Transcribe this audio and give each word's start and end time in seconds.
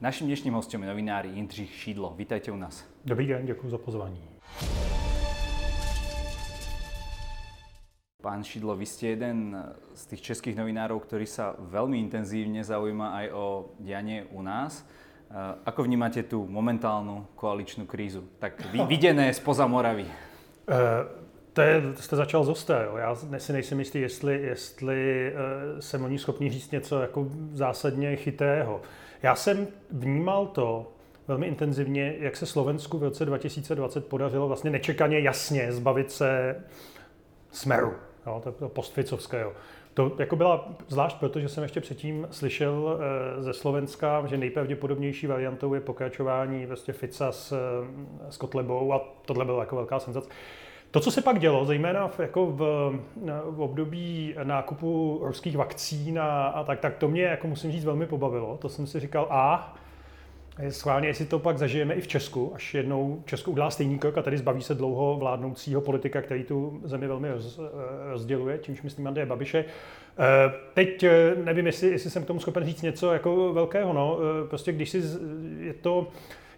Naším 0.00 0.26
dnešním 0.26 0.54
hostem 0.54 0.82
je 0.82 0.88
novinár 0.88 1.26
Jindřich 1.26 1.74
Šídlo. 1.74 2.14
Vítajte 2.16 2.52
u 2.52 2.56
nás. 2.56 2.84
Dobrý 3.04 3.26
den, 3.26 3.46
děkuji 3.46 3.70
za 3.70 3.78
pozvání. 3.78 4.22
Pán 8.22 8.44
Šidlo, 8.44 8.76
vy 8.76 8.86
ste 8.86 9.06
jeden 9.18 9.58
z 9.94 10.06
tých 10.06 10.22
českých 10.22 10.54
novinárov, 10.54 11.02
ktorý 11.02 11.26
sa 11.26 11.58
veľmi 11.58 11.98
intenzívne 11.98 12.62
zaujíma 12.62 13.10
aj 13.10 13.26
o 13.34 13.74
dianie 13.82 14.22
u 14.30 14.42
nás. 14.42 14.86
Ako 15.66 15.82
vnímate 15.82 16.22
tú 16.22 16.46
momentálnu 16.46 17.34
koaličnú 17.34 17.82
krízu? 17.82 18.22
Tak 18.38 18.54
viděné 18.94 19.34
spoza 19.34 19.66
Moravy. 19.66 20.06
Uh, 20.06 21.10
to 21.52 21.60
je, 21.62 21.82
jste 21.98 22.16
začal 22.16 22.44
z 22.44 22.48
osté, 22.48 22.86
jo. 22.86 22.96
Já 22.96 23.14
si 23.38 23.52
nejsem 23.52 23.78
jistý, 23.78 24.00
jestli, 24.00 24.42
jestli 24.42 25.32
uh, 25.34 25.80
jsem 25.80 26.04
o 26.04 26.08
ní 26.08 26.18
schopný 26.18 26.50
říct 26.50 26.70
něco 26.70 27.00
jako 27.00 27.26
zásadně 27.52 28.16
chytého. 28.16 28.82
Já 29.22 29.34
jsem 29.34 29.68
vnímal 29.90 30.46
to 30.46 30.92
velmi 31.28 31.46
intenzivně, 31.46 32.14
jak 32.18 32.36
se 32.36 32.46
Slovensku 32.46 32.98
v 32.98 33.02
roce 33.02 33.24
2020 33.24 34.06
podařilo 34.06 34.48
vlastně 34.48 34.70
nečekaně 34.70 35.20
jasně 35.20 35.72
zbavit 35.72 36.10
se 36.10 36.56
smeru 37.50 37.94
jo, 38.26 38.40
to, 38.44 38.52
to 38.52 38.68
postficovského. 38.68 39.52
To 39.94 40.12
jako 40.18 40.36
byla 40.36 40.68
zvlášť 40.88 41.16
proto, 41.18 41.40
že 41.40 41.48
jsem 41.48 41.62
ještě 41.62 41.80
předtím 41.80 42.28
slyšel 42.30 43.00
e, 43.38 43.42
ze 43.42 43.52
Slovenska, 43.54 44.26
že 44.26 44.36
nejpravděpodobnější 44.36 45.26
variantou 45.26 45.74
je 45.74 45.80
pokračování 45.80 46.66
vlastně 46.66 46.94
Fica 46.94 47.32
s, 47.32 47.54
s 48.30 48.36
Kotlebou 48.36 48.92
a 48.92 49.14
tohle 49.26 49.44
byla 49.44 49.60
jako 49.60 49.76
velká 49.76 50.00
senzace. 50.00 50.28
To, 50.90 51.00
co 51.00 51.10
se 51.10 51.22
pak 51.22 51.38
dělo, 51.38 51.64
zejména 51.64 52.08
v, 52.08 52.20
jako 52.20 52.46
v, 52.46 52.60
v 53.44 53.60
období 53.60 54.34
nákupu 54.42 55.20
ruských 55.22 55.56
vakcín 55.56 56.18
a, 56.18 56.46
a 56.46 56.64
tak, 56.64 56.80
tak 56.80 56.96
to 56.96 57.08
mě, 57.08 57.22
jako 57.22 57.46
musím 57.46 57.72
říct, 57.72 57.84
velmi 57.84 58.06
pobavilo. 58.06 58.56
To 58.56 58.68
jsem 58.68 58.86
si 58.86 59.00
říkal, 59.00 59.26
a 59.30 59.74
Schválně, 60.68 61.08
jestli 61.08 61.26
to 61.26 61.38
pak 61.38 61.58
zažijeme 61.58 61.94
i 61.94 62.00
v 62.00 62.08
Česku, 62.08 62.52
až 62.54 62.74
jednou 62.74 63.22
Česko 63.26 63.50
udělá 63.50 63.70
stejný 63.70 63.98
krok 63.98 64.18
a 64.18 64.22
tady 64.22 64.38
zbaví 64.38 64.62
se 64.62 64.74
dlouho 64.74 65.16
vládnoucího 65.16 65.80
politika, 65.80 66.22
který 66.22 66.44
tu 66.44 66.80
zemi 66.84 67.06
velmi 67.06 67.30
roz, 67.30 67.58
eh, 67.58 68.10
rozděluje, 68.10 68.58
čímž 68.58 68.82
myslím 68.82 69.06
Andreje 69.06 69.26
Babiše. 69.26 69.64
Eh, 70.18 70.52
teď 70.74 71.02
eh, 71.02 71.34
nevím, 71.44 71.66
jestli, 71.66 71.88
jestli 71.88 72.10
jsem 72.10 72.24
k 72.24 72.26
tomu 72.26 72.40
schopen 72.40 72.64
říct 72.64 72.82
něco 72.82 73.12
jako 73.12 73.52
velkého. 73.52 73.92
No. 73.92 74.18
Prostě 74.48 74.72
když 74.72 74.90
si 74.90 75.02
je 75.60 75.74
to... 75.74 76.06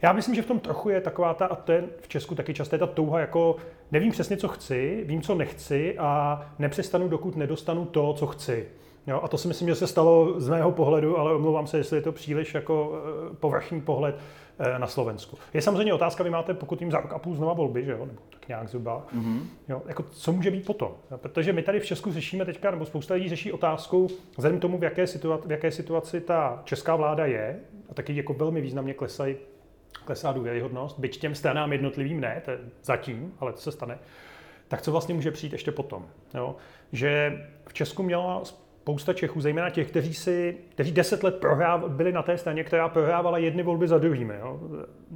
Já 0.02 0.12
myslím, 0.12 0.34
že 0.34 0.42
v 0.42 0.46
tom 0.46 0.60
trochu 0.60 0.88
je 0.88 1.00
taková 1.00 1.34
ta, 1.34 1.46
a 1.46 1.54
to 1.54 1.72
je 1.72 1.84
v 2.00 2.08
Česku 2.08 2.34
taky 2.34 2.54
časté, 2.54 2.78
ta 2.78 2.86
touha 2.86 3.20
jako 3.20 3.56
nevím 3.92 4.12
přesně, 4.12 4.36
co 4.36 4.48
chci, 4.48 5.04
vím, 5.06 5.22
co 5.22 5.34
nechci 5.34 5.98
a 5.98 6.40
nepřestanu, 6.58 7.08
dokud 7.08 7.36
nedostanu 7.36 7.84
to, 7.84 8.12
co 8.12 8.26
chci. 8.26 8.68
Jo, 9.06 9.20
a 9.22 9.28
to 9.28 9.38
si 9.38 9.48
myslím, 9.48 9.68
že 9.68 9.74
se 9.74 9.86
stalo 9.86 10.40
z 10.40 10.48
mého 10.48 10.72
pohledu, 10.72 11.18
ale 11.18 11.34
omlouvám 11.34 11.66
se, 11.66 11.78
jestli 11.78 11.96
je 11.96 12.02
to 12.02 12.12
příliš 12.12 12.54
jako 12.54 12.92
eh, 13.32 13.34
povrchní 13.40 13.80
pohled 13.80 14.18
eh, 14.58 14.78
na 14.78 14.86
Slovensku. 14.86 15.38
Je 15.54 15.62
samozřejmě 15.62 15.94
otázka, 15.94 16.24
vy 16.24 16.30
máte 16.30 16.54
pokud 16.54 16.80
jim 16.80 16.90
za 16.90 17.00
rok 17.00 17.12
a 17.12 17.18
půl 17.18 17.34
znova 17.34 17.52
volby, 17.52 17.84
že 17.84 17.92
jo? 17.92 18.06
nebo 18.06 18.20
tak 18.30 18.48
nějak 18.48 18.68
zhruba. 18.68 19.06
Mm-hmm. 19.16 19.40
Jo, 19.68 19.82
jako 19.86 20.02
co 20.02 20.32
může 20.32 20.50
být 20.50 20.66
potom? 20.66 20.92
Protože 21.16 21.52
my 21.52 21.62
tady 21.62 21.80
v 21.80 21.86
Česku 21.86 22.12
řešíme 22.12 22.44
teďka, 22.44 22.70
nebo 22.70 22.86
spousta 22.86 23.14
lidí 23.14 23.28
řeší 23.28 23.52
otázku, 23.52 24.08
vzhledem 24.36 24.58
k 24.58 24.62
tomu, 24.62 24.78
v 24.78 24.84
jaké, 24.84 25.06
situaci, 25.06 25.48
v 25.48 25.50
jaké 25.50 25.70
situaci 25.70 26.20
ta 26.20 26.62
česká 26.64 26.96
vláda 26.96 27.26
je, 27.26 27.60
a 27.90 27.94
taky 27.94 28.16
jako 28.16 28.34
velmi 28.34 28.60
významně 28.60 28.94
klesají 28.94 29.36
klesá 30.05 30.33
důvěryhodnost, 30.33 30.98
byť 30.98 31.20
těm 31.20 31.34
stranám 31.34 31.72
jednotlivým 31.72 32.20
ne, 32.20 32.42
to 32.44 32.50
je 32.50 32.58
zatím, 32.83 33.34
ale 33.41 33.52
to 33.52 33.58
se 33.58 33.72
stane, 33.72 33.98
tak 34.69 34.82
co 34.82 34.92
vlastně 34.92 35.14
může 35.14 35.30
přijít 35.30 35.52
ještě 35.52 35.72
potom? 35.72 36.06
Jo? 36.34 36.56
Že 36.92 37.42
v 37.66 37.72
Česku 37.72 38.02
měla 38.02 38.44
spousta 38.44 39.12
Čechů, 39.12 39.41
zejména 39.41 39.70
těch, 39.70 39.88
kteří, 39.88 40.14
si, 40.14 40.56
kteří 40.69 40.92
deset 40.92 41.22
let 41.22 41.36
prohráv, 41.36 41.84
byli 41.88 42.12
na 42.12 42.22
té 42.22 42.38
straně, 42.38 42.64
která 42.64 42.88
prohrávala 42.88 43.38
jedny 43.38 43.62
volby 43.62 43.88
za 43.88 43.98
druhými, 43.98 44.34
jo? 44.41 44.60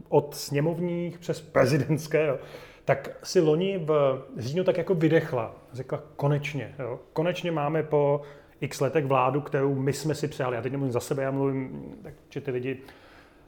od 0.08 0.34
sněmovních 0.34 1.18
přes 1.18 1.40
prezidentské, 1.40 2.26
jo? 2.26 2.38
tak 2.84 3.10
si 3.22 3.40
loni 3.40 3.78
v 3.78 4.22
říjnu 4.36 4.64
tak 4.64 4.78
jako 4.78 4.94
vydechla. 4.94 5.54
Řekla 5.72 6.02
konečně. 6.16 6.74
Jo? 6.78 7.00
Konečně 7.12 7.52
máme 7.52 7.82
po 7.82 8.20
x 8.60 8.80
letech 8.80 9.04
vládu, 9.04 9.40
kterou 9.40 9.74
my 9.74 9.92
jsme 9.92 10.14
si 10.14 10.28
přáli. 10.28 10.56
Já 10.56 10.62
teď 10.62 10.72
nemluvím 10.72 10.92
za 10.92 11.00
sebe, 11.00 11.22
já 11.22 11.30
mluvím, 11.30 11.94
tak, 12.02 12.14
že 12.30 12.40
ty 12.40 12.50
lidi 12.50 12.78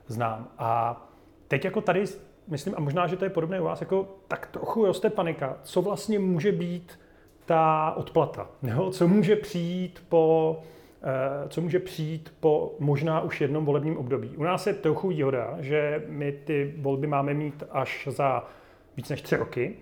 znám. 0.07 0.49
A 0.59 1.03
teď 1.49 1.65
jako 1.65 1.81
tady, 1.81 2.05
myslím, 2.49 2.75
a 2.77 2.81
možná, 2.81 3.07
že 3.07 3.17
to 3.17 3.25
je 3.25 3.31
podobné 3.31 3.61
u 3.61 3.65
vás, 3.65 3.81
jako 3.81 4.09
tak 4.29 4.47
trochu 4.47 4.87
roste 4.87 5.11
panika. 5.11 5.59
Co 5.63 5.83
vlastně 5.83 6.19
může 6.19 6.53
být 6.53 6.99
ta 7.47 7.93
odplata. 7.97 8.49
Jo? 8.63 8.91
Co 8.91 9.09
může 9.09 9.37
přijít 9.37 10.03
po 10.09 10.57
eh, 11.03 11.49
co 11.49 11.61
může 11.61 11.79
přijít 11.79 12.35
po 12.41 12.75
možná 12.79 13.21
už 13.21 13.41
jednom 13.41 13.65
volebním 13.65 13.97
období. 13.97 14.37
U 14.37 14.43
nás 14.43 14.67
je 14.67 14.75
trochu 14.75 15.09
výhoda, 15.09 15.57
že 15.61 16.05
my 16.09 16.33
ty 16.33 16.75
volby 16.79 17.07
máme 17.07 17.35
mít 17.35 17.63
až 17.71 18.09
za 18.11 18.49
víc 18.97 19.09
než 19.09 19.23
tři 19.23 19.37
roky, 19.37 19.77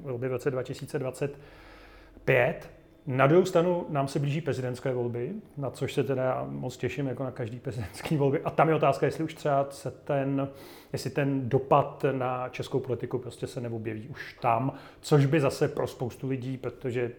volby 0.00 0.28
v 0.28 0.32
roce 0.32 0.50
2025, 0.50 2.70
na 3.06 3.26
druhou 3.26 3.44
stranu 3.44 3.86
nám 3.88 4.08
se 4.08 4.18
blíží 4.18 4.40
prezidentské 4.40 4.92
volby, 4.92 5.32
na 5.56 5.70
což 5.70 5.92
se 5.92 6.04
teda 6.04 6.46
moc 6.48 6.76
těším, 6.76 7.06
jako 7.06 7.24
na 7.24 7.30
každý 7.30 7.60
prezidentský 7.60 8.16
volby. 8.16 8.40
A 8.44 8.50
tam 8.50 8.68
je 8.68 8.74
otázka, 8.74 9.06
jestli 9.06 9.24
už 9.24 9.34
třeba 9.34 9.66
se 9.70 9.90
ten, 9.90 10.48
jestli 10.92 11.10
ten 11.10 11.48
dopad 11.48 12.04
na 12.12 12.48
českou 12.48 12.80
politiku 12.80 13.18
prostě 13.18 13.46
se 13.46 13.60
neobjeví 13.60 14.08
už 14.08 14.36
tam, 14.40 14.72
což 15.00 15.26
by 15.26 15.40
zase 15.40 15.68
pro 15.68 15.86
spoustu 15.86 16.28
lidí, 16.28 16.56
protože 16.56 17.12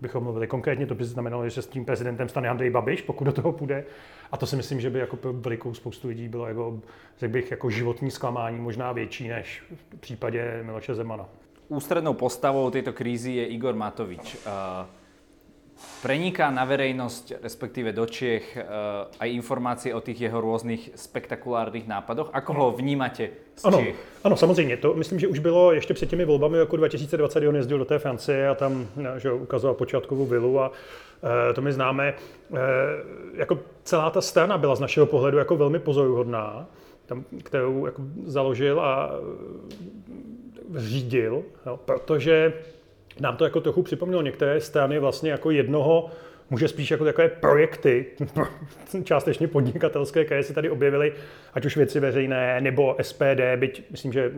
bychom 0.00 0.22
mluvili 0.24 0.46
konkrétně, 0.46 0.86
to 0.86 0.94
by 0.94 1.04
znamenalo, 1.04 1.48
že 1.48 1.62
s 1.62 1.66
tím 1.66 1.84
prezidentem 1.84 2.28
stane 2.28 2.48
Andrej 2.48 2.70
Babiš, 2.70 3.02
pokud 3.02 3.24
do 3.24 3.32
toho 3.32 3.52
půjde. 3.52 3.84
A 4.32 4.36
to 4.36 4.46
si 4.46 4.56
myslím, 4.56 4.80
že 4.80 4.90
by 4.90 4.98
jako 4.98 5.16
pro 5.16 5.32
velikou 5.32 5.74
spoustu 5.74 6.08
lidí 6.08 6.28
bylo, 6.28 6.46
jako, 6.46 6.80
řekl 7.18 7.32
bych, 7.32 7.50
jako 7.50 7.70
životní 7.70 8.10
zklamání 8.10 8.58
možná 8.58 8.92
větší 8.92 9.28
než 9.28 9.62
v 9.74 9.96
případě 10.00 10.60
Miloše 10.62 10.94
Zemana. 10.94 11.28
Ústrednou 11.68 12.14
postavou 12.14 12.70
této 12.70 12.92
krízy 12.92 13.32
je 13.32 13.46
Igor 13.46 13.74
Matovič. 13.74 14.34
Uh 14.34 14.97
preniká 16.02 16.50
na 16.50 16.64
verejnosť, 16.64 17.42
respektíve 17.42 17.92
do 17.92 18.06
Čiech, 18.06 18.56
eh, 18.56 18.64
aj 19.18 19.28
informácie 19.30 19.94
o 19.94 20.00
tých 20.00 20.20
jeho 20.20 20.40
různých 20.40 20.90
spektakulárních 20.94 21.88
nápadoch. 21.88 22.30
Ako 22.32 22.52
ho 22.52 22.66
vnímáte 22.70 23.30
z 23.56 23.64
ano, 23.64 23.78
Čech? 23.78 23.96
Ano, 24.24 24.36
samozřejmě. 24.36 24.76
To 24.76 24.94
myslím, 24.94 25.18
že 25.18 25.28
už 25.28 25.38
bylo 25.38 25.72
ještě 25.72 25.94
před 25.94 26.10
těmi 26.10 26.24
volbami 26.24 26.58
roku 26.58 26.76
2020, 26.76 27.48
on 27.48 27.56
jezdil 27.56 27.78
do 27.78 27.84
té 27.84 27.98
Francie 27.98 28.48
a 28.48 28.54
tam 28.54 28.86
eh, 28.98 29.20
že 29.20 29.32
ukazoval 29.32 29.74
počátkovou 29.74 30.26
vilu 30.26 30.60
a 30.60 30.72
e, 31.50 31.52
to 31.54 31.60
my 31.60 31.72
známe. 31.72 32.14
Jako 33.34 33.58
celá 33.84 34.10
ta 34.10 34.20
strana 34.20 34.58
byla 34.58 34.74
z 34.74 34.80
našeho 34.80 35.06
pohledu 35.06 35.38
jako 35.38 35.56
velmi 35.56 35.78
pozoruhodná, 35.78 36.66
tam, 37.06 37.24
kterou 37.42 37.86
jako 37.86 38.02
založil 38.24 38.80
a 38.80 39.10
řídil, 40.76 41.42
jo, 41.66 41.76
protože 41.84 42.52
nám 43.20 43.36
to 43.36 43.44
jako 43.44 43.60
trochu 43.60 43.82
připomnělo 43.82 44.22
některé 44.22 44.60
strany 44.60 44.98
vlastně 44.98 45.30
jako 45.30 45.50
jednoho, 45.50 46.10
může 46.50 46.68
spíš 46.68 46.90
jako 46.90 47.04
takové 47.04 47.28
projekty, 47.28 48.06
částečně 49.04 49.48
podnikatelské, 49.48 50.24
které 50.24 50.42
se 50.42 50.54
tady 50.54 50.70
objevily, 50.70 51.12
ať 51.54 51.64
už 51.64 51.76
věci 51.76 52.00
veřejné, 52.00 52.60
nebo 52.60 52.96
SPD, 53.02 53.40
byť 53.56 53.90
myslím, 53.90 54.12
že 54.12 54.32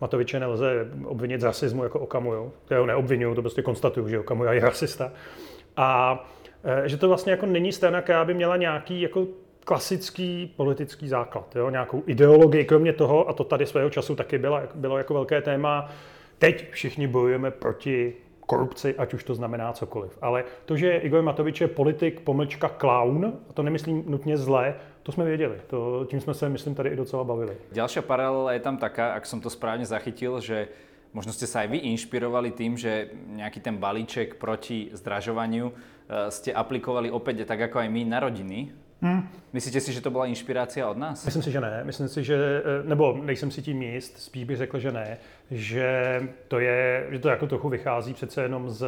Matoviče 0.00 0.40
nelze 0.40 0.88
obvinit 1.04 1.40
z 1.40 1.44
rasismu 1.44 1.82
jako 1.82 2.00
Okamu, 2.00 2.32
jo? 2.32 2.52
To 2.64 2.74
ho 2.74 2.86
neobvinuju, 2.86 3.34
to 3.34 3.42
prostě 3.42 3.62
konstatuju, 3.62 4.08
že 4.08 4.18
Okamu 4.18 4.44
je 4.44 4.60
rasista. 4.60 5.12
A 5.76 6.20
e, 6.84 6.88
že 6.88 6.96
to 6.96 7.08
vlastně 7.08 7.30
jako 7.30 7.46
není 7.46 7.72
strana, 7.72 8.02
která 8.02 8.24
by 8.24 8.34
měla 8.34 8.56
nějaký 8.56 9.00
jako 9.00 9.26
klasický 9.64 10.54
politický 10.56 11.08
základ, 11.08 11.56
jo? 11.56 11.70
nějakou 11.70 12.02
ideologii, 12.06 12.64
kromě 12.64 12.92
toho, 12.92 13.28
a 13.28 13.32
to 13.32 13.44
tady 13.44 13.66
svého 13.66 13.90
času 13.90 14.14
taky 14.14 14.38
bylo, 14.38 14.60
bylo 14.74 14.98
jako 14.98 15.14
velké 15.14 15.42
téma, 15.42 15.90
Teď 16.38 16.70
všichni 16.70 17.06
bojujeme 17.06 17.50
proti 17.50 18.14
korupci, 18.46 18.94
ať 18.94 19.14
už 19.14 19.24
to 19.24 19.34
znamená 19.34 19.72
cokoliv. 19.72 20.18
Ale 20.22 20.44
to, 20.64 20.76
že 20.76 21.02
Igor 21.02 21.22
Matovič 21.22 21.60
je 21.60 21.68
politik, 21.68 22.20
pomlčka 22.20 22.68
clown, 22.68 23.32
a 23.50 23.52
to 23.52 23.62
nemyslím 23.62 24.04
nutně 24.06 24.36
zle, 24.36 24.74
to 25.02 25.12
jsme 25.12 25.24
věděli. 25.24 25.60
To, 25.66 26.06
tím 26.10 26.20
jsme 26.20 26.34
se, 26.34 26.48
myslím, 26.48 26.74
tady 26.74 26.90
i 26.90 26.96
docela 26.96 27.24
bavili. 27.24 27.56
Další 27.72 28.00
paralela 28.00 28.52
je 28.52 28.60
tam 28.60 28.76
taká, 28.76 29.14
jak 29.14 29.26
jsem 29.26 29.40
to 29.40 29.50
správně 29.50 29.86
zachytil, 29.86 30.40
že 30.40 30.68
možno 31.16 31.32
ste 31.32 31.48
sa 31.48 31.64
aj 31.64 31.72
vy 31.72 31.78
inšpirovali 31.96 32.52
tým, 32.52 32.76
že 32.76 33.08
nejaký 33.32 33.64
ten 33.64 33.80
balíček 33.80 34.36
proti 34.36 34.92
zdražovaniu 34.92 35.72
eh, 35.72 36.28
ste 36.28 36.52
aplikovali 36.52 37.08
opäť 37.08 37.48
tak 37.48 37.72
ako 37.72 37.80
aj 37.80 37.88
my 37.88 38.02
na 38.04 38.20
rodiny. 38.20 38.68
Hmm. 39.02 39.28
Myslíte 39.52 39.80
si, 39.80 39.92
že 39.92 40.00
to 40.00 40.10
byla 40.10 40.26
inšpirácia 40.26 40.88
od 40.90 40.96
nás? 40.96 41.24
Myslím 41.24 41.42
si, 41.42 41.50
že 41.50 41.60
ne. 41.60 41.80
Myslím 41.84 42.08
si, 42.08 42.24
že, 42.24 42.36
eh, 42.36 42.88
nebo 42.88 43.18
nejsem 43.22 43.50
si 43.50 43.62
tím 43.62 43.82
jist, 43.82 44.18
spíš 44.18 44.44
bych 44.44 44.56
řekl, 44.56 44.78
že 44.78 44.92
ne. 44.92 45.18
Že 45.50 46.22
to, 46.48 46.58
je, 46.58 47.06
že 47.10 47.18
to 47.18 47.28
jako 47.28 47.46
trochu 47.46 47.68
vychází 47.68 48.14
přece 48.14 48.42
jenom 48.42 48.70
z, 48.70 48.86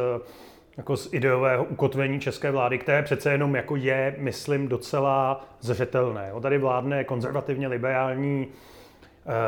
jako 0.77 0.97
z 0.97 1.13
ideového 1.13 1.63
ukotvení 1.63 2.19
české 2.19 2.51
vlády, 2.51 2.77
které 2.77 3.03
přece 3.03 3.31
jenom 3.31 3.55
jako 3.55 3.75
je, 3.75 4.15
myslím, 4.17 4.67
docela 4.67 5.45
zřetelné. 5.61 6.31
Tady 6.41 6.57
vládne 6.57 7.03
konzervativně 7.03 7.67
liberální 7.67 8.47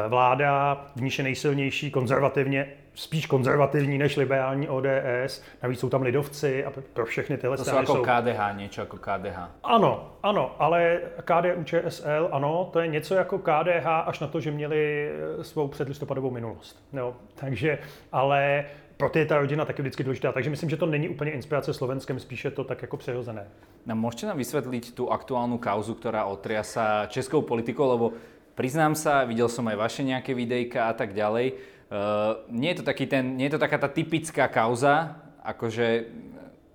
vláda, 0.08 0.86
v 0.96 1.02
níž 1.02 1.18
je 1.18 1.24
nejsilnější 1.24 1.92
konzervativně 1.92 2.68
spíš 2.94 3.26
konzervativní 3.26 3.98
než 3.98 4.18
liberální 4.18 4.70
ODS. 4.70 5.44
Navíc 5.64 5.80
jsou 5.80 5.90
tam 5.90 6.02
lidovci 6.02 6.66
a 6.66 6.72
pro 6.94 7.06
všechny 7.06 7.38
tyhle 7.38 7.58
to 7.58 7.64
strany 7.64 7.88
jsou 7.88 7.94
jako 7.94 8.06
jsou... 8.06 8.22
KDH, 8.22 8.58
něco 8.58 8.82
jako 8.82 8.98
KDH. 8.98 9.40
Ano, 9.64 10.14
ano, 10.24 10.56
ale 10.60 11.00
KDU 11.24 11.64
ČSL, 11.64 12.30
ano, 12.32 12.70
to 12.74 12.80
je 12.80 12.88
něco 12.88 13.16
jako 13.16 13.40
KDH 13.40 13.86
až 13.86 14.20
na 14.20 14.28
to, 14.28 14.40
že 14.40 14.52
měli 14.52 15.12
eh, 15.40 15.44
svou 15.44 15.68
předlistopadovou 15.68 16.32
minulost. 16.32 16.84
No, 16.94 17.16
takže, 17.36 17.78
ale 18.12 18.66
pro 18.98 19.10
ty 19.10 19.20
je 19.20 19.26
ta 19.26 19.38
rodina 19.38 19.66
taky 19.66 19.82
vždycky 19.82 20.04
důležitá. 20.04 20.32
Takže 20.32 20.50
myslím, 20.50 20.70
že 20.70 20.78
to 20.78 20.86
není 20.86 21.10
úplně 21.10 21.32
inspirace 21.32 21.74
Slovenskem, 21.74 22.20
spíše 22.20 22.52
to 22.52 22.64
tak 22.64 22.82
jako 22.82 22.98
přirozené. 22.98 23.48
No, 23.86 23.96
můžete 23.96 24.26
nám 24.28 24.38
vysvětlit 24.38 24.96
tu 24.96 25.12
aktuálnu 25.12 25.58
kauzu, 25.58 25.94
která 25.94 26.26
otriasa 26.26 27.06
českou 27.06 27.42
politikou, 27.42 27.90
lebo 27.90 28.12
priznám 28.56 28.96
sa, 28.96 29.24
videl 29.26 29.50
som 29.50 29.68
aj 29.68 29.78
vaše 29.78 30.02
nejaké 30.04 30.34
videjka 30.34 30.90
a 30.90 30.94
tak 30.94 31.14
ďalej. 31.14 31.56
Uh, 31.92 32.48
nie 32.48 32.72
je 32.72 32.80
to 32.80 32.86
taký 32.88 33.06
ten, 33.08 33.36
nie 33.36 33.52
je 33.52 33.60
to 33.60 33.62
taká 33.62 33.76
tá 33.76 33.92
typická 33.92 34.48
kauza, 34.48 35.20
akože 35.44 36.08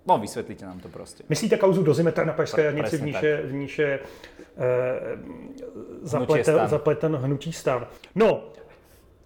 No, 0.07 0.19
vysvětlíte 0.19 0.67
nám 0.67 0.81
to 0.81 0.89
prostě. 0.89 1.25
Myslíte 1.29 1.57
kauzu 1.57 1.83
dozimetra 1.83 2.25
na 2.25 2.33
Pražské 2.33 2.63
radnici, 2.63 2.97
v 2.97 3.03
níž 3.03 3.23
je, 3.23 3.43
v 3.43 3.53
níž 3.53 3.79
je 3.79 3.99
eh, 4.59 5.19
zapleten, 6.03 6.69
zapleten 6.69 7.17
hnutí 7.17 7.53
stan? 7.53 7.87
No, 8.15 8.45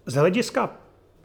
z 0.05 0.13
hlediska 0.13 0.69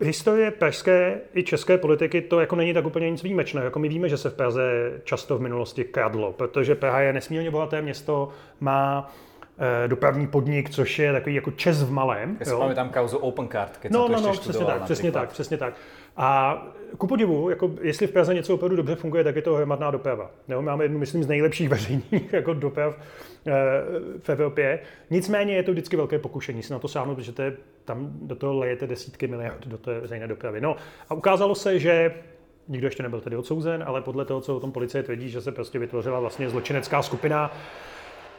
historie 0.00 0.50
pražské 0.50 1.20
i 1.34 1.42
české 1.42 1.78
politiky 1.78 2.20
to 2.20 2.40
jako 2.40 2.56
není 2.56 2.74
tak 2.74 2.86
úplně 2.86 3.10
nic 3.10 3.22
výjimečného. 3.22 3.64
Jako 3.64 3.78
my 3.78 3.88
víme, 3.88 4.08
že 4.08 4.16
se 4.16 4.30
v 4.30 4.34
Praze 4.34 4.92
často 5.04 5.38
v 5.38 5.40
minulosti 5.40 5.84
kradlo, 5.84 6.32
protože 6.32 6.74
Praha 6.74 7.00
je 7.00 7.12
nesmírně 7.12 7.50
bohaté 7.50 7.82
město, 7.82 8.28
má 8.60 9.08
Eh, 9.08 9.25
dopravní 9.86 10.26
podnik, 10.26 10.70
což 10.70 10.98
je 10.98 11.12
takový 11.12 11.34
jako 11.34 11.50
čes 11.50 11.82
v 11.82 11.90
malém. 11.90 12.36
Já 12.40 12.68
si 12.68 12.74
tam 12.74 12.88
kauzu 12.88 13.18
Open 13.18 13.48
Card, 13.48 13.76
keď 13.76 13.92
no, 13.92 14.08
no, 14.08 14.20
no, 14.20 14.32
přesně 14.32 14.64
tak, 14.66 14.82
přesně 14.82 15.12
tak, 15.12 15.30
přesně 15.30 15.56
tak. 15.56 15.74
A 16.16 16.62
ku 16.98 17.06
podivu, 17.06 17.50
jako 17.50 17.70
jestli 17.80 18.06
v 18.06 18.12
Praze 18.12 18.34
něco 18.34 18.54
opravdu 18.54 18.76
dobře 18.76 18.94
funguje, 18.94 19.24
tak 19.24 19.36
je 19.36 19.42
to 19.42 19.54
hromadná 19.54 19.90
doprava. 19.90 20.30
Jo, 20.48 20.62
máme 20.62 20.84
jednu, 20.84 20.98
myslím, 20.98 21.22
z 21.22 21.26
nejlepších 21.26 21.68
veřejných 21.76 22.32
jako 22.32 22.54
doprav 22.54 22.98
e, 23.46 23.52
v 24.18 24.28
Evropě. 24.28 24.78
Nicméně 25.10 25.54
je 25.54 25.62
to 25.62 25.72
vždycky 25.72 25.96
velké 25.96 26.18
pokušení 26.18 26.62
si 26.62 26.72
na 26.72 26.78
to 26.78 26.88
sáhnout, 26.88 27.14
protože 27.14 27.32
to 27.32 27.42
je, 27.42 27.56
tam 27.84 28.10
do 28.22 28.34
toho 28.34 28.58
lejete 28.58 28.86
desítky 28.86 29.26
miliard 29.26 29.66
do 29.66 29.78
té 29.78 30.00
veřejné 30.00 30.28
dopravy. 30.28 30.60
No 30.60 30.76
a 31.08 31.14
ukázalo 31.14 31.54
se, 31.54 31.78
že 31.78 32.14
Nikdo 32.68 32.86
ještě 32.86 33.02
nebyl 33.02 33.20
tedy 33.20 33.36
odsouzen, 33.36 33.84
ale 33.86 34.02
podle 34.02 34.24
toho, 34.24 34.40
co 34.40 34.56
o 34.56 34.60
tom 34.60 34.72
policie 34.72 35.02
tvrdí, 35.02 35.30
že 35.30 35.40
se 35.40 35.52
prostě 35.52 35.78
vytvořila 35.78 36.20
vlastně 36.20 36.50
zločinecká 36.50 37.02
skupina, 37.02 37.52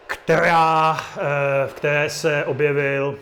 která, 0.07 0.97
eh, 1.17 1.67
v 1.67 1.73
které 1.73 2.09
se 2.09 2.45
objevil 2.45 3.15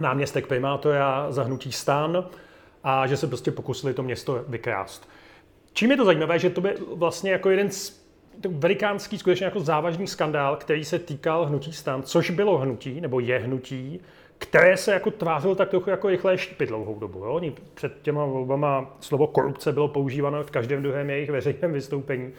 náměstek 0.00 0.46
primátora 0.46 1.32
za 1.32 1.42
hnutí 1.42 1.72
stan 1.72 2.24
a 2.84 3.06
že 3.06 3.16
se 3.16 3.26
prostě 3.26 3.50
pokusili 3.50 3.94
to 3.94 4.02
město 4.02 4.44
vykrást. 4.48 5.08
Čím 5.72 5.90
je 5.90 5.96
to 5.96 6.04
zajímavé, 6.04 6.38
že 6.38 6.50
to 6.50 6.60
by 6.60 6.74
vlastně 6.94 7.32
jako 7.32 7.50
jeden 7.50 7.70
z 7.70 8.08
velikánský, 8.48 9.18
skutečně 9.18 9.44
jako 9.44 9.60
závažný 9.60 10.06
skandál, 10.06 10.56
který 10.56 10.84
se 10.84 10.98
týkal 10.98 11.46
hnutí 11.46 11.72
stan, 11.72 12.02
což 12.02 12.30
bylo 12.30 12.58
hnutí, 12.58 13.00
nebo 13.00 13.20
je 13.20 13.38
hnutí, 13.38 14.00
které 14.38 14.76
se 14.76 14.92
jako 14.92 15.10
tvářilo 15.10 15.54
tak 15.54 15.68
trochu 15.68 15.90
jako 15.90 16.08
rychlé 16.08 16.38
štipy 16.38 16.66
dlouhou 16.66 16.98
dobu. 16.98 17.18
Jo? 17.18 17.32
Oni 17.32 17.54
před 17.74 18.02
těma 18.02 18.24
volbama 18.24 18.96
slovo 19.00 19.26
korupce 19.26 19.72
bylo 19.72 19.88
používáno 19.88 20.42
v 20.42 20.50
každém 20.50 20.82
druhém 20.82 21.10
jejich 21.10 21.30
veřejném 21.30 21.72
vystoupení. 21.72 22.32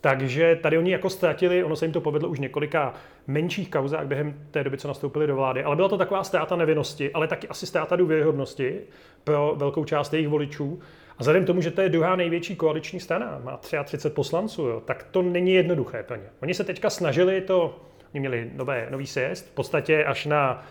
Takže 0.00 0.58
tady 0.62 0.78
oni 0.78 0.90
jako 0.92 1.10
ztratili, 1.10 1.64
ono 1.64 1.76
se 1.76 1.84
jim 1.84 1.92
to 1.92 2.00
povedlo 2.00 2.28
už 2.28 2.38
několika 2.38 2.94
menších 3.26 3.70
kauzách 3.70 4.06
během 4.06 4.34
té 4.50 4.64
doby, 4.64 4.78
co 4.78 4.88
nastoupili 4.88 5.26
do 5.26 5.36
vlády, 5.36 5.64
ale 5.64 5.76
byla 5.76 5.88
to 5.88 5.98
taková 5.98 6.24
ztráta 6.24 6.56
nevinnosti, 6.56 7.12
ale 7.12 7.28
taky 7.28 7.48
asi 7.48 7.66
ztráta 7.66 7.96
důvěryhodnosti 7.96 8.80
pro 9.24 9.54
velkou 9.56 9.84
část 9.84 10.12
jejich 10.12 10.28
voličů. 10.28 10.80
A 11.10 11.16
vzhledem 11.18 11.44
tomu, 11.44 11.60
že 11.60 11.70
to 11.70 11.80
je 11.80 11.88
druhá 11.88 12.16
největší 12.16 12.56
koaliční 12.56 13.00
strana, 13.00 13.40
má 13.44 13.56
33 13.56 14.10
poslanců, 14.10 14.62
jo, 14.62 14.82
tak 14.84 15.06
to 15.10 15.22
není 15.22 15.54
jednoduché 15.54 16.02
pro 16.02 16.16
ně. 16.16 16.30
Oni 16.42 16.54
se 16.54 16.64
teďka 16.64 16.90
snažili 16.90 17.40
to, 17.40 17.80
oni 18.14 18.20
měli 18.20 18.50
nové, 18.54 18.86
nový 18.90 19.06
sjezd, 19.06 19.46
v 19.46 19.54
podstatě 19.54 20.04
až 20.04 20.26
na 20.26 20.66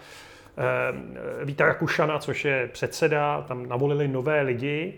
eh, 0.57 1.45
Víta 1.45 1.65
Rakušana, 1.65 2.19
což 2.19 2.45
je 2.45 2.69
předseda, 2.73 3.41
tam 3.41 3.65
navolili 3.65 4.07
nové 4.07 4.41
lidi. 4.41 4.93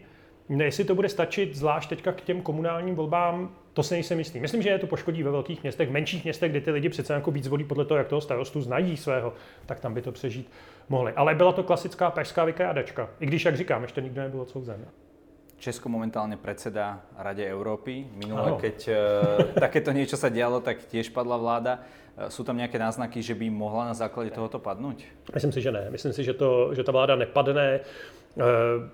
Jestli 0.50 0.84
to 0.86 0.96
bude 0.96 1.10
stačit, 1.10 1.56
zvlášť 1.56 1.90
teďka 1.90 2.12
k 2.12 2.22
těm 2.22 2.42
komunálním 2.42 2.96
volbám, 2.96 3.56
to 3.74 3.84
si 3.84 3.94
nejsem 3.94 4.20
jistý. 4.20 4.40
Myslím, 4.40 4.62
že 4.62 4.70
je 4.70 4.80
to 4.80 4.88
poškodí 4.88 5.24
ve 5.24 5.32
velkých 5.32 5.64
městech, 5.64 5.90
v 5.90 5.92
menších 5.92 6.24
městech, 6.24 6.52
kde 6.52 6.62
ty 6.62 6.72
lidi 6.72 6.90
přece 6.90 7.14
jako 7.14 7.32
víc 7.32 7.48
volí 7.48 7.64
podle 7.64 7.86
toho, 7.86 7.98
jak 7.98 8.08
toho 8.08 8.22
starostu 8.22 8.62
znají 8.62 8.98
svého, 8.98 9.34
tak 9.66 9.80
tam 9.80 9.94
by 9.94 10.02
to 10.02 10.12
přežít 10.12 10.52
mohli. 10.90 11.14
Ale 11.14 11.36
byla 11.36 11.52
to 11.52 11.64
klasická 11.64 12.12
pražská 12.12 12.46
vykrádačka. 12.46 13.10
I 13.20 13.26
když, 13.26 13.46
jak 13.46 13.58
říkám, 13.58 13.82
ještě 13.82 14.02
nikdo 14.02 14.22
nebyl 14.22 14.42
odsouzen. 14.42 14.86
Česko 15.58 15.90
momentálně 15.90 16.38
predseda 16.38 17.02
Rade 17.18 17.46
Európy. 17.46 18.08
Minule, 18.16 18.52
keď 18.62 18.90
uh, 18.90 18.96
takéto 19.60 19.92
niečo 19.92 20.16
sa 20.16 20.32
dialo, 20.32 20.64
tak 20.64 20.88
tiež 20.88 21.12
padla 21.12 21.36
vláda. 21.36 21.84
Uh, 22.16 22.32
sú 22.32 22.48
tam 22.48 22.56
nějaké 22.56 22.80
náznaky, 22.80 23.20
že 23.20 23.36
by 23.36 23.52
mohla 23.52 23.92
na 23.92 23.94
základě 23.94 24.32
tohoto 24.32 24.60
padnout? 24.60 25.04
Myslím 25.36 25.52
si, 25.52 25.62
že 25.62 25.72
ne. 25.72 25.92
Myslím 25.92 26.14
si, 26.16 26.24
že, 26.24 26.34
to, 26.34 26.72
že 26.72 26.84
ta 26.84 26.96
vláda 26.96 27.16
nepadne. 27.20 27.80
Eh, 28.38 28.42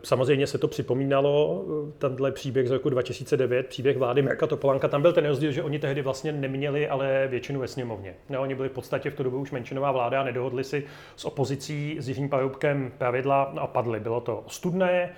samozřejmě 0.03 0.47
se 0.47 0.57
to 0.57 0.67
připomínalo, 0.67 1.65
eh, 1.67 1.91
tenhle 1.97 2.31
příběh 2.31 2.67
z 2.67 2.71
roku 2.71 2.89
2009, 2.89 3.67
příběh 3.67 3.97
vlády 3.97 4.21
Mirka 4.21 4.47
Topolánka, 4.47 4.87
tam 4.87 5.01
byl 5.01 5.13
ten 5.13 5.25
rozdíl, 5.25 5.51
že 5.51 5.63
oni 5.63 5.79
tehdy 5.79 6.01
vlastně 6.01 6.31
neměli 6.31 6.87
ale 6.87 7.27
většinu 7.27 7.59
ve 7.59 7.67
sněmovně. 7.67 8.15
No, 8.29 8.41
oni 8.41 8.55
byli 8.55 8.69
v 8.69 8.71
podstatě 8.71 9.09
v 9.09 9.15
tu 9.15 9.23
dobu 9.23 9.37
už 9.37 9.51
menšinová 9.51 9.91
vláda 9.91 10.21
a 10.21 10.23
nedohodli 10.23 10.63
si 10.63 10.83
s 11.15 11.25
opozicí, 11.25 11.97
s 11.99 12.07
Jiřím 12.07 12.29
Paroubkem 12.29 12.91
pravidla 12.97 13.43
a 13.43 13.67
padli. 13.67 13.99
Bylo 13.99 14.21
to 14.21 14.43
ostudné, 14.45 15.09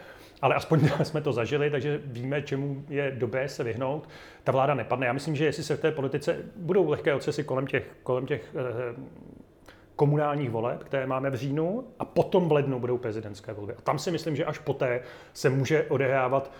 ale 0.42 0.56
aspoň 0.56 0.90
jsme 1.04 1.22
to 1.22 1.34
zažili, 1.34 1.72
takže 1.72 2.02
víme, 2.06 2.42
čemu 2.42 2.84
je 2.90 3.16
dobré 3.18 3.50
se 3.50 3.64
vyhnout. 3.64 4.10
Ta 4.44 4.52
vláda 4.52 4.74
nepadne. 4.74 5.08
Já 5.08 5.14
myslím, 5.14 5.36
že 5.36 5.46
jestli 5.46 5.64
se 5.64 5.76
v 5.76 5.82
té 5.82 5.92
politice 5.92 6.38
budou 6.56 6.90
lehké 6.90 7.14
ocesy 7.14 7.44
kolem 7.44 7.68
těch, 7.68 7.84
kolem 8.04 8.26
těch 8.26 8.56
eh, 8.56 8.96
komunálních 9.98 10.50
voleb, 10.50 10.84
které 10.84 11.08
máme 11.08 11.30
v 11.30 11.36
říjnu, 11.36 11.84
a 12.00 12.06
potom 12.06 12.50
v 12.50 12.52
lednu 12.52 12.80
budou 12.80 12.98
prezidentské 12.98 13.54
volby. 13.54 13.74
A 13.74 13.82
tam 13.82 14.00
si 14.00 14.12
myslím, 14.12 14.36
že 14.36 14.46
až 14.46 14.60
poté 14.60 15.02
se 15.34 15.50
může 15.50 15.84
odehrávat 15.84 16.52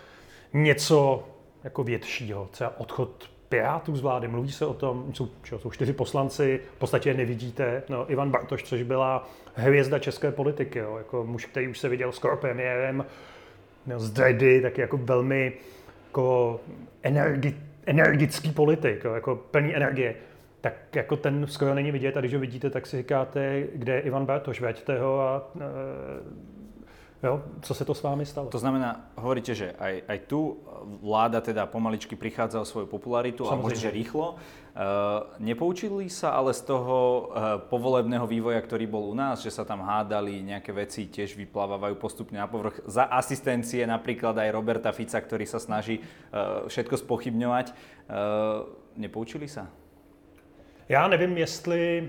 něco 0.52 1.28
jako 1.64 1.84
většího, 1.84 2.48
třeba 2.50 2.80
odchod 2.80 3.30
Pirátů 3.48 3.96
z 3.96 4.00
vlády, 4.00 4.28
mluví 4.28 4.52
se 4.52 4.66
o 4.66 4.74
tom, 4.74 5.14
jsou, 5.14 5.28
čo, 5.42 5.58
jsou 5.58 5.70
čtyři 5.70 5.92
poslanci, 5.92 6.60
v 6.76 6.78
podstatě 6.78 7.10
je 7.10 7.14
nevidíte. 7.14 7.82
No, 7.88 8.12
Ivan 8.12 8.30
Bartoš, 8.30 8.62
což 8.62 8.82
byla 8.82 9.28
hvězda 9.54 9.98
české 9.98 10.32
politiky, 10.32 10.78
jo, 10.78 10.96
jako 10.98 11.24
muž, 11.24 11.46
který 11.46 11.68
už 11.68 11.78
se 11.78 11.88
viděl 11.88 12.12
skoro 12.12 12.36
premiérem 12.36 13.04
no, 13.86 14.00
z 14.00 14.10
Dredy, 14.10 14.60
tak 14.60 14.78
jako 14.78 14.96
velmi 14.96 15.52
jako 16.06 16.60
energi, 17.02 17.56
energický 17.86 18.52
politik, 18.52 19.04
jo, 19.04 19.14
jako 19.14 19.36
plný 19.36 19.76
energie 19.76 20.14
tak 20.60 20.96
jako 20.96 21.16
ten 21.16 21.46
skoro 21.46 21.74
není 21.74 21.90
vidět 21.90 22.16
a 22.16 22.20
když 22.20 22.34
ho 22.34 22.40
vidíte, 22.40 22.70
tak 22.70 22.86
si 22.86 22.96
říkáte, 22.96 23.66
kde 23.74 23.92
je 23.92 24.00
Ivan 24.00 24.26
Bartoš, 24.26 24.60
veďte 24.60 24.98
ho 24.98 25.20
a 25.20 25.50
e, 27.22 27.26
jo, 27.26 27.42
co 27.62 27.74
se 27.74 27.84
to 27.84 27.94
s 27.94 28.02
vámi 28.02 28.26
stalo. 28.26 28.50
To 28.50 28.58
znamená, 28.58 29.10
hovoríte, 29.16 29.54
že 29.54 29.74
aj, 29.78 30.02
aj 30.08 30.18
tu 30.26 30.58
vláda 31.02 31.40
teda 31.40 31.66
pomaličky 31.66 32.16
prichádza 32.16 32.60
o 32.60 32.64
svoju 32.64 32.86
popularitu 32.86 33.44
Samozřejmě. 33.44 33.54
a 33.54 33.62
možno, 33.62 33.78
že 33.78 33.90
rýchlo. 33.90 34.26
E, 34.34 34.36
nepoučili 35.38 36.10
sa 36.10 36.30
ale 36.30 36.54
z 36.54 36.62
toho 36.62 36.98
e, 36.98 37.22
povolebného 37.70 38.26
vývoja, 38.26 38.58
ktorý 38.62 38.86
bol 38.86 39.10
u 39.10 39.14
nás, 39.14 39.42
že 39.42 39.50
sa 39.50 39.66
tam 39.66 39.82
hádali, 39.82 40.42
nejaké 40.42 40.74
veci 40.74 41.06
tiež 41.06 41.34
vyplávajú 41.38 41.94
postupne 41.98 42.38
na 42.38 42.46
povrch. 42.46 42.82
Za 42.86 43.10
asistencie 43.10 43.86
napríklad 43.86 44.38
aj 44.38 44.54
Roberta 44.54 44.90
Fica, 44.94 45.18
ktorý 45.18 45.46
sa 45.46 45.58
snaží 45.58 45.98
e, 45.98 46.02
všetko 46.66 46.98
spochybňovať. 46.98 47.66
E, 47.70 47.72
nepoučili 48.98 49.46
sa? 49.50 49.70
Já 50.88 51.08
nevím, 51.08 51.38
jestli 51.38 52.08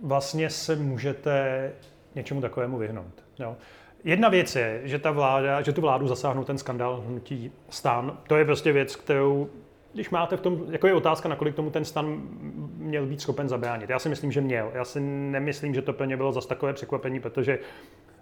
vlastně 0.00 0.50
se 0.50 0.76
můžete 0.76 1.72
něčemu 2.14 2.40
takovému 2.40 2.78
vyhnout. 2.78 3.24
Jo. 3.38 3.56
Jedna 4.04 4.28
věc 4.28 4.56
je, 4.56 4.80
že 4.84 4.98
ta 4.98 5.10
vláda, 5.10 5.62
že 5.62 5.72
tu 5.72 5.80
vládu 5.80 6.08
zasáhnou 6.08 6.44
ten 6.44 6.58
skandál 6.58 7.04
hnutí 7.06 7.52
stan. 7.68 8.18
To 8.26 8.36
je 8.36 8.44
prostě 8.44 8.72
věc, 8.72 8.96
kterou, 8.96 9.50
když 9.92 10.10
máte 10.10 10.36
v 10.36 10.40
tom, 10.40 10.64
jako 10.70 10.86
je 10.86 10.94
otázka, 10.94 11.28
nakolik 11.28 11.54
tomu 11.54 11.70
ten 11.70 11.84
stan 11.84 12.20
měl 12.76 13.06
být 13.06 13.20
schopen 13.20 13.48
zabránit. 13.48 13.90
Já 13.90 13.98
si 13.98 14.08
myslím, 14.08 14.32
že 14.32 14.40
měl. 14.40 14.70
Já 14.74 14.84
si 14.84 15.00
nemyslím, 15.00 15.74
že 15.74 15.82
to 15.82 15.92
pro 15.92 16.06
ně 16.06 16.16
bylo 16.16 16.32
zase 16.32 16.48
takové 16.48 16.72
překvapení, 16.72 17.20
protože 17.20 17.58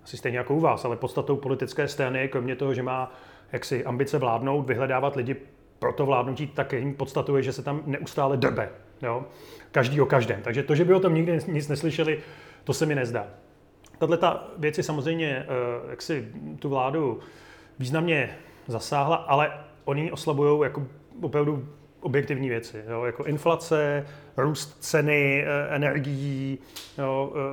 asi 0.04 0.16
stejně 0.16 0.38
jako 0.38 0.54
u 0.54 0.60
vás, 0.60 0.84
ale 0.84 0.96
podstatou 0.96 1.36
politické 1.36 1.88
strany, 1.88 2.28
kromě 2.28 2.56
toho, 2.56 2.74
že 2.74 2.82
má 2.82 3.12
jaksi 3.52 3.84
ambice 3.84 4.18
vládnout, 4.18 4.62
vyhledávat 4.62 5.16
lidi 5.16 5.36
pro 5.78 5.92
to 5.92 6.06
vládnutí, 6.06 6.46
tak 6.46 6.72
jim 6.72 6.94
podstatou 6.94 7.36
je, 7.36 7.42
že 7.42 7.52
se 7.52 7.62
tam 7.62 7.82
neustále 7.86 8.36
drbe. 8.36 8.70
Jo? 9.02 9.24
Každý 9.70 10.00
o 10.00 10.06
každém. 10.06 10.42
Takže 10.42 10.62
to, 10.62 10.74
že 10.74 10.84
by 10.84 10.94
o 10.94 11.00
tom 11.00 11.14
nikdy 11.14 11.38
nic 11.48 11.68
neslyšeli, 11.68 12.20
to 12.64 12.72
se 12.72 12.86
mi 12.86 12.94
nezdá. 12.94 13.26
Tahle 13.98 14.16
ta 14.18 14.48
věc 14.58 14.78
je 14.78 14.84
samozřejmě, 14.84 15.46
eh, 15.48 15.90
jak 15.90 16.02
si 16.02 16.28
tu 16.58 16.68
vládu 16.68 17.20
významně 17.78 18.38
zasáhla, 18.66 19.16
ale 19.16 19.52
oni 19.84 20.12
oslabují 20.12 20.62
jako 20.62 20.86
opravdu 21.22 21.68
objektivní 22.00 22.48
věci, 22.48 22.84
jo, 22.88 23.04
jako 23.04 23.24
inflace, 23.24 24.06
růst 24.36 24.76
ceny 24.80 25.44
eh, 25.46 25.74
energií, 25.74 26.58
eh, 26.98 27.02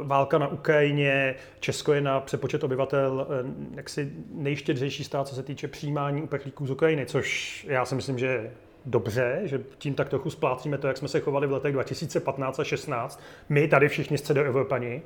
válka 0.04 0.38
na 0.38 0.48
Ukrajině, 0.48 1.36
Česko 1.60 1.94
je 1.94 2.02
na 2.02 2.20
přepočet 2.20 2.64
obyvatel 2.64 3.28
jaksi 3.76 4.12
nejštědřejší 4.32 5.04
stát, 5.04 5.28
co 5.28 5.36
se 5.36 5.44
týče 5.44 5.68
přijímání 5.68 6.22
uprchlíků 6.22 6.68
z 6.68 6.72
Ukrajiny, 6.72 7.06
což 7.06 7.66
já 7.70 7.86
si 7.86 7.96
myslím, 7.96 8.20
že 8.20 8.52
dobře, 8.86 9.42
že 9.44 9.62
tím 9.78 9.94
tak 9.94 10.10
trochu 10.10 10.30
splácíme 10.30 10.78
to, 10.78 10.88
jak 10.88 10.98
jsme 10.98 11.08
se 11.08 11.20
chovali 11.20 11.48
v 11.48 11.52
letech 11.52 11.74
2015 11.74 12.60
a 12.60 12.64
16. 12.64 13.22
My 13.50 13.68
tady 13.68 13.90
všichni 13.90 14.18
středoevropani. 14.18 15.02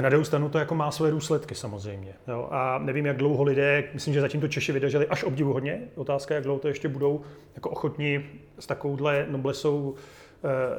Na 0.00 0.08
druhou 0.08 0.24
stranu 0.24 0.48
to 0.48 0.58
jako 0.58 0.74
má 0.74 0.90
své 0.90 1.10
důsledky 1.10 1.54
samozřejmě. 1.54 2.14
Jo? 2.28 2.48
A 2.50 2.78
nevím, 2.78 3.06
jak 3.06 3.16
dlouho 3.16 3.42
lidé, 3.42 3.84
myslím, 3.94 4.14
že 4.14 4.20
zatím 4.20 4.40
to 4.40 4.48
Češi 4.48 4.72
vydrželi 4.72 5.06
až 5.06 5.24
obdivuhodně. 5.24 5.80
Otázka, 5.94 6.34
jak 6.34 6.44
dlouho 6.44 6.60
to 6.60 6.68
ještě 6.68 6.88
budou 6.88 7.22
jako 7.54 7.70
ochotní 7.70 8.24
s 8.58 8.66
takovouhle 8.66 9.26
noblesou 9.30 9.94
Eh, 9.94 10.23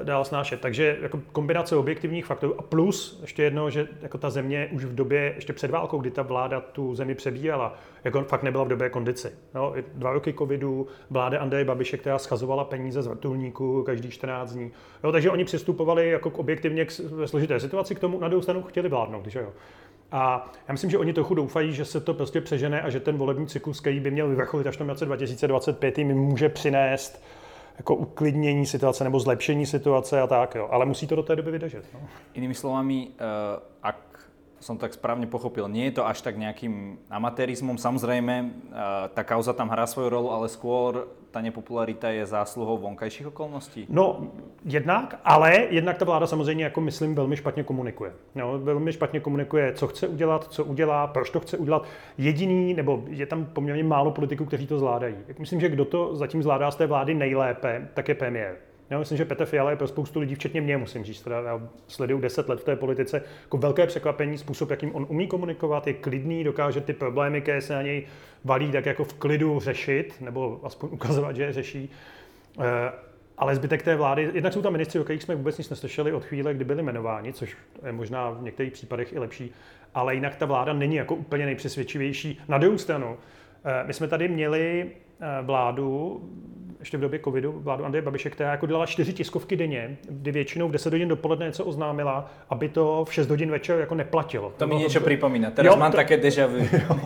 dál 0.03 0.25
snášet. 0.25 0.61
Takže 0.61 0.97
jako 1.01 1.19
kombinace 1.31 1.75
objektivních 1.75 2.25
faktorů 2.25 2.59
a 2.59 2.61
plus 2.61 3.19
ještě 3.21 3.43
jedno, 3.43 3.69
že 3.69 3.87
jako 4.01 4.17
ta 4.17 4.29
země 4.29 4.69
už 4.71 4.85
v 4.85 4.95
době, 4.95 5.33
ještě 5.35 5.53
před 5.53 5.71
válkou, 5.71 5.97
kdy 5.97 6.11
ta 6.11 6.21
vláda 6.21 6.61
tu 6.61 6.95
zemi 6.95 7.15
přebírala, 7.15 7.75
jako 8.03 8.23
fakt 8.23 8.43
nebyla 8.43 8.63
v 8.63 8.67
době 8.67 8.89
kondici. 8.89 9.31
No, 9.53 9.73
dva 9.93 10.13
roky 10.13 10.33
covidu, 10.33 10.87
vláda 11.09 11.39
Andreje 11.39 11.65
Babiše, 11.65 11.97
která 11.97 12.19
schazovala 12.19 12.63
peníze 12.63 13.01
z 13.01 13.07
vrtulníků 13.07 13.83
každý 13.83 14.09
14 14.09 14.51
dní. 14.51 14.71
Jo, 15.03 15.11
takže 15.11 15.31
oni 15.31 15.45
přistupovali 15.45 16.09
jako 16.09 16.29
k 16.29 16.39
objektivně 16.39 16.85
k 16.85 16.91
složité 17.25 17.59
situaci, 17.59 17.95
k 17.95 17.99
tomu 17.99 18.19
na 18.19 18.27
druhou 18.27 18.41
stranu 18.41 18.63
chtěli 18.63 18.89
vládnout. 18.89 19.27
Že 19.27 19.39
jo. 19.39 19.49
A 20.11 20.51
já 20.67 20.71
myslím, 20.71 20.89
že 20.89 20.97
oni 20.97 21.13
trochu 21.13 21.35
doufají, 21.35 21.73
že 21.73 21.85
se 21.85 21.99
to 21.99 22.13
prostě 22.13 22.41
přežene 22.41 22.81
a 22.81 22.89
že 22.89 22.99
ten 22.99 23.17
volební 23.17 23.47
cyklus, 23.47 23.79
který 23.79 23.99
by 23.99 24.11
měl 24.11 24.27
vyvrcholit 24.27 24.67
až 24.67 24.79
v 24.79 24.89
roce 24.89 25.05
2025, 25.05 25.97
jim 25.97 26.07
může 26.07 26.49
přinést 26.49 27.23
jako 27.77 27.95
uklidnění 27.95 28.65
situace 28.65 29.03
nebo 29.03 29.19
zlepšení 29.19 29.65
situace 29.65 30.21
a 30.21 30.27
tak, 30.27 30.55
jo. 30.55 30.67
ale 30.71 30.85
musí 30.85 31.07
to 31.07 31.15
do 31.15 31.23
té 31.23 31.35
doby 31.35 31.51
vydržet. 31.51 31.85
No. 31.93 31.99
Inými 32.33 32.55
slovami, 32.55 33.07
uh, 33.07 33.59
ak 33.83 33.95
som 34.59 34.77
tak 34.77 34.93
správne 34.93 35.27
pochopil, 35.27 35.67
nie 35.67 35.85
je 35.91 36.01
to 36.01 36.07
až 36.07 36.21
tak 36.21 36.39
nejakým 36.39 36.97
amatérizmom. 37.11 37.77
Samozrejme, 37.77 38.33
uh, 38.41 39.11
tá 39.13 39.21
kauza 39.21 39.53
tam 39.53 39.69
hrá 39.69 39.85
svoju 39.85 40.09
rolu, 40.09 40.31
ale 40.31 40.49
skôr 40.49 41.05
ta 41.35 41.41
nepopularita 41.41 42.09
je 42.09 42.25
zásluhou 42.25 42.77
vonkajších 42.77 43.27
okolností? 43.27 43.85
No, 43.89 44.27
jednak, 44.65 45.19
ale 45.23 45.67
jednak 45.69 45.97
ta 45.97 46.05
vláda 46.05 46.27
samozřejmě, 46.27 46.63
jako 46.63 46.81
myslím, 46.81 47.15
velmi 47.15 47.37
špatně 47.37 47.63
komunikuje. 47.63 48.13
No, 48.35 48.59
velmi 48.59 48.93
špatně 48.93 49.19
komunikuje, 49.19 49.73
co 49.73 49.87
chce 49.87 50.07
udělat, 50.07 50.43
co 50.43 50.63
udělá, 50.63 51.07
proč 51.07 51.29
to 51.29 51.39
chce 51.39 51.57
udělat. 51.57 51.85
Jediný, 52.17 52.73
nebo 52.73 53.03
je 53.07 53.25
tam 53.25 53.45
poměrně 53.45 53.83
málo 53.83 54.11
politiků, 54.11 54.45
kteří 54.45 54.67
to 54.67 54.79
zvládají. 54.79 55.15
Myslím, 55.39 55.59
že 55.59 55.69
kdo 55.69 55.85
to 55.85 56.15
zatím 56.15 56.43
zvládá 56.43 56.71
z 56.71 56.75
té 56.75 56.87
vlády 56.87 57.13
nejlépe, 57.13 57.87
tak 57.93 58.09
je 58.09 58.15
premiér. 58.15 58.55
Já 58.89 58.99
myslím, 58.99 59.17
že 59.17 59.25
Petr 59.25 59.45
Fiala 59.45 59.69
je 59.69 59.75
pro 59.75 59.87
spoustu 59.87 60.19
lidí, 60.19 60.35
včetně 60.35 60.61
mě, 60.61 60.77
musím 60.77 61.03
říct, 61.03 61.21
teda 61.21 61.41
já 61.41 61.61
sleduju 61.87 62.21
10 62.21 62.49
let 62.49 62.59
v 62.59 62.63
té 62.63 62.75
politice, 62.75 63.23
jako 63.41 63.57
velké 63.57 63.87
překvapení, 63.87 64.37
způsob, 64.37 64.69
jakým 64.69 64.95
on 64.95 65.05
umí 65.09 65.27
komunikovat, 65.27 65.87
je 65.87 65.93
klidný, 65.93 66.43
dokáže 66.43 66.81
ty 66.81 66.93
problémy, 66.93 67.41
které 67.41 67.61
se 67.61 67.73
na 67.73 67.81
něj 67.81 68.07
valí, 68.43 68.71
tak 68.71 68.85
jako 68.85 69.03
v 69.03 69.13
klidu 69.13 69.59
řešit, 69.59 70.15
nebo 70.21 70.59
aspoň 70.63 70.89
ukazovat, 70.91 71.35
že 71.35 71.43
je 71.43 71.53
řeší. 71.53 71.89
Eh, 72.59 72.91
ale 73.37 73.55
zbytek 73.55 73.83
té 73.83 73.95
vlády, 73.95 74.29
jednak 74.33 74.53
jsou 74.53 74.61
tam 74.61 74.71
ministři, 74.71 74.99
o 74.99 75.03
kterých 75.03 75.23
jsme 75.23 75.35
vůbec 75.35 75.57
nic 75.57 75.69
neslyšeli 75.69 76.13
od 76.13 76.25
chvíle, 76.25 76.53
kdy 76.53 76.65
byli 76.65 76.81
jmenováni, 76.81 77.33
což 77.33 77.57
je 77.85 77.91
možná 77.91 78.29
v 78.29 78.43
některých 78.43 78.73
případech 78.73 79.13
i 79.13 79.19
lepší, 79.19 79.51
ale 79.93 80.15
jinak 80.15 80.35
ta 80.35 80.45
vláda 80.45 80.73
není 80.73 80.95
jako 80.95 81.15
úplně 81.15 81.45
nejpřesvědčivější. 81.45 82.39
Na 82.47 82.57
druhou 82.57 82.77
stranu, 82.77 83.17
eh, 83.65 83.83
my 83.87 83.93
jsme 83.93 84.07
tady 84.07 84.27
měli 84.27 84.91
eh, 85.19 85.41
vládu 85.41 86.21
ještě 86.85 86.97
v 86.97 87.01
době 87.01 87.19
covidu 87.19 87.51
vládu 87.59 87.85
Andreje 87.85 88.01
Babiše, 88.01 88.29
která 88.29 88.51
jako 88.51 88.65
dělala 88.65 88.85
čtyři 88.85 89.13
tiskovky 89.13 89.55
denně, 89.55 89.97
kdy 90.09 90.31
většinou 90.31 90.67
v 90.67 90.71
10 90.71 90.93
hodin 90.93 91.07
dopoledne 91.07 91.45
něco 91.45 91.65
oznámila, 91.65 92.31
aby 92.49 92.69
to 92.69 93.05
v 93.05 93.13
6 93.13 93.29
hodin 93.29 93.51
večer 93.51 93.79
jako 93.79 93.95
neplatilo. 93.95 94.49
To, 94.49 94.55
to 94.57 94.67
mi 94.67 94.75
něco 94.75 94.99
připomíná. 94.99 95.51
Teraz 95.51 95.73
jo, 95.73 95.79
mám 95.79 95.91
to, 95.91 95.97
také 95.97 96.17
deja 96.17 96.47
vu. 96.47 96.57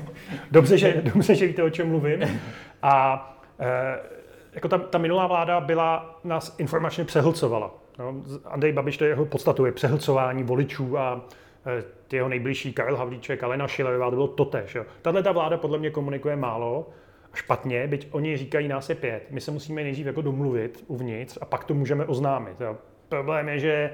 Dobře, 0.51 0.77
že, 0.77 1.01
dobře, 1.13 1.35
že 1.35 1.47
víte, 1.47 1.63
o 1.63 1.69
čem 1.69 1.89
mluvím. 1.89 2.39
A 2.81 3.25
e, 3.59 3.99
jako 4.53 4.67
ta, 4.67 4.77
ta 4.77 4.97
minulá 4.97 5.27
vláda 5.27 5.59
byla, 5.59 6.19
nás 6.23 6.55
informačně 6.59 7.05
přehlcovala. 7.05 7.75
No, 7.99 8.15
Andrej 8.45 8.73
Babiš, 8.73 8.97
to 8.97 9.03
je 9.03 9.09
jeho 9.09 9.25
podstatu, 9.25 9.65
je 9.65 9.71
přehlcování 9.71 10.43
voličů 10.43 10.97
a 10.97 11.25
e, 12.11 12.15
jeho 12.15 12.29
nejbližší 12.29 12.73
Karel 12.73 12.97
Havlíček, 12.97 13.43
Alena 13.43 13.67
Šilerová, 13.67 14.09
to 14.09 14.15
bylo 14.15 14.27
totež. 14.27 14.77
Tahle 15.01 15.23
ta 15.23 15.31
vláda 15.31 15.57
podle 15.57 15.77
mě 15.77 15.89
komunikuje 15.89 16.35
málo, 16.35 16.87
špatně, 17.33 17.87
byť 17.87 18.07
oni 18.11 18.37
říkají 18.37 18.67
nás 18.67 18.89
je 18.89 18.95
pět. 18.95 19.23
My 19.29 19.41
se 19.41 19.51
musíme 19.51 19.83
nejdřív 19.83 20.05
jako 20.05 20.21
domluvit 20.21 20.83
uvnitř 20.87 21.37
a 21.41 21.45
pak 21.45 21.63
to 21.63 21.73
můžeme 21.73 22.05
oznámit. 22.05 22.61
Jo. 22.61 22.77
Problém 23.09 23.49
je, 23.49 23.59
že 23.59 23.91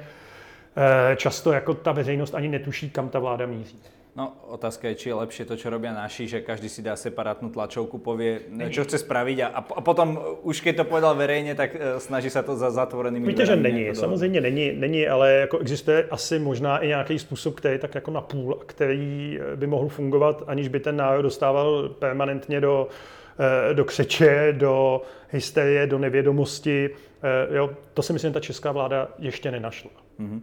eh, 0.77 1.15
často 1.15 1.51
jako 1.51 1.73
ta 1.73 1.91
veřejnost 1.91 2.35
ani 2.35 2.47
netuší, 2.47 2.89
kam 2.89 3.09
ta 3.09 3.19
vláda 3.19 3.45
míří. 3.45 3.79
No, 4.15 4.33
otázka 4.47 4.87
je, 4.87 4.95
či 4.95 5.09
je 5.09 5.15
lepšie 5.15 5.43
to, 5.43 5.59
čo 5.59 5.67
robia 5.67 5.91
naši, 5.91 6.23
že 6.23 6.39
každý 6.39 6.71
si 6.71 6.79
dá 6.79 6.95
separátnu 6.95 7.51
tlačovku, 7.51 7.99
povie, 7.99 8.47
čo 8.71 8.87
chce 8.87 9.03
spraviť 9.03 9.37
a, 9.43 9.47
a 9.59 9.81
potom 9.83 10.39
už 10.39 10.63
keď 10.63 10.75
to 10.75 10.83
povedal 10.87 11.15
verejně, 11.15 11.55
tak 11.55 11.75
snaží 11.97 12.29
se 12.29 12.43
to 12.43 12.55
za 12.55 12.71
zatvorenými 12.71 13.27
Víte, 13.27 13.45
že 13.45 13.55
není, 13.55 13.81
jako 13.81 13.99
samozřejmě 13.99 14.41
není, 14.41 14.71
není, 14.71 15.07
ale 15.07 15.31
jako 15.33 15.57
existuje 15.57 16.07
asi 16.11 16.39
možná 16.39 16.77
i 16.77 16.87
nějaký 16.87 17.19
způsob, 17.19 17.55
který 17.55 17.75
je 17.75 17.79
tak 17.79 17.95
jako 17.95 18.11
napůl, 18.11 18.63
který 18.65 19.39
by 19.55 19.67
mohl 19.67 19.87
fungovat, 19.87 20.43
aniž 20.47 20.67
by 20.67 20.79
ten 20.79 20.95
národ 20.95 21.21
dostával 21.21 21.89
permanentně 21.89 22.61
do 22.61 22.87
Eh, 22.87 23.24
do 23.73 23.85
křeče, 23.85 24.53
do 24.57 25.01
hysterie, 25.29 25.87
do 25.87 25.97
nevědomosti. 25.97 26.89
Eh, 27.23 27.55
jo, 27.55 27.69
to 27.93 28.01
si 28.01 28.13
myslím, 28.13 28.29
že 28.29 28.33
ta 28.33 28.39
česká 28.39 28.71
vláda 28.71 29.07
ještě 29.19 29.51
nenašla. 29.51 29.91
Mm-hmm. 30.19 30.41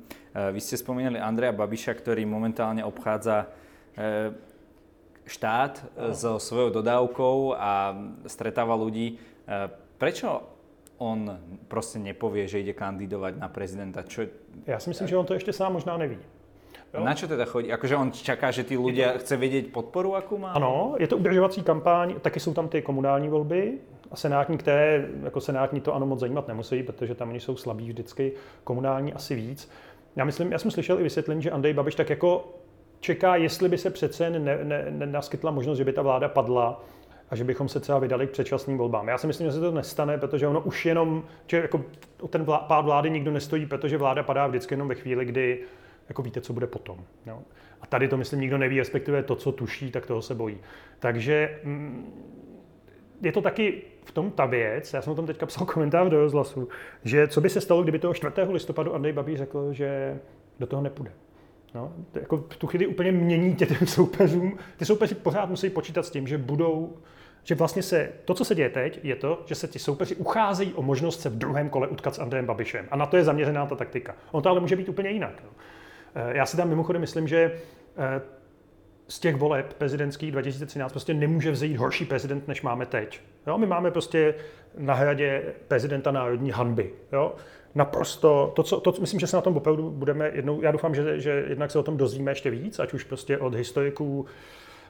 Vy 0.53 0.61
jste 0.61 0.77
vzpomínali 0.77 1.19
Andreja 1.19 1.53
Babiša, 1.53 1.95
který 1.95 2.27
momentálně 2.27 2.85
obchádza 2.85 3.47
štát 5.27 5.85
no. 6.09 6.15
so 6.15 6.39
svojou 6.39 6.71
dodávkou 6.71 7.55
a 7.59 7.97
stretáva 8.27 8.75
ľudí. 8.75 9.19
Prečo 9.99 10.43
on 10.99 11.39
prostě 11.69 11.99
nepovie, 11.99 12.49
že 12.49 12.61
ide 12.61 12.73
kandidovat 12.73 13.37
na 13.37 13.49
prezidenta? 13.49 14.03
Čo... 14.03 14.23
Já 14.67 14.79
si 14.79 14.91
myslím, 14.91 15.09
že 15.09 15.17
on 15.17 15.27
to 15.27 15.35
ještě 15.35 15.53
sám 15.53 15.73
možná 15.73 15.97
neví. 15.97 16.19
Jo? 16.95 17.05
Na 17.05 17.15
čo 17.15 17.29
teda 17.29 17.45
chodí? 17.45 17.73
Akože 17.73 17.97
on 17.97 18.13
čaká, 18.13 18.51
že 18.51 18.65
ty 18.65 18.77
ľudia 18.77 19.17
chce 19.19 19.37
vědět 19.37 19.73
podporu, 19.73 20.15
jakou 20.15 20.39
má? 20.39 20.53
Ano, 20.53 20.95
je 20.99 21.09
to 21.09 21.17
udržovací 21.17 21.63
kampaň, 21.63 22.15
taky 22.21 22.41
jsou 22.41 22.55
tam 22.55 22.69
ty 22.69 22.83
komunální 22.83 23.29
volby 23.29 23.79
a 24.11 24.17
senátní, 24.17 24.59
které 24.59 25.09
jako 25.23 25.41
senátní 25.41 25.81
to 25.81 25.95
ano 25.95 26.07
moc 26.07 26.21
zajímat 26.21 26.49
nemusí, 26.49 26.83
protože 26.83 27.15
tam 27.15 27.29
oni 27.29 27.41
jsou 27.41 27.57
slabí 27.57 27.89
vždycky, 27.89 28.33
komunální 28.65 29.13
asi 29.13 29.35
víc. 29.35 29.71
Já 30.17 30.25
myslím, 30.25 30.53
já 30.53 30.59
jsem 30.59 30.71
slyšel 30.71 31.01
i 31.01 31.03
vysvětlení, 31.03 31.43
že 31.43 31.51
Andrej 31.51 31.75
Babiš 31.75 31.95
tak 31.95 32.11
jako 32.11 32.55
čeká, 33.01 33.37
jestli 33.37 33.69
by 33.69 33.79
se 33.79 33.91
přece 33.91 34.31
ne, 34.31 34.59
ne, 34.65 34.87
nenaskytla 34.91 35.51
možnost, 35.51 35.79
že 35.79 35.85
by 35.85 35.93
ta 35.93 36.03
vláda 36.03 36.29
padla 36.29 36.85
a 37.31 37.37
že 37.37 37.45
bychom 37.45 37.69
se 37.69 37.81
třeba 37.81 37.99
vydali 37.99 38.27
k 38.27 38.31
předčasným 38.31 38.79
volbám. 38.79 39.09
Já 39.09 39.19
si 39.19 39.27
myslím, 39.27 39.47
že 39.47 39.53
se 39.53 39.61
to 39.61 39.71
nestane, 39.71 40.19
protože 40.19 40.49
ono 40.49 40.61
už 40.61 40.87
jenom, 40.87 41.25
že 41.47 41.57
jako 41.57 41.85
ten 42.31 42.45
vlá, 42.45 42.59
pád 42.59 42.85
vlády 42.85 43.11
nikdo 43.11 43.31
nestojí, 43.31 43.67
protože 43.67 43.99
vláda 43.99 44.23
padá 44.23 44.47
vždycky 44.47 44.75
jenom 44.75 44.89
ve 44.89 44.95
chvíli, 44.95 45.25
kdy 45.25 45.59
jako 46.09 46.23
víte, 46.23 46.41
co 46.41 46.53
bude 46.53 46.67
potom. 46.67 47.05
Jo? 47.27 47.43
A 47.81 47.87
tady 47.87 48.09
to, 48.09 48.17
myslím, 48.17 48.41
nikdo 48.41 48.59
neví, 48.59 48.79
respektive 48.79 49.23
to, 49.23 49.37
co 49.37 49.53
tuší, 49.53 49.91
tak 49.91 50.07
toho 50.07 50.23
se 50.23 50.35
bojí. 50.35 50.59
Takže 50.99 51.61
mm, 51.65 52.13
je 53.23 53.33
to 53.33 53.43
taky 53.43 53.83
v 54.05 54.13
tom 54.13 54.31
ta 54.31 54.47
věc, 54.47 54.93
já 54.93 55.03
jsem 55.03 55.13
o 55.13 55.17
tom 55.17 55.27
teďka 55.27 55.47
psal 55.47 55.67
komentář 55.67 56.09
do 56.09 56.21
rozhlasu, 56.21 56.69
že 57.05 57.29
co 57.29 57.41
by 57.41 57.51
se 57.51 57.61
stalo, 57.61 57.83
kdyby 57.83 57.99
toho 57.99 58.15
4. 58.15 58.33
listopadu 58.49 58.95
Andrej 58.95 59.13
Babí 59.13 59.37
řekl, 59.37 59.73
že 59.73 60.19
do 60.59 60.67
toho 60.67 60.83
nepůjde. 60.83 61.13
No, 61.75 61.93
to 62.13 62.19
jako 62.19 62.37
v 62.37 62.57
tu 62.57 62.67
chvíli 62.67 62.87
úplně 62.87 63.13
mění 63.13 63.55
tě 63.55 63.67
těm 63.67 63.87
soupeřům. 63.87 64.59
Ty 64.77 64.85
soupeři 64.85 65.15
pořád 65.15 65.51
musí 65.51 65.71
počítat 65.71 66.07
s 66.07 66.11
tím, 66.11 66.27
že 66.27 66.39
budou 66.39 66.97
že 67.45 67.55
vlastně 67.55 67.83
se, 67.83 68.13
to, 68.25 68.35
co 68.35 68.45
se 68.45 68.55
děje 68.55 68.71
teď, 68.71 69.01
je 69.03 69.17
to, 69.17 69.43
že 69.47 69.55
se 69.55 69.69
ti 69.69 69.79
soupeři 69.79 70.17
ucházejí 70.17 70.75
o 70.75 70.83
možnost 70.83 71.21
se 71.21 71.29
v 71.29 71.39
druhém 71.39 71.69
kole 71.69 71.89
utkat 71.89 72.15
s 72.15 72.19
Andrejem 72.19 72.47
Babišem. 72.47 72.89
A 72.91 72.97
na 72.97 73.07
to 73.07 73.17
je 73.17 73.25
zaměřená 73.25 73.67
ta 73.67 73.77
taktika. 73.77 74.15
On 74.31 74.43
to 74.43 74.49
ale 74.49 74.61
může 74.61 74.77
být 74.77 74.89
úplně 74.89 75.11
jinak. 75.11 75.43
No. 75.45 75.51
Eh, 76.15 76.37
já 76.37 76.47
si 76.47 76.57
tam 76.57 76.69
mimochodem 76.69 77.01
myslím, 77.01 77.29
že 77.29 77.53
eh, 77.97 78.21
z 79.09 79.19
těch 79.21 79.37
voleb 79.37 79.75
prezidentských 79.75 80.33
2013 80.33 80.93
prostě 80.93 81.15
nemůže 81.15 81.51
vzít 81.51 81.77
horší 81.77 82.05
prezident, 82.05 82.49
než 82.49 82.63
máme 82.63 82.87
teď. 82.87 83.21
Jo? 83.47 83.59
My 83.59 83.67
máme 83.67 83.91
prostě 83.91 84.35
na 84.79 84.95
hradě 84.95 85.43
prezidenta 85.69 86.11
národní 86.11 86.51
hanby. 86.51 86.91
Jo? 87.13 87.35
Naprosto, 87.75 88.53
to, 88.57 88.63
co, 88.63 88.81
to, 88.81 88.95
myslím, 89.01 89.21
že 89.21 89.27
se 89.27 89.37
na 89.37 89.43
tom 89.43 89.57
opravdu 89.57 89.91
budeme 89.91 90.31
jednou, 90.35 90.63
já 90.63 90.71
doufám, 90.71 90.95
že, 90.95 91.21
že 91.21 91.45
jednak 91.49 91.71
se 91.71 91.79
o 91.79 91.83
tom 91.83 91.97
dozvíme 91.97 92.31
ještě 92.31 92.51
víc, 92.51 92.79
ať 92.79 92.95
už 92.95 93.05
prostě 93.05 93.39
od 93.39 93.55
historiků, 93.55 94.27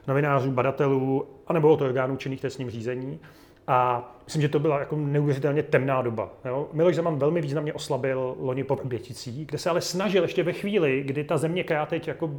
novinářů, 0.07 0.51
badatelů, 0.51 1.27
anebo 1.47 1.69
od 1.69 1.81
orgánů 1.81 2.15
činných 2.15 2.41
trestním 2.41 2.69
řízení. 2.69 3.19
A 3.67 4.09
myslím, 4.25 4.41
že 4.41 4.49
to 4.49 4.59
byla 4.59 4.79
jako 4.79 4.95
neuvěřitelně 4.95 5.63
temná 5.63 6.01
doba. 6.01 6.29
Jo? 6.45 6.67
Miloš 6.73 6.95
Zeman 6.95 7.19
velmi 7.19 7.41
významně 7.41 7.73
oslabil 7.73 8.35
loni 8.39 8.63
po 8.63 8.79
Běticích, 8.83 9.45
kde 9.45 9.57
se 9.57 9.69
ale 9.69 9.81
snažil 9.81 10.23
ještě 10.23 10.43
ve 10.43 10.53
chvíli, 10.53 11.03
kdy 11.05 11.23
ta 11.23 11.37
země, 11.37 11.63
která 11.63 11.85
teď 11.85 12.07
jako 12.07 12.31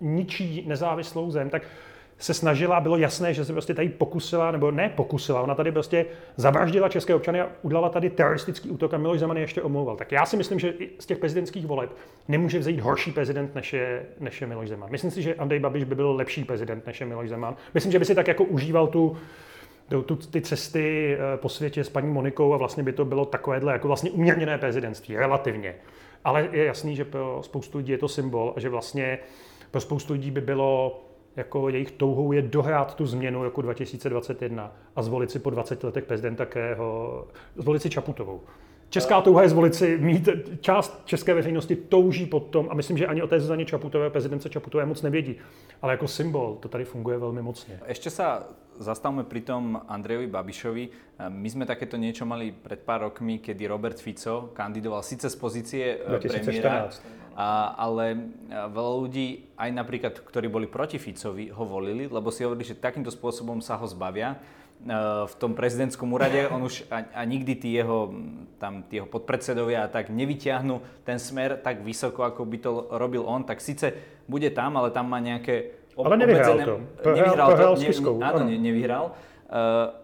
ničí 0.00 0.64
nezávislou 0.66 1.30
zem, 1.30 1.50
tak 1.50 1.62
se 2.18 2.34
snažila 2.34 2.76
a 2.76 2.80
bylo 2.80 2.96
jasné, 2.96 3.34
že 3.34 3.44
se 3.44 3.52
prostě 3.52 3.74
tady 3.74 3.88
pokusila, 3.88 4.50
nebo 4.50 4.70
ne 4.70 4.88
pokusila, 4.88 5.40
ona 5.40 5.54
tady 5.54 5.72
prostě 5.72 6.06
zavraždila 6.36 6.88
české 6.88 7.14
občany 7.14 7.40
a 7.40 7.48
udělala 7.62 7.88
tady 7.88 8.10
teroristický 8.10 8.70
útok 8.70 8.94
a 8.94 8.98
Miloš 8.98 9.20
Zeman 9.20 9.36
je 9.36 9.42
ještě 9.42 9.62
omlouval. 9.62 9.96
Tak 9.96 10.12
já 10.12 10.26
si 10.26 10.36
myslím, 10.36 10.58
že 10.58 10.74
z 10.98 11.06
těch 11.06 11.18
prezidentských 11.18 11.66
voleb 11.66 11.90
nemůže 12.28 12.58
vzít 12.58 12.80
horší 12.80 13.12
prezident 13.12 13.54
než 13.54 13.72
je, 13.72 14.06
než 14.20 14.40
je 14.40 14.46
Miloš 14.46 14.68
Zeman. 14.68 14.90
Myslím 14.90 15.10
si, 15.10 15.22
že 15.22 15.34
Andrej 15.34 15.60
Babiš 15.60 15.84
by 15.84 15.94
byl 15.94 16.12
lepší 16.12 16.44
prezident 16.44 16.86
než 16.86 17.00
je 17.00 17.06
Miloš 17.06 17.28
Zeman. 17.28 17.56
Myslím, 17.74 17.92
že 17.92 17.98
by 17.98 18.04
si 18.04 18.14
tak 18.14 18.28
jako 18.28 18.44
užíval 18.44 18.86
tu, 18.86 19.16
tu, 19.88 20.16
ty 20.16 20.40
cesty 20.40 21.16
eh, 21.16 21.36
po 21.36 21.48
světě 21.48 21.84
s 21.84 21.88
paní 21.88 22.08
Monikou 22.08 22.54
a 22.54 22.56
vlastně 22.56 22.82
by 22.82 22.92
to 22.92 23.04
bylo 23.04 23.24
takovéhle 23.24 23.72
jako 23.72 23.88
vlastně 23.88 24.10
umírněné 24.10 24.58
prezidentství, 24.58 25.16
relativně. 25.16 25.74
Ale 26.24 26.48
je 26.52 26.64
jasný, 26.64 26.96
že 26.96 27.04
pro 27.04 27.40
spoustu 27.44 27.78
lidí 27.78 27.92
je 27.92 27.98
to 27.98 28.08
symbol 28.08 28.52
a 28.56 28.60
že 28.60 28.68
vlastně 28.68 29.18
pro 29.70 29.80
spoustu 29.80 30.12
lidí 30.12 30.30
by 30.30 30.40
bylo 30.40 31.00
jako 31.36 31.68
jejich 31.68 31.90
touhou 31.90 32.32
je 32.32 32.42
dohrát 32.42 32.94
tu 32.94 33.06
změnu 33.06 33.44
jako 33.44 33.62
2021 33.62 34.72
a 34.96 35.02
zvolit 35.02 35.30
si 35.30 35.38
po 35.38 35.50
20 35.50 35.84
letech 35.84 36.04
prezidenta 36.04 36.46
Kého, 36.46 37.26
zvolit 37.56 37.82
si 37.82 37.90
Čaputovou. 37.90 38.40
Česká 38.90 39.20
touha 39.20 39.42
je 39.42 39.48
zvolit 39.48 39.74
si, 39.74 39.98
mít 39.98 40.28
část 40.60 41.02
české 41.04 41.34
veřejnosti 41.34 41.76
touží 41.76 42.26
pod 42.26 42.48
tom, 42.48 42.68
a 42.70 42.74
myslím, 42.74 42.98
že 42.98 43.06
ani 43.06 43.22
o 43.22 43.26
té 43.26 43.40
Zuzaně 43.40 43.64
Čaputové, 43.64 44.10
prezidence 44.10 44.48
Čaputové 44.48 44.86
moc 44.86 45.02
nevědí, 45.02 45.36
ale 45.82 45.92
jako 45.92 46.08
symbol 46.08 46.56
to 46.60 46.68
tady 46.68 46.84
funguje 46.84 47.18
velmi 47.18 47.42
mocně. 47.42 47.80
Ještě 47.86 48.10
se 48.10 48.24
zastavme 48.78 49.24
pri 49.24 49.40
tom 49.40 49.80
Andrejovi 49.88 50.26
Babišovi. 50.26 50.88
My 51.28 51.50
jsme 51.50 51.66
takéto 51.66 51.98
niečo 51.98 52.22
mali 52.22 52.54
pred 52.54 52.78
pár 52.78 53.00
rokmi, 53.10 53.38
kedy 53.42 53.66
Robert 53.66 53.98
Fico 53.98 54.54
kandidoval 54.54 55.02
sice 55.02 55.30
z 55.30 55.36
pozície 55.36 55.98
2014. 56.06 56.30
premiéra, 56.30 56.90
a, 57.34 57.74
ale 57.74 58.30
veľa 58.70 58.92
ľudí, 59.02 59.50
aj 59.58 59.70
napríklad, 59.74 60.14
ktorí 60.22 60.46
boli 60.46 60.66
proti 60.70 60.98
Ficovi, 60.98 61.50
ho 61.50 61.64
volili, 61.66 62.06
lebo 62.06 62.30
si 62.30 62.46
hovorili, 62.46 62.66
že 62.66 62.78
takýmto 62.78 63.10
spôsobom 63.10 63.58
sa 63.58 63.74
ho 63.74 63.86
zbavia 63.86 64.38
v 65.26 65.34
tom 65.42 65.58
prezidentskom 65.58 66.06
úrade, 66.14 66.46
on 66.46 66.62
už 66.62 66.86
a, 66.86 67.02
a 67.10 67.22
nikdy 67.26 67.58
tí 67.58 67.74
jeho, 67.74 68.14
tam, 68.62 68.86
tí 68.86 69.02
jeho 69.02 69.10
podpredsedovia 69.10 69.84
a 69.84 69.90
tak 69.90 70.06
nevyťahnú 70.14 71.02
ten 71.02 71.18
smer 71.18 71.58
tak 71.58 71.82
vysoko, 71.82 72.22
ako 72.22 72.46
by 72.46 72.58
to 72.62 72.70
robil 72.94 73.26
on, 73.26 73.42
tak 73.42 73.58
síce 73.58 73.90
bude 74.30 74.46
tam, 74.54 74.78
ale 74.78 74.94
tam 74.94 75.10
má 75.10 75.18
nejaké 75.18 75.74
ale 75.98 76.14
nevyhrál 76.14 76.58
to. 76.62 76.76
nevyhrál 77.10 77.50
to. 77.58 77.68
Ne, 77.74 78.22
áno, 78.22 78.46
ne, 78.46 78.54
nevyhral. 78.54 79.04
Uh, 79.50 79.98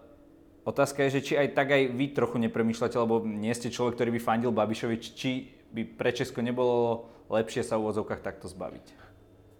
otázka 0.67 1.07
je, 1.07 1.09
že 1.19 1.21
či 1.23 1.33
aj 1.39 1.55
tak 1.55 1.71
aj 1.71 1.95
vy 1.95 2.11
trochu 2.11 2.35
nepremýšľate, 2.43 2.99
lebo 2.99 3.23
nie 3.23 3.55
ste 3.55 3.71
človek, 3.71 3.95
ktorý 3.95 4.19
by 4.19 4.19
fandil 4.19 4.51
Babišovi, 4.51 4.95
či 4.99 5.55
by 5.71 5.87
pre 5.95 6.11
Česko 6.11 6.43
nebolo 6.43 7.07
lepšie 7.31 7.63
sa 7.63 7.79
v 7.79 7.87
úvodzovkách 7.87 8.19
takto 8.19 8.51
zbaviť? 8.51 9.07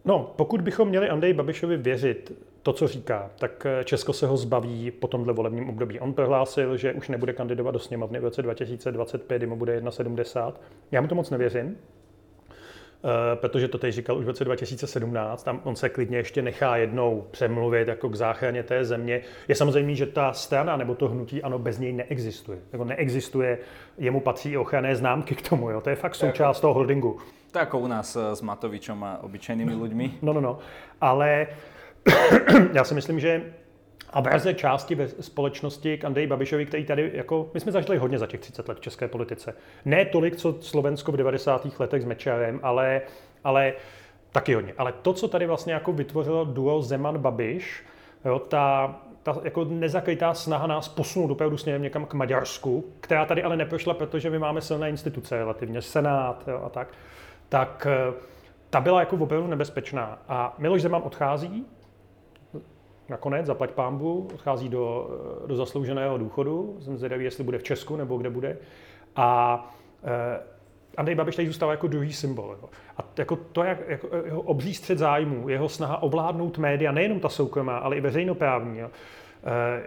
No, 0.05 0.36
pokud 0.36 0.62
bychom 0.62 0.88
měli 0.88 1.10
Andrej 1.10 1.34
Babišovi 1.34 1.77
věřit 1.77 2.36
to, 2.65 2.74
co 2.74 2.88
říká, 2.88 3.31
tak 3.39 3.65
eh, 3.65 3.84
Česko 3.84 4.13
se 4.13 4.27
ho 4.27 4.38
zbaví 4.38 4.91
po 4.91 5.07
tomhle 5.07 5.34
volebním 5.34 5.69
období. 5.69 6.00
On 6.00 6.13
prohlásil, 6.13 6.77
že 6.77 6.93
už 6.93 7.10
nebude 7.10 7.34
kandidovat 7.34 7.72
do 7.72 7.79
sněmovny 7.79 8.19
v 8.19 8.24
roce 8.24 8.41
2025, 8.41 9.38
kdy 9.38 9.48
mu 9.48 9.55
bude 9.55 9.79
1,70. 9.79 10.53
Já 10.91 11.01
mu 11.01 11.07
to 11.07 11.15
moc 11.15 11.29
nevěřím, 11.29 11.77
Eh, 13.05 13.36
protože 13.36 13.67
to 13.67 13.77
teď 13.77 13.93
říkal 13.93 14.17
už 14.17 14.25
v 14.25 14.27
roce 14.27 14.45
2017, 14.45 15.43
tam 15.43 15.62
on 15.63 15.75
se 15.75 15.89
klidně 15.89 16.17
ještě 16.17 16.41
nechá 16.41 16.77
jednou 16.77 17.27
přemluvit 17.31 17.88
jako 17.88 18.10
k 18.10 18.15
záchraně 18.15 18.63
té 18.63 18.86
země. 18.86 19.22
Je 19.48 19.55
samozřejmě, 19.55 19.95
že 19.95 20.05
ta 20.05 20.34
strana 20.34 20.77
nebo 20.77 20.95
to 20.95 21.07
hnutí 21.07 21.43
ano 21.43 21.60
bez 21.60 21.79
něj 21.79 21.93
neexistuje. 21.93 22.60
Jako 22.72 22.84
neexistuje, 22.84 23.57
jemu 23.98 24.19
patří 24.19 24.57
ochranné 24.57 24.95
známky 24.95 25.36
k 25.36 25.50
tomu, 25.50 25.69
jo. 25.69 25.81
to 25.81 25.89
je 25.89 25.95
fakt 25.95 26.15
součást 26.15 26.60
toho 26.60 26.74
holdingu. 26.74 27.17
Tak 27.51 27.62
jako 27.62 27.79
u 27.79 27.88
nás 27.88 28.15
eh, 28.15 28.36
s 28.36 28.41
Matovičem 28.41 29.03
a 29.03 29.24
obyčejnými 29.24 29.75
lidmi. 29.75 30.12
No, 30.22 30.34
no, 30.34 30.41
no. 30.41 30.57
Ale 31.01 31.48
já 32.74 32.84
si 32.84 32.94
myslím, 32.94 33.20
že 33.20 33.42
a 34.10 34.22
verze 34.22 34.54
části 34.54 34.96
ve 34.96 35.08
společnosti 35.08 35.98
k 35.98 36.06
Andreji 36.06 36.28
Babišovi, 36.28 36.66
který 36.66 36.86
tady, 36.86 37.12
jako, 37.14 37.50
my 37.54 37.60
jsme 37.60 37.72
zažili 37.72 37.98
hodně 37.98 38.20
za 38.20 38.28
těch 38.28 38.40
30 38.40 38.68
let 38.68 38.78
v 38.78 38.82
české 38.82 39.08
politice. 39.08 39.56
Ne 39.86 40.06
tolik, 40.06 40.36
co 40.36 40.58
Slovensko 40.62 41.12
v 41.12 41.18
90. 41.18 41.80
letech 41.80 42.02
s 42.02 42.06
Mečarem, 42.06 42.60
ale, 42.64 43.02
ale 43.44 43.74
taky 44.32 44.54
hodně. 44.54 44.74
Ale 44.78 44.94
to, 45.02 45.14
co 45.14 45.28
tady 45.28 45.48
vlastně 45.48 45.74
jako 45.74 45.94
vytvořilo 45.94 46.46
duo 46.46 46.80
Zeman-Babiš, 46.80 47.64
jo, 48.26 48.40
ta, 48.40 48.96
ta 49.24 49.38
jako 49.44 49.66
nezakrytá 49.66 50.34
snaha 50.34 50.68
nás 50.68 50.88
posunout 50.88 51.32
opravdu 51.32 51.58
směrem 51.58 51.82
někam 51.82 52.06
k 52.06 52.14
Maďarsku, 52.14 52.86
která 53.02 53.26
tady 53.26 53.44
ale 53.44 53.58
neprošla, 53.58 53.94
protože 53.94 54.30
my 54.30 54.40
máme 54.40 54.62
silné 54.62 54.90
instituce 54.90 55.38
relativně, 55.38 55.82
Senát 55.82 56.44
jo, 56.48 56.62
a 56.66 56.70
tak, 56.70 56.88
tak 57.50 57.88
eh, 57.90 58.14
ta 58.70 58.82
byla 58.82 59.00
jako 59.00 59.16
opravdu 59.16 59.48
nebezpečná. 59.48 60.20
A 60.28 60.56
Miloš 60.58 60.82
Zeman 60.82 61.02
odchází, 61.06 61.66
nakonec, 63.10 63.46
zaplať 63.46 63.72
pámbu, 63.72 64.28
odchází 64.34 64.70
do, 64.70 65.10
do 65.46 65.56
zaslouženého 65.56 66.18
důchodu. 66.18 66.78
Jsem 66.80 66.98
zvědavý, 66.98 67.24
jestli 67.24 67.44
bude 67.44 67.58
v 67.58 67.63
Česku 67.63 67.96
nebo 67.96 68.18
kde 68.18 68.30
bude. 68.30 68.58
A 69.15 69.60
eh, 70.04 70.39
Andrej 70.98 71.15
Babiš 71.15 71.36
tady 71.36 71.48
zůstává 71.48 71.72
jako 71.72 71.88
druhý 71.88 72.13
symbol. 72.13 72.58
Jo. 72.62 72.70
A 72.98 73.02
jako 73.18 73.36
to, 73.36 73.63
jak, 73.63 73.78
jako 73.88 74.10
jeho 74.26 74.41
obří 74.41 74.74
střed 74.74 74.98
zájmu, 74.98 75.50
jeho 75.50 75.70
snaha 75.70 76.04
ovládnout 76.04 76.58
média, 76.58 76.91
nejenom 76.91 77.20
ta 77.20 77.30
soukromá, 77.30 77.78
ale 77.78 77.96
i 77.96 78.02
veřejnoprávní. 78.02 78.80
Jo. 78.80 78.89
Eh, 79.44 79.84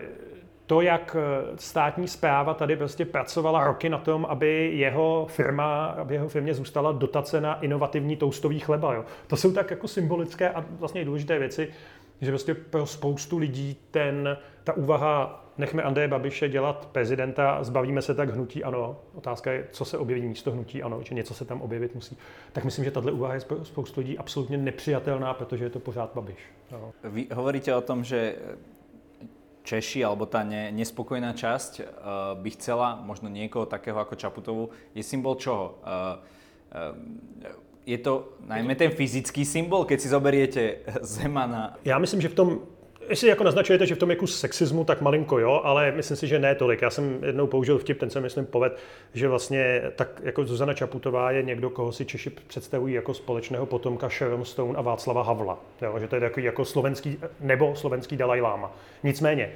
to, 0.67 0.81
jak 0.81 1.17
eh, 1.19 1.57
státní 1.57 2.09
zpráva 2.09 2.55
tady 2.55 2.77
prostě 2.77 3.05
pracovala 3.05 3.65
roky 3.65 3.89
na 3.89 3.99
tom, 3.99 4.27
aby 4.29 4.71
jeho 4.75 5.27
firma, 5.31 5.87
aby 5.87 6.15
jeho 6.15 6.29
firmě 6.29 6.55
zůstala 6.55 6.93
dotace 6.93 7.41
na 7.41 7.61
inovativní 7.61 8.17
toustový 8.17 8.61
chleba. 8.61 8.95
Jo. 8.95 9.05
To 9.27 9.37
jsou 9.37 9.53
tak 9.53 9.71
jako 9.71 9.89
symbolické 9.89 10.51
a 10.51 10.65
vlastně 10.71 11.05
důležité 11.05 11.39
věci, 11.39 11.69
že 12.21 12.31
prostě 12.31 12.55
pro 12.55 12.87
spoustu 12.87 13.39
lidí 13.39 13.77
ten, 13.91 14.39
ta 14.65 14.73
úvaha 14.73 15.45
nechme 15.59 15.83
Andreje 15.83 16.09
Babiše 16.09 16.49
dělat 16.49 16.89
prezidenta, 16.93 17.65
zbavíme 17.65 18.03
se 18.03 18.15
tak 18.15 18.31
hnutí 18.31 18.65
ano. 18.65 18.97
Otázka 19.15 19.53
je, 19.53 19.67
co 19.71 19.85
se 19.85 19.99
objeví 19.99 20.29
místo 20.29 20.51
hnutí 20.51 20.83
ano, 20.83 21.03
že 21.03 21.15
něco 21.15 21.35
se 21.35 21.45
tam 21.45 21.63
objevit 21.63 21.95
musí. 21.95 22.17
Tak 22.53 22.65
myslím, 22.65 22.85
že 22.85 22.91
tahle 22.91 23.13
úvaha 23.13 23.35
je 23.35 23.41
pro 23.41 23.65
spoustu 23.65 24.01
lidí 24.01 24.19
absolutně 24.19 24.57
nepřijatelná, 24.57 25.35
protože 25.35 25.65
je 25.65 25.71
to 25.71 25.81
pořád 25.81 26.11
Babiš. 26.15 26.39
No. 26.73 26.93
Vy 27.05 27.27
hovoríte 27.35 27.75
o 27.77 27.81
tom, 27.81 28.05
že 28.05 28.37
Češi 29.69 30.01
alebo 30.01 30.25
tá 30.25 30.49
ne, 30.49 30.73
nespokojná 30.73 31.37
časť 31.37 31.73
uh, 31.85 31.85
by 32.41 32.51
chcela 32.57 32.97
možno 33.05 33.29
niekoho 33.29 33.69
takého 33.69 34.01
ako 34.01 34.17
Čaputovu. 34.17 34.65
Je 34.97 35.05
symbol 35.05 35.37
čoho? 35.37 35.77
Uh, 35.85 36.17
uh, 36.73 37.68
je 37.89 37.99
to 37.99 38.29
najmä 38.47 38.75
ten 38.75 38.91
fyzický 38.91 39.45
symbol, 39.45 39.85
keď 39.85 40.01
si 40.01 40.09
zoberiete 40.09 40.77
Zemana? 41.01 41.77
Já 41.85 41.99
myslím, 41.99 42.21
že 42.21 42.29
v 42.29 42.35
tom 42.35 42.61
Jestli 43.09 43.29
jako 43.29 43.45
naznačujete, 43.45 43.87
že 43.87 43.95
v 43.95 43.99
tom 43.99 44.11
je 44.11 44.17
kus 44.17 44.41
sexismu, 44.41 44.85
tak 44.85 45.01
malinko 45.01 45.39
jo, 45.39 45.61
ale 45.65 45.93
myslím 45.93 46.17
si, 46.17 46.27
že 46.27 46.39
ne 46.39 46.55
tolik. 46.55 46.83
Já 46.83 46.91
jsem 46.91 47.25
jednou 47.25 47.47
použil 47.47 47.79
vtip, 47.79 47.99
ten 47.99 48.11
jsem 48.11 48.23
myslím 48.23 48.47
poved, 48.47 48.79
že 49.15 49.29
vlastně 49.29 49.83
tak 49.97 50.21
jako 50.25 50.45
Zuzana 50.45 50.75
Čaputová 50.75 51.31
je 51.31 51.43
někdo, 51.43 51.71
koho 51.71 51.93
si 51.93 52.05
Češi 52.05 52.31
představují 52.31 52.95
jako 52.95 53.15
společného 53.15 53.67
potomka 53.67 54.09
Sharon 54.09 54.45
Stone 54.45 54.79
a 54.79 54.83
Václava 54.83 55.23
Havla. 55.23 55.59
Jo, 55.83 55.99
že 55.99 56.09
to 56.09 56.17
je 56.17 56.21
takový 56.21 56.47
jako 56.47 56.65
slovenský, 56.65 57.19
nebo 57.41 57.77
slovenský 57.77 58.17
Dalaj 58.17 58.41
Lama. 58.41 58.73
Nicméně, 59.03 59.53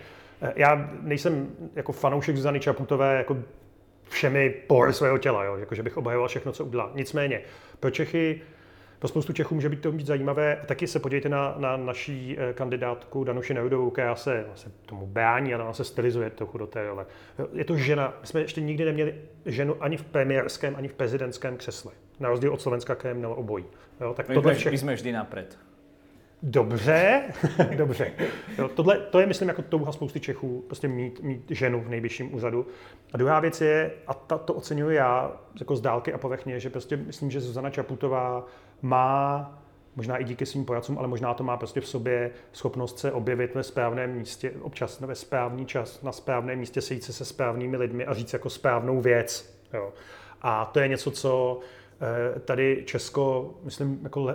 já 0.56 0.90
nejsem 1.02 1.48
jako 1.74 1.92
fanoušek 1.92 2.36
Zuzany 2.36 2.60
Čaputové 2.60 3.16
jako 3.16 3.36
všemi 4.12 4.50
pory 4.66 4.92
svého 4.92 5.18
těla, 5.18 5.44
jo? 5.44 5.56
Jako, 5.56 5.74
že 5.74 5.82
bych 5.82 5.96
obhajoval 5.96 6.28
všechno, 6.28 6.52
co 6.52 6.64
udělá. 6.64 6.90
Nicméně, 6.94 7.40
pro 7.80 7.90
Čechy, 7.90 8.40
pro 8.98 9.08
spoustu 9.08 9.32
Čechů 9.32 9.54
může 9.54 9.68
být 9.68 9.80
to 9.80 9.92
být 9.92 10.06
zajímavé. 10.06 10.62
Taky 10.66 10.86
se 10.86 10.98
podívejte 10.98 11.28
na, 11.28 11.54
na 11.58 11.76
naší 11.76 12.36
eh, 12.38 12.52
kandidátku 12.52 13.24
Danuši 13.24 13.54
Nerudovou, 13.54 13.90
která 13.90 14.16
se 14.16 14.44
vlastně 14.46 14.72
tomu 14.86 15.06
brání, 15.06 15.54
ale 15.54 15.64
ona 15.64 15.72
se 15.72 15.84
stylizuje 15.84 16.30
trochu 16.30 16.58
do 16.58 16.66
té 16.66 16.86
role. 16.86 17.06
Je 17.52 17.64
to 17.64 17.76
žena, 17.76 18.14
my 18.20 18.26
jsme 18.26 18.40
ještě 18.40 18.60
nikdy 18.60 18.84
neměli 18.84 19.14
ženu 19.46 19.82
ani 19.82 19.96
v 19.96 20.04
premiérském, 20.04 20.76
ani 20.76 20.88
v 20.88 20.94
prezidentském 20.94 21.56
křesle. 21.56 21.92
Na 22.20 22.28
rozdíl 22.28 22.52
od 22.52 22.60
Slovenska, 22.60 22.94
které 22.94 23.14
mělo 23.14 23.34
obojí. 23.34 23.64
Jo, 24.00 24.14
tak 24.14 24.28
my, 24.28 24.34
tohle 24.34 24.54
všechno... 24.54 24.72
my 24.72 24.78
jsme 24.78 24.94
vždy 24.94 25.12
napřed. 25.12 25.58
Dobře, 26.42 27.22
dobře. 27.76 28.12
Jo, 28.58 28.68
tohle, 28.68 28.98
to 28.98 29.20
je, 29.20 29.26
myslím, 29.26 29.48
jako 29.48 29.62
touha 29.62 29.92
spousty 29.92 30.20
Čechů, 30.20 30.64
prostě 30.66 30.88
mít, 30.88 31.22
mít 31.22 31.44
ženu 31.50 31.80
v 31.80 31.88
nejvyšším 31.88 32.34
úřadu. 32.34 32.66
A 33.12 33.16
druhá 33.16 33.40
věc 33.40 33.60
je, 33.60 33.90
a 34.06 34.14
ta, 34.14 34.38
to 34.38 34.54
oceňuji 34.54 34.96
já 34.96 35.32
jako 35.60 35.76
z 35.76 35.80
dálky 35.80 36.12
a 36.12 36.18
povrchně, 36.18 36.60
že 36.60 36.70
prostě 36.70 36.96
myslím, 36.96 37.30
že 37.30 37.40
Zuzana 37.40 37.70
Čaputová 37.70 38.46
má 38.82 39.58
možná 39.96 40.16
i 40.16 40.24
díky 40.24 40.46
svým 40.46 40.64
poradcům, 40.64 40.98
ale 40.98 41.08
možná 41.08 41.34
to 41.34 41.44
má 41.44 41.56
prostě 41.56 41.80
v 41.80 41.88
sobě 41.88 42.30
schopnost 42.52 42.98
se 42.98 43.12
objevit 43.12 43.54
ve 43.54 43.62
správném 43.62 44.12
místě, 44.12 44.52
občas 44.60 45.00
ve 45.00 45.14
správný 45.14 45.66
čas, 45.66 46.02
na 46.02 46.12
správném 46.12 46.58
místě 46.58 46.80
sejít 46.80 47.04
se 47.04 47.12
se 47.12 47.24
správnými 47.24 47.76
lidmi 47.76 48.06
a 48.06 48.14
říct 48.14 48.32
jako 48.32 48.50
správnou 48.50 49.00
věc. 49.00 49.58
Jo. 49.74 49.92
A 50.42 50.64
to 50.64 50.80
je 50.80 50.88
něco, 50.88 51.10
co 51.10 51.58
eh, 52.36 52.40
tady 52.40 52.82
Česko, 52.86 53.54
myslím, 53.64 54.00
jako 54.02 54.34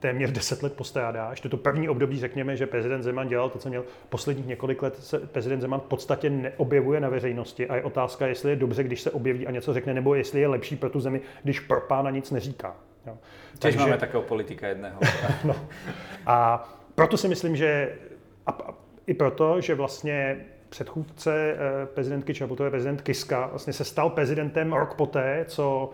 téměř 0.00 0.30
10 0.32 0.62
let 0.62 0.72
postrádá. 0.72 1.30
Ještě 1.30 1.48
to 1.48 1.56
první 1.56 1.88
období, 1.88 2.20
řekněme, 2.20 2.56
že 2.56 2.66
prezident 2.66 3.02
Zeman 3.02 3.28
dělal 3.28 3.50
to, 3.50 3.58
co 3.58 3.68
měl 3.68 3.84
posledních 4.08 4.46
několik 4.46 4.82
let, 4.82 4.96
se 4.96 5.18
prezident 5.18 5.60
Zeman 5.60 5.80
v 5.80 5.84
podstatě 5.84 6.30
neobjevuje 6.30 7.00
na 7.00 7.08
veřejnosti 7.08 7.68
a 7.68 7.76
je 7.76 7.82
otázka, 7.82 8.26
jestli 8.26 8.50
je 8.50 8.56
dobře, 8.56 8.82
když 8.82 9.00
se 9.00 9.10
objeví 9.10 9.46
a 9.46 9.50
něco 9.50 9.74
řekne, 9.74 9.94
nebo 9.94 10.14
jestli 10.14 10.40
je 10.40 10.48
lepší 10.48 10.76
pro 10.76 10.90
tu 10.90 11.00
zemi, 11.00 11.20
když 11.42 11.60
propána 11.60 12.10
nic 12.10 12.30
neříká. 12.30 12.76
Jo. 13.06 13.18
Takže 13.58 13.78
máme 13.78 13.98
takového 13.98 14.28
politika 14.28 14.68
jedného. 14.68 15.00
no. 15.44 15.56
A 16.26 16.68
proto 16.94 17.16
si 17.16 17.28
myslím, 17.28 17.56
že 17.56 17.92
a, 18.46 18.58
i 19.06 19.14
proto, 19.14 19.60
že 19.60 19.74
vlastně 19.74 20.44
předchůdce 20.68 21.56
prezidentky 21.94 22.34
Čaputové, 22.34 22.70
prezident 22.70 23.02
Kiska, 23.02 23.46
vlastně 23.46 23.72
se 23.72 23.84
stal 23.84 24.10
prezidentem 24.10 24.72
rok 24.72 24.94
poté, 24.94 25.44
co 25.48 25.90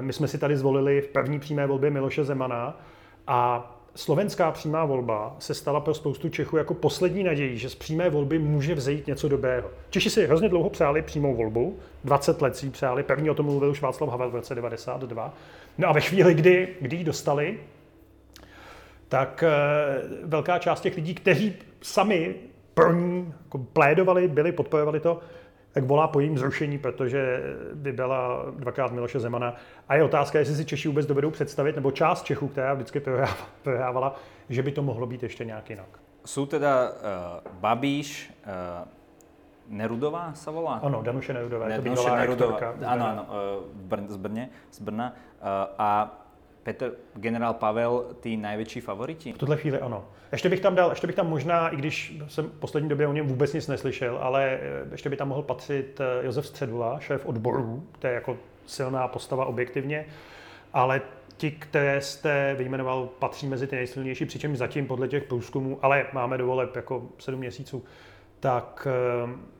my 0.00 0.12
jsme 0.12 0.28
si 0.28 0.38
tady 0.38 0.56
zvolili 0.56 1.00
v 1.00 1.08
první 1.08 1.38
přímé 1.38 1.66
volbě 1.66 1.90
Miloše 1.90 2.24
Zemana 2.24 2.80
a 3.28 3.70
slovenská 3.94 4.50
přímá 4.50 4.84
volba 4.84 5.36
se 5.38 5.54
stala 5.54 5.80
pro 5.80 5.94
spoustu 5.94 6.28
Čechů 6.28 6.56
jako 6.56 6.74
poslední 6.74 7.24
nadějí, 7.24 7.58
že 7.58 7.70
z 7.70 7.74
přímé 7.74 8.10
volby 8.10 8.38
může 8.38 8.74
vzejít 8.74 9.06
něco 9.06 9.28
dobrého. 9.28 9.70
Češi 9.90 10.10
si 10.10 10.26
hrozně 10.26 10.48
dlouho 10.48 10.70
přáli 10.70 11.02
přímou 11.02 11.36
volbu, 11.36 11.78
20 12.04 12.42
let 12.42 12.56
si 12.56 12.70
přáli, 12.70 13.02
první 13.02 13.30
o 13.30 13.34
tom 13.34 13.46
mluvil 13.46 13.70
už 13.70 13.80
Václav 13.80 14.10
Havel 14.10 14.30
v 14.30 14.34
roce 14.34 14.54
92. 14.54 15.34
No 15.78 15.88
a 15.88 15.92
ve 15.92 16.00
chvíli, 16.00 16.34
kdy, 16.34 16.68
kdy 16.80 16.96
ji 16.96 17.04
dostali, 17.04 17.58
tak 19.08 19.42
e, 19.42 19.48
velká 20.24 20.58
část 20.58 20.80
těch 20.80 20.96
lidí, 20.96 21.14
kteří 21.14 21.54
sami 21.82 22.34
pro 22.74 22.92
ní 22.92 23.34
jako 23.44 23.58
plédovali, 23.58 24.28
byli, 24.28 24.52
podporovali 24.52 25.00
to, 25.00 25.20
tak 25.78 25.86
volá 25.86 26.10
po 26.10 26.20
jejím 26.20 26.38
zrušení, 26.38 26.78
protože 26.78 27.42
by 27.74 27.92
byla 27.92 28.50
dvakrát 28.50 28.92
Miloše 28.92 29.20
Zemana. 29.20 29.54
A 29.88 29.94
je 29.94 30.04
otázka, 30.04 30.38
jestli 30.38 30.54
si 30.54 30.64
Češi 30.64 30.88
vůbec 30.88 31.06
dovedou 31.06 31.30
představit, 31.30 31.76
nebo 31.76 31.90
část 31.90 32.22
Čechů, 32.22 32.48
která 32.48 32.74
vždycky 32.74 33.02
prohrávala, 33.62 34.14
že 34.48 34.62
by 34.62 34.72
to 34.72 34.82
mohlo 34.82 35.06
být 35.06 35.22
ještě 35.22 35.44
nějak 35.44 35.70
jinak. 35.70 35.88
Jsou 36.24 36.46
teda 36.46 36.90
uh, 36.90 36.96
Babíš, 37.60 38.34
uh, 38.46 38.88
Nerudová 39.68 40.32
sa 40.34 40.50
volá? 40.50 40.80
Ano, 40.82 41.04
Danuše 41.04 41.32
Nerudová, 41.32 41.68
Danuše 41.68 42.10
Nerudová, 42.10 42.58
Ano, 42.86 43.04
ano, 43.06 43.22
uh, 43.92 44.08
z, 44.08 44.16
Brně, 44.16 44.48
z 44.72 44.80
Brna. 44.80 45.12
Uh, 45.12 45.46
a 45.78 46.18
Petr, 46.68 46.94
generál 47.14 47.54
Pavel, 47.54 48.04
ty 48.20 48.36
největší 48.36 48.80
favoriti? 48.80 49.32
V 49.32 49.38
tuhle 49.38 49.56
chvíli 49.56 49.80
ano. 49.80 50.04
Ještě 50.32 50.48
bych 50.48 50.60
tam 50.60 50.74
dal, 50.74 50.90
ještě 50.90 51.06
bych 51.06 51.16
tam 51.16 51.28
možná, 51.28 51.68
i 51.68 51.76
když 51.76 52.16
jsem 52.28 52.44
v 52.44 52.58
poslední 52.58 52.88
době 52.88 53.06
o 53.06 53.12
něm 53.12 53.26
vůbec 53.26 53.52
nic 53.52 53.68
neslyšel, 53.68 54.18
ale 54.22 54.58
eh, 54.62 54.86
ještě 54.92 55.08
by 55.08 55.16
tam 55.16 55.28
mohl 55.28 55.42
patřit 55.42 56.00
eh, 56.00 56.26
Josef 56.26 56.46
Středula, 56.46 57.00
šéf 57.00 57.26
odborů, 57.26 57.86
to 57.98 58.06
je 58.06 58.12
jako 58.12 58.36
silná 58.66 59.08
postava 59.08 59.46
objektivně, 59.46 60.06
ale 60.72 61.00
ti, 61.36 61.50
které 61.50 62.00
jste 62.00 62.54
vyjmenoval, 62.58 63.08
patří 63.18 63.46
mezi 63.46 63.66
ty 63.66 63.76
nejsilnější, 63.76 64.24
přičemž 64.24 64.58
zatím 64.58 64.86
podle 64.86 65.08
těch 65.08 65.24
průzkumů, 65.24 65.78
ale 65.82 66.06
máme 66.12 66.38
dovoleb 66.38 66.76
jako 66.76 67.02
sedm 67.18 67.40
měsíců, 67.40 67.84
tak 68.40 68.88
eh, 68.90 69.57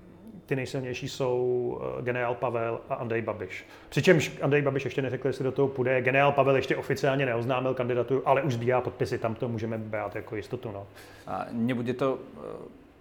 ty 0.48 0.56
nejsilnější 0.56 1.08
jsou 1.08 1.80
eh, 1.98 2.02
generál 2.02 2.34
Pavel 2.34 2.80
a 2.88 2.94
Andrej 2.94 3.22
Babiš. 3.22 3.64
Přičemž 3.88 4.38
Andrej 4.42 4.62
Babiš 4.62 4.84
ještě 4.84 5.02
neřekl, 5.02 5.26
jestli 5.26 5.44
do 5.44 5.52
toho 5.52 5.68
půjde. 5.68 6.02
Generál 6.02 6.32
Pavel 6.32 6.56
ještě 6.56 6.76
oficiálně 6.76 7.26
neoznámil 7.26 7.74
kandidaturu, 7.74 8.28
ale 8.28 8.42
už 8.42 8.52
sbírá 8.52 8.80
podpisy, 8.80 9.18
tam 9.18 9.34
to 9.34 9.48
můžeme 9.48 9.78
brát 9.78 10.16
jako 10.16 10.36
jistotu. 10.36 10.70
No. 10.72 10.86
A 11.26 11.46
nebude 11.52 11.94
to 11.94 12.18
eh, 12.36 12.40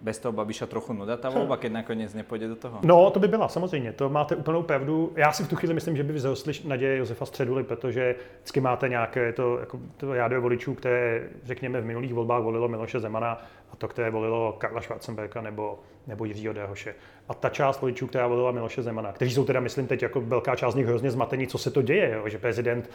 bez 0.00 0.18
toho 0.18 0.32
Babiša 0.32 0.66
trochu 0.66 0.92
nuda 0.92 1.16
ta 1.16 1.30
volba, 1.30 1.56
keď 1.56 1.72
nakonec 1.72 2.14
nepůjde 2.14 2.48
do 2.48 2.56
toho? 2.56 2.78
No, 2.82 3.10
to 3.10 3.20
by 3.20 3.28
byla, 3.28 3.48
samozřejmě, 3.48 3.92
to 3.92 4.08
máte 4.08 4.36
úplnou 4.36 4.62
pravdu. 4.62 5.12
Já 5.16 5.32
si 5.32 5.44
v 5.44 5.48
tu 5.48 5.56
chvíli 5.56 5.74
myslím, 5.74 5.96
že 5.96 6.02
by 6.02 6.12
vzrostly 6.12 6.52
naděje 6.64 6.96
Josefa 6.96 7.26
Středuly, 7.26 7.64
protože 7.64 8.14
vždycky 8.38 8.60
máte 8.60 8.88
nějaké 8.88 9.32
to, 9.32 9.58
jako, 9.58 9.80
to 9.96 10.14
jádro 10.14 10.40
voličů, 10.40 10.74
které, 10.74 11.28
řekněme, 11.44 11.80
v 11.80 11.84
minulých 11.84 12.14
volbách 12.14 12.42
volilo 12.42 12.68
Miloše 12.68 13.00
Zemana 13.00 13.42
a 13.72 13.76
to, 13.76 13.88
které 13.88 14.10
volilo 14.10 14.56
Karla 14.58 14.80
Schwarzenberga 14.80 15.40
nebo, 15.40 15.78
nebo 16.06 16.24
Jiřího 16.24 16.52
Déhoše. 16.52 16.94
A 17.28 17.34
ta 17.34 17.48
část 17.48 17.80
voličů, 17.80 18.06
která 18.06 18.26
volila 18.26 18.50
Miloše 18.50 18.82
Zemana, 18.82 19.12
kteří 19.12 19.34
jsou 19.34 19.44
teda, 19.44 19.60
myslím, 19.60 19.86
teď 19.86 20.02
jako 20.02 20.20
velká 20.20 20.56
část 20.56 20.72
z 20.72 20.76
nich 20.76 20.86
hrozně 20.86 21.10
zmatení, 21.10 21.46
co 21.46 21.58
se 21.58 21.70
to 21.70 21.82
děje, 21.82 22.12
jo? 22.14 22.28
že 22.28 22.38
prezident 22.38 22.90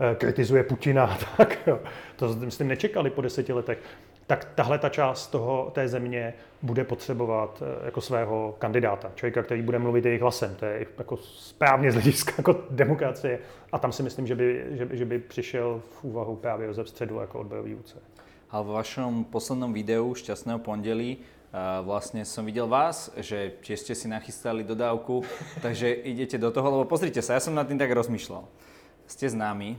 eh, 0.00 0.14
kritizuje 0.14 0.62
Putina, 0.62 1.18
tak 1.36 1.66
jo. 1.66 1.78
to 2.16 2.34
myslím 2.34 2.68
nečekali 2.68 3.10
po 3.10 3.22
deseti 3.22 3.52
letech 3.52 3.78
tak 4.28 4.44
tahle 4.44 4.78
ta 4.78 4.88
část 4.88 5.26
toho, 5.26 5.70
té 5.74 5.88
země 5.88 6.34
bude 6.62 6.84
potřebovat 6.84 7.62
eh, 7.62 7.84
jako 7.84 8.00
svého 8.00 8.54
kandidáta, 8.58 9.10
člověka, 9.14 9.42
který 9.42 9.62
bude 9.62 9.78
mluvit 9.78 10.04
jejich 10.04 10.22
hlasem. 10.22 10.54
To 10.54 10.64
je 10.64 10.86
jako 10.98 11.16
správně 11.16 11.90
z 11.90 11.94
hlediska 11.94 12.32
jako 12.38 12.56
demokracie. 12.70 13.38
A 13.72 13.78
tam 13.78 13.92
si 13.92 14.02
myslím, 14.02 14.26
že 14.26 14.34
by, 14.34 14.64
že, 14.70 14.88
že 14.90 15.04
by 15.04 15.18
přišel 15.18 15.82
v 15.90 16.04
úvahu 16.04 16.36
právě 16.36 16.66
Josef 16.66 16.88
Středu 16.88 17.20
jako 17.20 17.38
odbojový 17.40 17.74
vůdce. 17.74 17.96
A 18.50 18.62
v 18.62 18.66
vašom 18.66 19.24
poslednom 19.24 19.72
videu 19.72 20.14
Šťastného 20.14 20.58
pondelí 20.64 21.20
uh, 21.20 21.84
vlastne 21.84 22.24
som 22.24 22.48
videl 22.48 22.64
vás, 22.64 23.12
že 23.20 23.60
ste 23.76 23.92
si 23.92 24.08
nachystali 24.08 24.64
dodávku, 24.64 25.24
takže 25.64 25.92
idete 25.92 26.40
do 26.40 26.48
toho, 26.48 26.80
lebo 26.80 26.84
pozrite 26.88 27.20
sa, 27.20 27.36
ja 27.36 27.44
som 27.44 27.52
nad 27.52 27.68
tým 27.68 27.76
tak 27.76 27.92
rozmýšľal. 27.92 28.48
Ste 29.04 29.28
známi, 29.28 29.76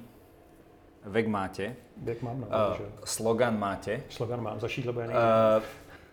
Vek 1.05 1.27
máte. 1.27 1.75
Vek 1.97 2.21
mám, 2.21 2.41
no, 2.41 2.47
uh, 2.47 2.77
slogan 3.03 3.59
máte. 3.59 4.01
Slogan 4.09 4.43
mám, 4.43 4.59
zašídla 4.59 4.91
bude 4.91 5.07
nejlíp. 5.07 5.23
Uh, 5.57 5.63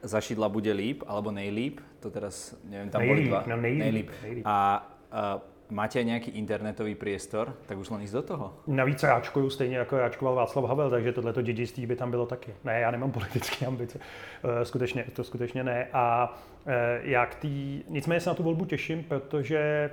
zašídla 0.03 0.49
bude 0.49 0.73
líp, 0.73 1.03
alebo 1.07 1.31
nejlíp, 1.31 1.81
to 2.01 2.11
teraz, 2.11 2.55
neviem, 2.65 2.91
tam 2.91 3.01
nejlíp, 3.01 3.17
boli 3.17 3.29
dva. 3.29 3.45
No, 3.47 3.57
nejlíp, 3.57 3.81
nejlíp. 3.81 4.11
nejlíp. 4.23 4.43
A 4.47 4.89
uh, 5.35 5.41
máte 5.71 6.05
nějaký 6.05 6.31
internetový 6.31 6.95
priestor, 6.95 7.57
tak 7.67 7.79
už 7.79 7.91
len 7.91 8.03
ísť 8.03 8.13
do 8.13 8.23
toho. 8.23 8.55
Navíc 8.67 9.03
ráčkuju 9.03 9.51
stejně 9.51 9.77
jako 9.77 9.99
ráčkoval 9.99 10.35
Václav 10.35 10.65
Havel, 10.65 10.91
takže 10.91 11.13
tohleto 11.13 11.43
dědictví 11.43 11.87
by 11.87 11.97
tam 11.97 12.11
bylo 12.11 12.27
taky. 12.27 12.55
Ne, 12.65 12.81
já 12.81 12.91
nemám 12.91 13.13
politické 13.19 13.67
ambice, 13.67 13.99
uh, 13.99 14.51
skutečně, 14.63 15.05
to 15.13 15.25
skutečně 15.25 15.65
ne. 15.65 15.89
A 15.93 16.35
uh, 16.67 16.73
já 17.03 17.27
k 17.27 17.35
tý, 17.35 17.83
nicméně 17.89 18.21
se 18.21 18.31
na 18.31 18.35
tu 18.35 18.43
volbu 18.43 18.65
těším, 18.65 19.03
protože 19.03 19.91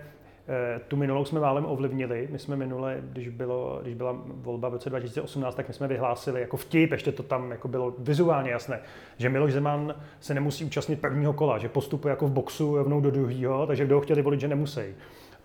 tu 0.87 0.95
minulou 0.97 1.25
jsme 1.25 1.39
málem 1.39 1.65
ovlivnili. 1.65 2.27
My 2.31 2.39
jsme 2.39 2.55
minule, 2.55 2.97
když, 3.01 3.29
bylo, 3.29 3.79
když 3.81 3.95
byla 3.95 4.21
volba 4.25 4.69
v 4.69 4.73
roce 4.73 4.89
2018, 4.89 5.55
tak 5.55 5.67
my 5.67 5.73
jsme 5.73 5.87
vyhlásili 5.87 6.41
jako 6.41 6.57
vtip, 6.57 6.91
ještě 6.91 7.11
to 7.11 7.23
tam 7.23 7.51
jako 7.51 7.67
bylo 7.67 7.93
vizuálně 7.97 8.51
jasné, 8.51 8.79
že 9.17 9.29
Miloš 9.29 9.53
Zeman 9.53 9.95
se 10.19 10.33
nemusí 10.33 10.65
účastnit 10.65 11.01
prvního 11.01 11.33
kola, 11.33 11.57
že 11.57 11.69
postupuje 11.69 12.09
jako 12.09 12.27
v 12.27 12.31
boxu 12.31 12.77
rovnou 12.77 13.01
do 13.01 13.11
druhého, 13.11 13.67
takže 13.67 13.85
kdo 13.85 13.95
ho 13.95 14.01
chtěli 14.01 14.21
volit, 14.21 14.39
že 14.39 14.47
nemusí. 14.47 14.81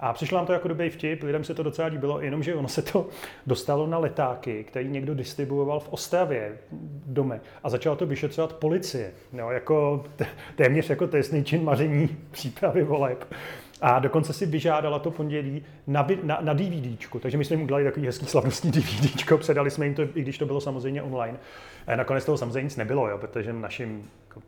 A 0.00 0.12
přišlo 0.12 0.38
nám 0.38 0.46
to 0.46 0.52
jako 0.52 0.68
dobrý 0.68 0.90
vtip, 0.90 1.22
lidem 1.22 1.44
se 1.44 1.54
to 1.54 1.62
docela 1.62 1.88
líbilo, 1.88 2.20
jenomže 2.20 2.54
ono 2.54 2.68
se 2.68 2.82
to 2.82 3.06
dostalo 3.46 3.86
na 3.86 3.98
letáky, 3.98 4.64
který 4.64 4.88
někdo 4.88 5.14
distribuoval 5.14 5.80
v 5.80 5.88
Ostravě 5.88 6.58
dome 7.06 7.40
a 7.62 7.70
začala 7.70 7.96
to 7.96 8.06
vyšetřovat 8.06 8.52
policie. 8.52 9.12
No, 9.32 9.50
jako 9.50 10.04
téměř 10.56 10.90
jako 10.90 11.06
trestný 11.06 11.44
čin 11.44 11.64
maření 11.64 12.16
přípravy 12.30 12.84
voleb. 12.84 13.34
A 13.80 13.98
dokonce 13.98 14.32
si 14.32 14.46
vyžádala 14.46 14.98
to 14.98 15.10
pondělí 15.10 15.62
na, 15.86 16.06
na, 16.22 16.38
na 16.40 16.52
DVDčku. 16.52 17.18
Takže 17.18 17.38
my 17.38 17.44
jsme 17.44 17.56
jim 17.56 17.62
udělali 17.62 17.84
takový 17.84 18.06
hezký 18.06 18.26
slavnostní 18.26 18.70
DVDčko, 18.70 19.38
předali 19.38 19.70
jsme 19.70 19.86
jim 19.86 19.94
to, 19.94 20.02
i 20.02 20.22
když 20.22 20.38
to 20.38 20.46
bylo 20.46 20.60
samozřejmě 20.60 21.02
online. 21.02 21.38
A 21.86 21.96
nakonec 21.96 22.24
toho 22.24 22.38
samozřejmě 22.38 22.62
nic 22.62 22.76
nebylo, 22.76 23.08
jo, 23.08 23.18
protože 23.18 23.52
našim 23.52 24.10
jako, 24.28 24.42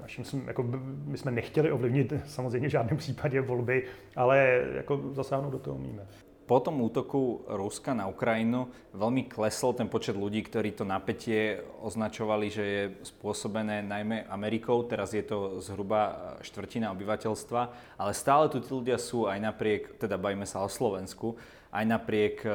naším, 0.00 0.24
jako, 0.46 0.64
my 1.04 1.18
jsme 1.18 1.30
nechtěli 1.30 1.72
ovlivnit 1.72 2.12
samozřejmě 2.26 2.68
v 2.68 2.72
žádném 2.72 2.96
případě 2.96 3.40
volby, 3.40 3.82
ale 4.16 4.62
jako 4.74 5.00
zasáhnout 5.12 5.50
do 5.50 5.58
toho 5.58 5.76
umíme. 5.76 6.06
Po 6.44 6.60
tom 6.60 6.84
útoku 6.84 7.40
Ruska 7.48 7.96
na 7.96 8.04
Ukrajinu 8.04 8.68
veľmi 8.92 9.32
klesol 9.32 9.72
ten 9.72 9.88
počet 9.88 10.12
ľudí, 10.12 10.44
ktorí 10.44 10.76
to 10.76 10.84
napätie 10.84 11.64
označovali, 11.80 12.46
že 12.52 12.64
je 12.64 12.82
spôsobené 13.00 13.80
najmä 13.80 14.28
Amerikou. 14.28 14.84
Teraz 14.84 15.16
je 15.16 15.24
to 15.24 15.64
zhruba 15.64 16.36
štvrtina 16.44 16.92
obyvateľstva, 16.92 17.62
ale 17.96 18.12
stále 18.12 18.52
tu 18.52 18.60
tí 18.60 18.68
ľudia 18.68 19.00
sú 19.00 19.24
aj 19.24 19.40
napriek, 19.40 19.96
teda 19.96 20.20
bavíme 20.20 20.44
sa 20.44 20.60
o 20.60 20.68
Slovensku, 20.68 21.32
aj 21.72 21.84
napriek 21.88 22.44
e, 22.44 22.48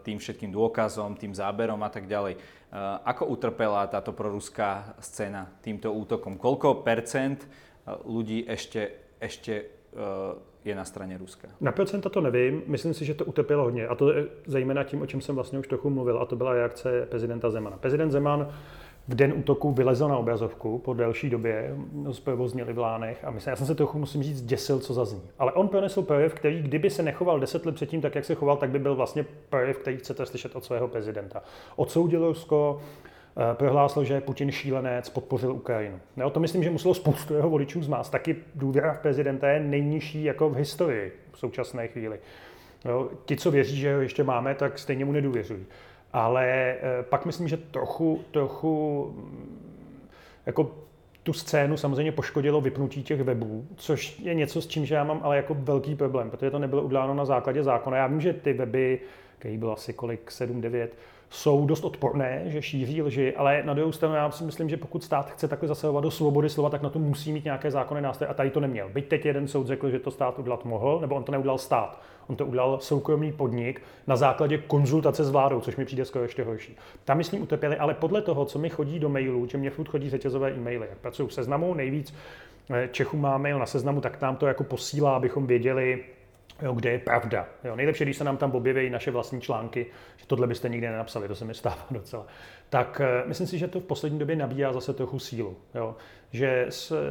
tým 0.00 0.16
všetkým 0.16 0.48
dôkazom, 0.48 1.20
tým 1.20 1.36
záberom 1.36 1.78
a 1.84 1.92
tak 1.92 2.08
ďalej. 2.08 2.34
E, 2.34 2.40
ako 3.04 3.36
utrpela 3.36 3.84
táto 3.92 4.16
proruská 4.16 4.96
scéna 5.04 5.44
týmto 5.60 5.92
útokom? 5.92 6.40
Koľko 6.40 6.80
percent 6.80 7.44
e, 7.44 7.48
ľudí 8.08 8.48
ešte, 8.48 9.12
ešte 9.20 9.76
je 10.66 10.74
na 10.74 10.84
straně 10.84 11.18
Ruska? 11.18 11.48
Na 11.60 11.72
procenta 11.72 12.08
to 12.08 12.20
nevím, 12.20 12.62
myslím 12.66 12.94
si, 12.94 13.04
že 13.04 13.14
to 13.14 13.24
utrpělo 13.24 13.64
hodně. 13.64 13.88
A 13.88 13.94
to 13.94 14.12
je 14.12 14.24
zejména 14.46 14.84
tím, 14.84 15.02
o 15.02 15.06
čem 15.06 15.20
jsem 15.20 15.34
vlastně 15.34 15.58
už 15.58 15.68
trochu 15.68 15.90
mluvil, 15.90 16.18
a 16.18 16.26
to 16.26 16.36
byla 16.36 16.52
reakce 16.52 17.06
prezidenta 17.10 17.50
Zemana. 17.50 17.76
Prezident 17.76 18.10
Zeman 18.10 18.48
v 19.08 19.14
den 19.14 19.32
útoku 19.36 19.72
vylezl 19.72 20.08
na 20.08 20.16
obrazovku 20.16 20.78
po 20.78 20.94
delší 20.94 21.30
době, 21.30 21.76
zprovoznili 22.12 22.72
v 22.72 22.78
Lánech 22.78 23.24
a 23.24 23.30
myslím, 23.30 23.50
já 23.50 23.56
jsem 23.56 23.66
se 23.66 23.74
trochu, 23.74 23.98
musím 23.98 24.22
říct, 24.22 24.42
děsil, 24.42 24.78
co 24.78 24.94
zazní. 24.94 25.22
Ale 25.38 25.52
on 25.52 25.68
pronesl 25.68 26.02
projev, 26.02 26.34
který, 26.34 26.62
kdyby 26.62 26.90
se 26.90 27.02
nechoval 27.02 27.40
deset 27.40 27.66
let 27.66 27.74
předtím 27.74 28.00
tak, 28.00 28.14
jak 28.14 28.24
se 28.24 28.34
choval, 28.34 28.56
tak 28.56 28.70
by 28.70 28.78
byl 28.78 28.94
vlastně 28.94 29.24
projev, 29.48 29.78
který 29.78 29.96
chcete 29.96 30.26
slyšet 30.26 30.56
od 30.56 30.64
svého 30.64 30.88
prezidenta. 30.88 31.42
Odsoudil 31.76 32.26
Rusko, 32.26 32.80
prohlásil, 33.54 34.04
že 34.04 34.20
Putin 34.20 34.50
šílenec 34.50 35.08
podpořil 35.08 35.52
Ukrajinu. 35.52 36.00
No, 36.16 36.30
to 36.30 36.40
myslím, 36.40 36.62
že 36.62 36.70
muselo 36.70 36.94
spoustu 36.94 37.34
jeho 37.34 37.50
voličů 37.50 37.82
zmást. 37.82 38.12
Taky 38.12 38.36
důvěra 38.54 38.92
v 38.92 38.98
prezidenta 38.98 39.48
je 39.48 39.60
nejnižší 39.60 40.24
jako 40.24 40.50
v 40.50 40.56
historii 40.56 41.12
v 41.32 41.38
současné 41.38 41.88
chvíli. 41.88 42.18
No, 42.84 43.08
ti, 43.24 43.36
co 43.36 43.50
věří, 43.50 43.76
že 43.76 43.94
ho 43.94 44.00
ještě 44.00 44.24
máme, 44.24 44.54
tak 44.54 44.78
stejně 44.78 45.04
mu 45.04 45.12
nedůvěřují. 45.12 45.66
Ale 46.12 46.46
eh, 46.48 46.78
pak 47.02 47.26
myslím, 47.26 47.48
že 47.48 47.56
trochu, 47.56 48.24
trochu 48.30 49.06
mm, 49.16 50.08
jako 50.46 50.70
tu 51.22 51.32
scénu 51.32 51.76
samozřejmě 51.76 52.12
poškodilo 52.12 52.60
vypnutí 52.60 53.02
těch 53.02 53.22
webů, 53.22 53.66
což 53.76 54.18
je 54.18 54.34
něco, 54.34 54.62
s 54.62 54.66
čím 54.66 54.84
já 54.84 55.04
mám 55.04 55.20
ale 55.22 55.36
jako 55.36 55.54
velký 55.54 55.94
problém, 55.94 56.30
protože 56.30 56.50
to 56.50 56.58
nebylo 56.58 56.82
uděláno 56.82 57.14
na 57.14 57.24
základě 57.24 57.62
zákona. 57.62 57.96
Já 57.96 58.06
vím, 58.06 58.20
že 58.20 58.32
ty 58.32 58.52
weby, 58.52 59.00
který 59.38 59.58
bylo 59.58 59.72
asi 59.72 59.92
kolik, 59.92 60.30
7, 60.30 60.60
9, 60.60 60.96
jsou 61.30 61.66
dost 61.66 61.84
odporné, 61.84 62.42
že 62.46 62.62
šíří 62.62 63.02
lži, 63.02 63.36
ale 63.36 63.62
na 63.64 63.74
druhou 63.74 63.92
stranu 63.92 64.14
já 64.14 64.30
si 64.30 64.44
myslím, 64.44 64.68
že 64.68 64.76
pokud 64.76 65.04
stát 65.04 65.30
chce 65.30 65.48
takhle 65.48 65.68
zasahovat 65.68 66.00
do 66.00 66.10
svobody 66.10 66.50
slova, 66.50 66.70
tak 66.70 66.82
na 66.82 66.90
to 66.90 66.98
musí 66.98 67.32
mít 67.32 67.44
nějaké 67.44 67.70
zákony 67.70 68.00
nástroje 68.00 68.28
a 68.28 68.34
tady 68.34 68.50
to 68.50 68.60
neměl. 68.60 68.88
Byť 68.88 69.08
teď 69.08 69.26
jeden 69.26 69.48
soud 69.48 69.66
řekl, 69.66 69.90
že 69.90 69.98
to 69.98 70.10
stát 70.10 70.38
udělat 70.38 70.64
mohl, 70.64 70.98
nebo 71.00 71.14
on 71.14 71.24
to 71.24 71.32
neudělal 71.32 71.58
stát. 71.58 72.00
On 72.26 72.36
to 72.36 72.46
udělal 72.46 72.78
soukromý 72.80 73.32
podnik 73.32 73.82
na 74.06 74.16
základě 74.16 74.58
konzultace 74.58 75.24
s 75.24 75.30
vládou, 75.30 75.60
což 75.60 75.76
mi 75.76 75.84
přijde 75.84 76.04
skoro 76.04 76.24
ještě 76.24 76.44
horší. 76.44 76.76
Tam 77.04 77.16
myslím 77.16 77.42
utrpěli, 77.42 77.76
ale 77.76 77.94
podle 77.94 78.22
toho, 78.22 78.44
co 78.44 78.58
mi 78.58 78.68
chodí 78.68 78.98
do 78.98 79.08
mailů, 79.08 79.46
že 79.46 79.58
mě 79.58 79.70
furt 79.70 79.88
chodí 79.88 80.10
řetězové 80.10 80.50
e-maily, 80.50 80.86
jak 80.90 80.98
pracuju 80.98 81.28
v 81.28 81.32
seznamu, 81.32 81.74
nejvíc 81.74 82.14
eh, 82.70 82.88
Čechů 82.92 83.16
má 83.16 83.38
mail 83.38 83.58
na 83.58 83.66
seznamu, 83.66 84.00
tak 84.00 84.20
nám 84.20 84.36
to 84.36 84.46
jako 84.46 84.64
posílá, 84.64 85.16
abychom 85.16 85.46
věděli, 85.46 86.04
jo, 86.62 86.72
kde 86.72 86.90
je 86.90 86.98
pravda. 86.98 87.46
Jo, 87.64 87.76
nejlepší, 87.76 88.04
když 88.04 88.16
se 88.16 88.24
nám 88.24 88.36
tam 88.36 88.52
objeví 88.52 88.90
naše 88.90 89.10
vlastní 89.10 89.40
články, 89.40 89.86
že 90.16 90.26
tohle 90.26 90.46
byste 90.46 90.68
nikdy 90.68 90.86
nenapsali, 90.86 91.28
to 91.28 91.34
se 91.34 91.44
mi 91.44 91.54
stává 91.54 91.86
docela. 91.90 92.26
Tak 92.68 93.00
uh, 93.00 93.28
myslím 93.28 93.46
si, 93.46 93.58
že 93.58 93.68
to 93.68 93.80
v 93.80 93.84
poslední 93.84 94.18
době 94.18 94.36
nabíjá 94.36 94.72
zase 94.72 94.94
trochu 94.94 95.18
sílu. 95.18 95.56
Jo. 95.74 95.96
Že 96.32 96.66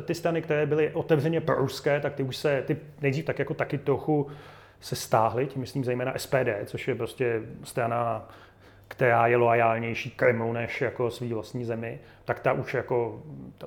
ty 0.06 0.16
strany, 0.16 0.42
které 0.42 0.66
byly 0.66 0.92
otevřeně 0.94 1.42
proruské, 1.42 2.00
tak 2.00 2.14
ty 2.14 2.24
už 2.24 2.38
se, 2.38 2.64
ty 2.68 2.78
nejdřív 3.02 3.26
tak 3.26 3.40
jako 3.40 3.54
taky 3.54 3.78
trochu 3.78 4.28
se 4.80 4.96
stáhly, 4.96 5.48
tím 5.48 5.62
myslím 5.62 5.84
zejména 5.84 6.14
SPD, 6.18 6.50
což 6.66 6.88
je 6.88 6.96
prostě 6.96 7.42
strana 7.64 8.30
která 8.88 9.28
je 9.28 9.38
loajálnější 9.38 10.12
Kremlu 10.12 10.54
než 10.54 10.82
jako 10.82 11.12
svý 11.12 11.34
vlastní 11.34 11.66
zemi, 11.66 12.00
tak 12.26 12.40
ta 12.40 12.54
už 12.54 12.74
jako, 12.74 13.24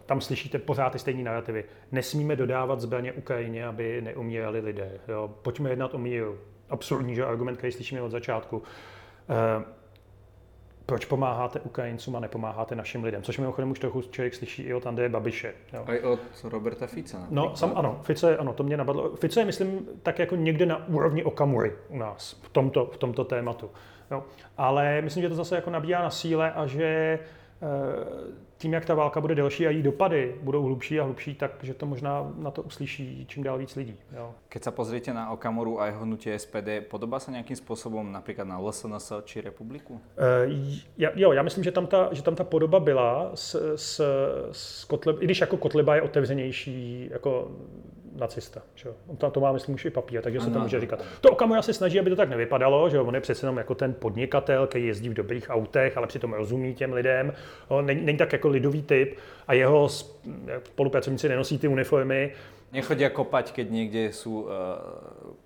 tam 0.07 0.21
slyšíte 0.21 0.59
pořád 0.59 0.91
ty 0.91 0.99
stejné 0.99 1.23
narrativy. 1.23 1.65
Nesmíme 1.93 2.37
dodávat 2.37 2.81
zbraně 2.81 3.13
Ukrajině, 3.13 3.67
aby 3.67 4.01
neumírali 4.03 4.61
lidé. 4.61 4.91
Jo. 5.09 5.35
Pojďme 5.43 5.71
jednat 5.71 5.95
o 5.95 5.99
míru. 5.99 6.39
Absurdní, 6.71 7.15
že 7.15 7.25
argument, 7.25 7.57
který 7.57 7.73
slyšíme 7.73 8.03
od 8.03 8.11
začátku. 8.11 8.63
E, 9.29 9.65
proč 10.89 11.05
pomáháte 11.05 11.61
Ukrajincům 11.61 12.17
a 12.17 12.21
nepomáháte 12.21 12.75
našim 12.75 13.05
lidem? 13.05 13.23
Což 13.23 13.39
mimochodem 13.39 13.71
už 13.71 13.79
trochu 13.79 14.03
člověk 14.03 14.35
slyší 14.35 14.63
i 14.63 14.75
od 14.75 14.87
Andreje 14.87 15.09
Babiše. 15.09 15.55
Jo. 15.73 15.85
A 15.87 15.95
i 15.95 16.01
od 16.01 16.21
Roberta 16.45 16.87
Fica. 16.87 17.27
No, 17.31 17.57
sam, 17.57 17.73
ano, 17.75 18.01
Fice, 18.03 18.37
ano, 18.37 18.53
to 18.53 18.63
mě 18.63 18.77
napadlo. 18.77 19.17
Fice 19.17 19.41
je, 19.41 19.45
myslím, 19.45 19.89
tak 20.03 20.19
jako 20.19 20.37
někde 20.37 20.67
na 20.67 20.89
úrovni 20.89 21.25
Okamury 21.25 21.73
u 21.89 21.97
nás 21.97 22.41
v 22.43 22.49
tomto, 22.49 22.87
v 22.87 22.97
tomto 22.97 23.25
tématu. 23.25 23.71
Jo. 24.11 24.25
Ale 24.57 25.03
myslím, 25.03 25.23
že 25.23 25.29
to 25.29 25.35
zase 25.35 25.55
jako 25.55 25.71
nabíjá 25.71 26.03
na 26.03 26.11
síle 26.11 26.53
a 26.53 26.67
že 26.67 26.85
eh, 26.85 27.19
tím, 28.59 28.73
jak 28.73 28.85
ta 28.85 28.95
válka 28.95 29.21
bude 29.21 29.35
delší 29.35 29.67
a 29.67 29.71
její 29.71 29.83
dopady 29.83 30.35
budou 30.43 30.63
hlubší 30.63 31.01
a 31.01 31.05
hlubší, 31.05 31.35
takže 31.35 31.75
to 31.75 31.87
možná 31.87 32.33
na 32.37 32.51
to 32.51 32.63
uslyší 32.63 33.27
čím 33.29 33.43
dál 33.43 33.59
víc 33.59 33.77
lidí. 33.77 33.97
Jo. 34.17 34.35
Keď 34.49 34.63
sa 34.65 34.71
pozriete 34.71 35.15
na 35.15 35.31
Okamoru 35.31 35.81
a 35.81 35.87
jeho 35.87 36.03
hnutie 36.03 36.39
SPD, 36.39 36.83
podobá 36.91 37.19
se 37.19 37.31
nějakým 37.31 37.57
způsobem 37.57 38.13
například 38.13 38.49
na 38.49 38.59
LSNS 38.59 39.13
či 39.25 39.41
Republiku? 39.41 39.95
Uh, 39.95 40.01
ja, 40.99 41.11
jo, 41.15 41.33
já 41.33 41.43
myslím, 41.43 41.65
že 41.65 41.73
tam 41.73 41.87
ta, 41.87 42.09
že 42.13 42.23
tam 42.23 42.35
ta 42.35 42.45
podoba 42.45 42.81
byla 42.81 43.31
s, 43.35 43.75
s, 43.77 44.01
s 44.53 44.85
Kotleb, 44.85 45.23
i 45.23 45.25
když 45.25 45.41
jako 45.41 45.57
Kotleba 45.57 45.95
je 45.95 46.03
otevřenější 46.03 47.09
jako 47.13 47.51
nacista. 48.19 48.63
Že? 48.75 48.89
On 49.07 49.17
tam 49.17 49.31
to 49.31 49.41
má, 49.41 49.53
myslím, 49.53 49.75
už 49.75 49.85
i 49.85 49.91
papír, 49.91 50.23
takže 50.23 50.41
se 50.41 50.51
to 50.51 50.59
může 50.61 50.81
říkat. 50.81 51.01
To 51.21 51.31
Okamura 51.31 51.63
se 51.63 51.73
snaží, 51.73 52.01
aby 52.01 52.11
to 52.11 52.17
tak 52.17 52.29
nevypadalo, 52.29 52.89
že 52.91 53.01
on 53.01 53.15
je 53.15 53.21
přece 53.21 53.47
jenom 53.47 53.57
jako 53.57 53.75
ten 53.75 53.95
podnikatel, 53.95 54.67
který 54.67 54.87
jezdí 54.87 55.09
v 55.09 55.15
dobrých 55.15 55.51
autech, 55.51 55.97
ale 55.97 56.07
přitom 56.07 56.33
rozumí 56.33 56.75
těm 56.75 56.93
lidem. 56.93 57.33
On 57.69 57.87
není, 57.87 58.05
není 58.05 58.19
tak 58.19 58.33
jako 58.33 58.49
lidový 58.49 58.83
typ 58.83 59.19
a 59.47 59.55
jeho 59.55 59.89
spolupracovníci 60.65 61.29
nenosí 61.29 61.59
ty 61.59 61.69
uniformy. 61.69 62.33
Nechodí 62.73 63.05
kopať, 63.13 63.53
keď 63.53 63.71
někde 63.71 64.13
jsou 64.13 64.41
uh, 64.41 64.49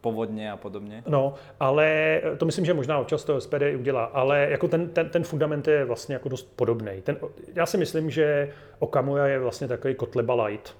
povodně 0.00 0.52
a 0.52 0.56
podobně. 0.56 1.02
No, 1.06 1.35
ale 1.61 2.20
to 2.38 2.46
myslím, 2.46 2.64
že 2.64 2.74
možná 2.74 2.98
občas 2.98 3.24
to 3.24 3.40
SPD 3.40 3.62
udělá, 3.76 4.04
ale 4.04 4.46
jako 4.50 4.68
ten, 4.68 4.88
ten, 4.88 5.08
ten 5.08 5.24
fundament 5.24 5.68
je 5.68 5.85
vlastně 5.85 6.14
jako 6.14 6.28
dost 6.28 6.56
podobný. 6.56 6.92
Ten, 7.02 7.16
já 7.54 7.66
si 7.66 7.78
myslím, 7.78 8.11
že 8.11 8.52
Okamura 8.78 9.26
je 9.26 9.38
vlastně 9.38 9.68
takový 9.68 9.94
kotleba 9.94 10.44
light. 10.44 10.76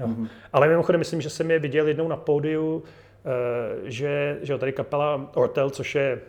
Jo. 0.00 0.06
Mm-hmm. 0.06 0.28
Ale 0.52 0.68
mimochodem 0.68 0.98
myslím, 0.98 1.20
že 1.20 1.30
jsem 1.30 1.50
je 1.50 1.58
viděl 1.58 1.88
jednou 1.88 2.08
na 2.08 2.16
pódiu, 2.16 2.82
eh, 2.84 3.90
že, 3.90 4.38
že 4.42 4.58
tady 4.58 4.72
kapela 4.72 5.30
Ortel, 5.34 5.70
což 5.70 5.94
je, 5.94 6.20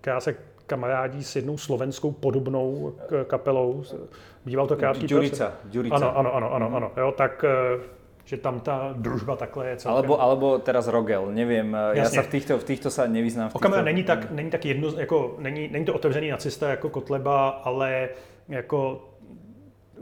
která 0.00 0.20
se 0.20 0.34
kamarádí 0.66 1.24
s 1.24 1.36
jednou 1.36 1.58
slovenskou 1.58 2.12
podobnou 2.12 2.94
kapelou. 3.26 3.82
Býval 4.46 4.66
to 4.66 4.76
krátký 4.76 5.06
Ďurica. 5.06 5.52
Ďurica. 5.64 5.96
Ano, 5.96 6.18
ano, 6.18 6.34
ano, 6.34 6.54
ano, 6.54 6.70
ano. 6.76 6.92
Jo, 6.96 7.12
tak 7.16 7.44
eh, 7.44 7.80
že 8.24 8.36
tam 8.36 8.60
ta 8.60 8.94
družba 8.96 9.36
takhle 9.36 9.68
je 9.68 9.76
celkem... 9.76 9.96
Alebo, 9.96 10.22
alebo 10.22 10.58
teraz 10.58 10.86
Rogel, 10.86 11.26
nevím, 11.34 11.74
Jasně. 11.74 12.00
já 12.00 12.10
se 12.10 12.22
v 12.22 12.30
týchto, 12.30 12.58
v 12.58 12.64
týchto 12.64 12.90
se 12.90 13.08
nevyznám. 13.08 13.50
V 13.50 13.52
týchto... 13.52 13.82
není 13.82 14.02
tak, 14.02 14.30
není 14.30 14.50
tak 14.50 14.64
jedno, 14.64 14.92
jako, 14.96 15.34
není, 15.38 15.68
není 15.68 15.84
to 15.84 15.94
otevřený 15.94 16.30
nacista 16.30 16.70
jako 16.70 16.90
Kotleba, 16.90 17.48
ale 17.48 18.08
jako 18.48 19.09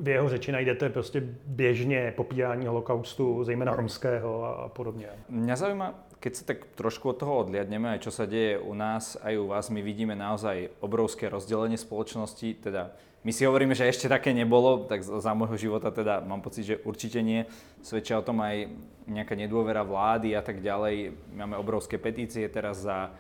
v 0.01 0.09
jeho 0.09 0.29
řeči 0.29 0.53
najdete 0.53 0.89
prostě 0.89 1.23
běžně 1.47 2.13
popírání 2.17 2.67
holokaustu, 2.67 3.45
zejména 3.45 3.77
romského 3.77 4.45
a 4.45 4.69
podobně. 4.69 5.09
Mňa 5.29 5.57
zaujíma, 5.57 5.95
keď 6.21 6.33
sa 6.35 6.45
tak 6.45 6.59
trošku 6.75 7.15
od 7.15 7.19
toho 7.23 7.47
odliadneme, 7.47 7.95
aj 7.95 8.03
čo 8.03 8.11
sa 8.11 8.27
deje 8.27 8.59
u 8.59 8.75
nás, 8.75 9.15
aj 9.23 9.39
u 9.39 9.47
vás, 9.47 9.71
my 9.71 9.83
vidíme 9.83 10.19
naozaj 10.19 10.75
obrovské 10.83 11.31
rozdelenie 11.31 11.79
spoločnosti, 11.79 12.59
teda 12.59 12.91
my 13.23 13.31
si 13.35 13.47
hovoríme, 13.47 13.75
že 13.75 13.87
ešte 13.87 14.11
také 14.11 14.31
nebolo, 14.35 14.87
tak 14.87 15.03
za 15.03 15.35
môjho 15.35 15.59
života 15.59 15.91
teda 15.91 16.23
mám 16.23 16.43
pocit, 16.43 16.67
že 16.67 16.81
určite 16.87 17.23
nie. 17.23 17.47
Svedčia 17.83 18.19
o 18.19 18.27
tom 18.27 18.39
aj 18.43 18.71
nejaká 19.11 19.35
nedôvera 19.35 19.83
vlády 19.83 20.39
a 20.39 20.43
tak 20.43 20.63
ďalej. 20.63 21.19
Máme 21.35 21.59
obrovské 21.59 21.99
petície 21.99 22.47
teraz 22.47 22.83
za 22.83 23.11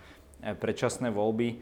eh, 0.42 0.54
predčasné 0.54 1.10
voľby. 1.10 1.58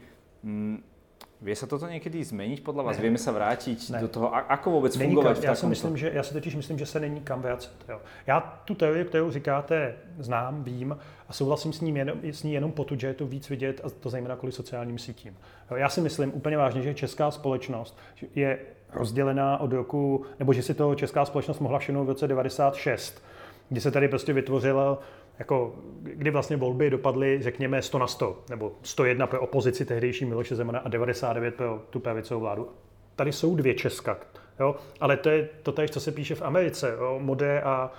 Vie 1.41 1.55
sa 1.55 1.67
toto 1.67 1.87
někdy 1.87 2.23
změnit 2.23 2.63
podle 2.63 2.83
vás? 2.83 2.97
Ne. 2.97 3.01
Vieme 3.01 3.17
se 3.17 3.31
vrátit 3.31 3.89
ne. 3.89 4.01
do 4.01 4.07
toho, 4.07 4.35
ako 4.35 4.71
vůbec 4.71 4.97
není 4.97 5.13
fungovat 5.13 5.33
kam, 5.33 5.43
já, 5.43 5.55
si 5.55 5.65
myslím, 5.65 5.97
že, 5.97 6.11
já 6.13 6.23
si 6.23 6.33
totiž 6.33 6.55
myslím, 6.55 6.77
že 6.77 6.85
se 6.85 6.99
není 6.99 7.21
kam 7.21 7.41
vracet. 7.41 7.73
Jo. 7.89 8.01
Já 8.27 8.61
tu 8.65 8.75
teorii, 8.75 9.05
kterou 9.05 9.31
říkáte, 9.31 9.95
znám, 10.19 10.63
vím 10.63 10.97
a 11.29 11.33
souhlasím 11.33 11.73
s, 11.73 11.81
ním 11.81 11.97
jenom, 11.97 12.17
s 12.23 12.43
ní 12.43 12.53
jenom 12.53 12.71
potud, 12.71 12.99
že 12.99 13.07
je 13.07 13.13
to 13.13 13.25
víc 13.25 13.49
vidět 13.49 13.81
a 13.83 13.89
to 13.89 14.09
zejména 14.09 14.35
kvůli 14.35 14.51
sociálním 14.51 14.97
sítím. 14.97 15.37
Jo. 15.71 15.77
Já 15.77 15.89
si 15.89 16.01
myslím 16.01 16.33
úplně 16.33 16.57
vážně, 16.57 16.81
že 16.81 16.93
česká 16.93 17.31
společnost 17.31 17.97
je 18.35 18.59
rozdělená 18.93 19.57
od 19.57 19.73
roku, 19.73 20.25
nebo 20.39 20.53
že 20.53 20.61
si 20.61 20.73
to 20.73 20.95
česká 20.95 21.25
společnost 21.25 21.59
mohla 21.59 21.79
všimnout 21.79 22.05
v 22.05 22.09
roce 22.09 22.27
96, 22.27 23.23
kdy 23.69 23.81
se 23.81 23.91
tady 23.91 24.07
prostě 24.07 24.33
vytvořila 24.33 24.99
jako, 25.39 25.75
kdy 26.01 26.31
vlastně 26.31 26.57
volby 26.57 26.89
dopadly, 26.89 27.39
řekněme, 27.41 27.81
100 27.81 27.99
na 27.99 28.07
100, 28.07 28.43
nebo 28.49 28.71
101 28.81 29.27
pro 29.27 29.41
opozici 29.41 29.85
tehdejší 29.85 30.25
Miloše 30.25 30.55
Zemana 30.55 30.79
a 30.79 30.89
99 30.89 31.55
pro 31.55 31.81
tu 31.89 31.99
pravicovou 31.99 32.41
vládu. 32.41 32.69
Tady 33.15 33.31
jsou 33.31 33.55
dvě 33.55 33.73
Česka, 33.73 34.17
jo? 34.59 34.75
ale 34.99 35.17
to 35.17 35.29
je 35.29 35.49
to 35.63 35.71
tež, 35.71 35.91
co 35.91 35.99
se 35.99 36.11
píše 36.11 36.35
v 36.35 36.41
Americe, 36.41 36.95
jo? 36.99 37.19
modé 37.21 37.61
a, 37.61 37.91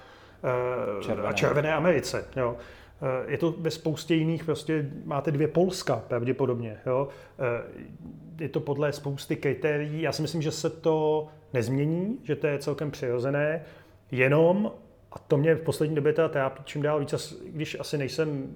e, 0.99 1.03
červené. 1.03 1.29
a 1.29 1.33
červené 1.33 1.75
Americe. 1.75 2.25
Jo? 2.37 2.57
Eh, 3.03 3.31
je 3.31 3.39
to 3.39 3.55
ve 3.59 3.71
spoustě 3.71 4.15
jiných, 4.15 4.45
prostě 4.45 4.91
máte 5.05 5.31
dvě 5.31 5.49
Polska 5.49 6.03
pravděpodobně. 6.09 6.79
Jo? 6.87 7.09
Eh, 7.39 8.43
je 8.43 8.49
to 8.49 8.61
podle 8.61 8.93
spousty 8.93 9.37
kritérií. 9.37 10.03
Já 10.03 10.13
si 10.13 10.23
myslím, 10.23 10.43
že 10.43 10.51
se 10.51 10.71
to 10.71 11.27
nezmění, 11.53 12.19
že 12.23 12.37
to 12.37 12.47
je 12.47 12.59
celkem 12.59 12.91
přirozené, 12.91 13.65
jenom 14.11 14.73
a 15.19 15.23
to 15.29 15.37
mě 15.37 15.55
v 15.55 15.63
poslední 15.63 15.95
době 15.95 16.13
teda 16.13 16.29
trápí 16.29 16.63
čím 16.65 16.83
dál 16.83 17.01
víc, 17.01 17.35
když 17.47 17.77
asi 17.81 17.99
nejsem 17.99 18.55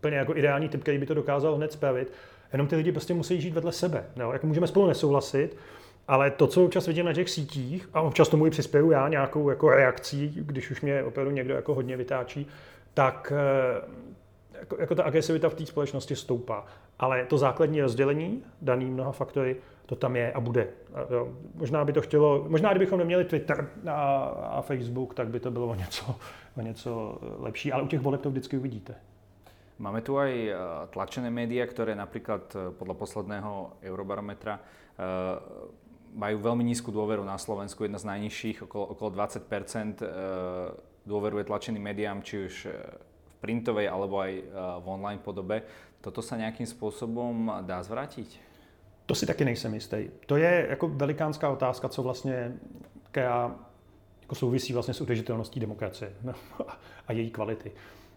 plně 0.00 0.16
jako 0.16 0.36
ideální 0.36 0.68
typ, 0.68 0.82
který 0.82 0.98
by 0.98 1.06
to 1.06 1.14
dokázal 1.14 1.56
hned 1.56 1.72
spravit, 1.72 2.12
jenom 2.52 2.66
ty 2.66 2.76
lidi 2.76 2.92
prostě 2.92 3.14
musí 3.14 3.40
žít 3.40 3.54
vedle 3.54 3.72
sebe. 3.72 4.04
No, 4.16 4.32
jako 4.32 4.46
můžeme 4.46 4.66
spolu 4.66 4.86
nesouhlasit, 4.86 5.56
ale 6.08 6.30
to, 6.30 6.46
co 6.46 6.64
občas 6.64 6.86
vidím 6.86 7.06
na 7.06 7.12
těch 7.12 7.30
sítích, 7.30 7.88
a 7.94 8.00
občas 8.00 8.28
tomu 8.28 8.46
i 8.46 8.50
přispěju 8.50 8.90
já 8.90 9.08
nějakou 9.08 9.50
jako 9.50 9.70
reakcí, 9.70 10.32
když 10.36 10.70
už 10.70 10.80
mě 10.80 11.02
opravdu 11.02 11.30
někdo 11.32 11.54
jako 11.54 11.74
hodně 11.74 11.96
vytáčí, 11.96 12.46
tak 12.94 13.32
eh, 13.36 14.04
jako, 14.58 14.76
jako 14.80 14.94
ta 14.94 15.02
agresivita 15.02 15.48
v 15.48 15.54
té 15.54 15.66
společnosti 15.66 16.16
stoupá. 16.16 16.66
Ale 16.98 17.24
to 17.24 17.38
základní 17.38 17.82
rozdělení, 17.82 18.42
daný 18.62 18.84
mnoha 18.84 19.12
faktory, 19.12 19.56
to 19.86 19.96
tam 19.96 20.16
je 20.16 20.32
a 20.32 20.40
bude. 20.40 20.68
A, 20.94 21.12
jo, 21.12 21.28
možná 21.54 21.84
by 21.84 21.92
to 21.92 22.02
chtělo, 22.02 22.44
možná 22.48 22.70
kdybychom 22.70 22.98
neměli 22.98 23.24
Twitter 23.24 23.70
a, 23.90 24.24
a 24.28 24.62
Facebook, 24.62 25.14
tak 25.14 25.28
by 25.28 25.40
to 25.40 25.50
bylo 25.50 25.66
o 25.66 25.74
něco, 25.74 26.16
o 26.56 26.60
něco 26.60 27.18
lepší, 27.38 27.72
ale 27.72 27.82
u 27.82 27.86
těch 27.86 28.00
voleb 28.00 28.20
to 28.20 28.30
vždycky 28.30 28.56
uvidíte. 28.56 28.94
Máme 29.74 30.06
tu 30.06 30.14
aj 30.14 30.30
eh, 30.30 30.54
tlačené 30.94 31.34
média, 31.34 31.66
ktoré 31.66 31.98
napríklad 31.98 32.46
eh, 32.54 32.70
podľa 32.78 32.94
posledného 32.94 33.82
Eurobarometra 33.82 34.54
eh, 34.54 34.62
majú 36.14 36.36
veľmi 36.38 36.62
nízku 36.62 36.94
dôveru 36.94 37.26
na 37.26 37.34
Slovensku, 37.34 37.82
jedna 37.82 37.98
z 37.98 38.06
najnižších, 38.06 38.70
okolo, 38.70 38.94
okolo 38.94 39.10
20% 39.18 39.98
dôveruje 41.02 41.42
tlačeným 41.42 41.82
médiám, 41.82 42.22
či 42.22 42.46
už 42.46 42.54
v 42.70 43.34
printovej 43.42 43.90
alebo 43.90 44.22
aj 44.22 44.32
v 44.78 44.86
online 44.86 45.18
podobe. 45.18 45.66
Toto 45.98 46.22
sa 46.22 46.38
nejakým 46.38 46.70
spôsobom 46.70 47.66
dá 47.66 47.82
zvrátiť? 47.82 48.53
To 49.06 49.14
si 49.14 49.26
taky 49.26 49.44
nejsem 49.44 49.74
jistý. 49.74 50.08
To 50.26 50.36
je 50.36 50.66
jako 50.70 50.88
velikánská 50.88 51.50
otázka, 51.50 51.88
co 51.88 52.02
vlastně, 52.02 52.52
která 53.10 53.56
jako 54.22 54.34
souvisí 54.34 54.72
vlastně 54.72 54.94
s 54.94 55.00
udržitelností 55.00 55.60
demokracie 55.60 56.12
a 57.08 57.12
její 57.12 57.30
kvality. 57.30 57.72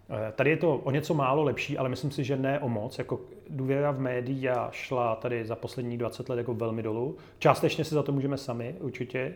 Eh, 0.10 0.32
tady 0.32 0.50
je 0.50 0.58
to 0.58 0.76
o 0.76 0.92
něco 0.92 1.14
málo 1.14 1.44
lepší, 1.44 1.78
ale 1.78 1.90
myslím 1.90 2.12
si, 2.12 2.24
že 2.24 2.38
ne 2.38 2.60
o 2.60 2.70
moc. 2.70 2.98
Jako 2.98 3.20
důvěra 3.50 3.92
v 3.92 4.00
média 4.00 4.70
šla 4.72 5.16
tady 5.16 5.46
za 5.46 5.56
poslední 5.56 5.98
20 5.98 6.30
let 6.30 6.38
jako 6.38 6.54
velmi 6.54 6.84
dolů. 6.84 7.18
Částečně 7.40 7.86
si 7.86 7.96
za 7.96 8.04
to 8.04 8.12
můžeme 8.12 8.38
sami, 8.38 8.76
určitě. 8.80 9.34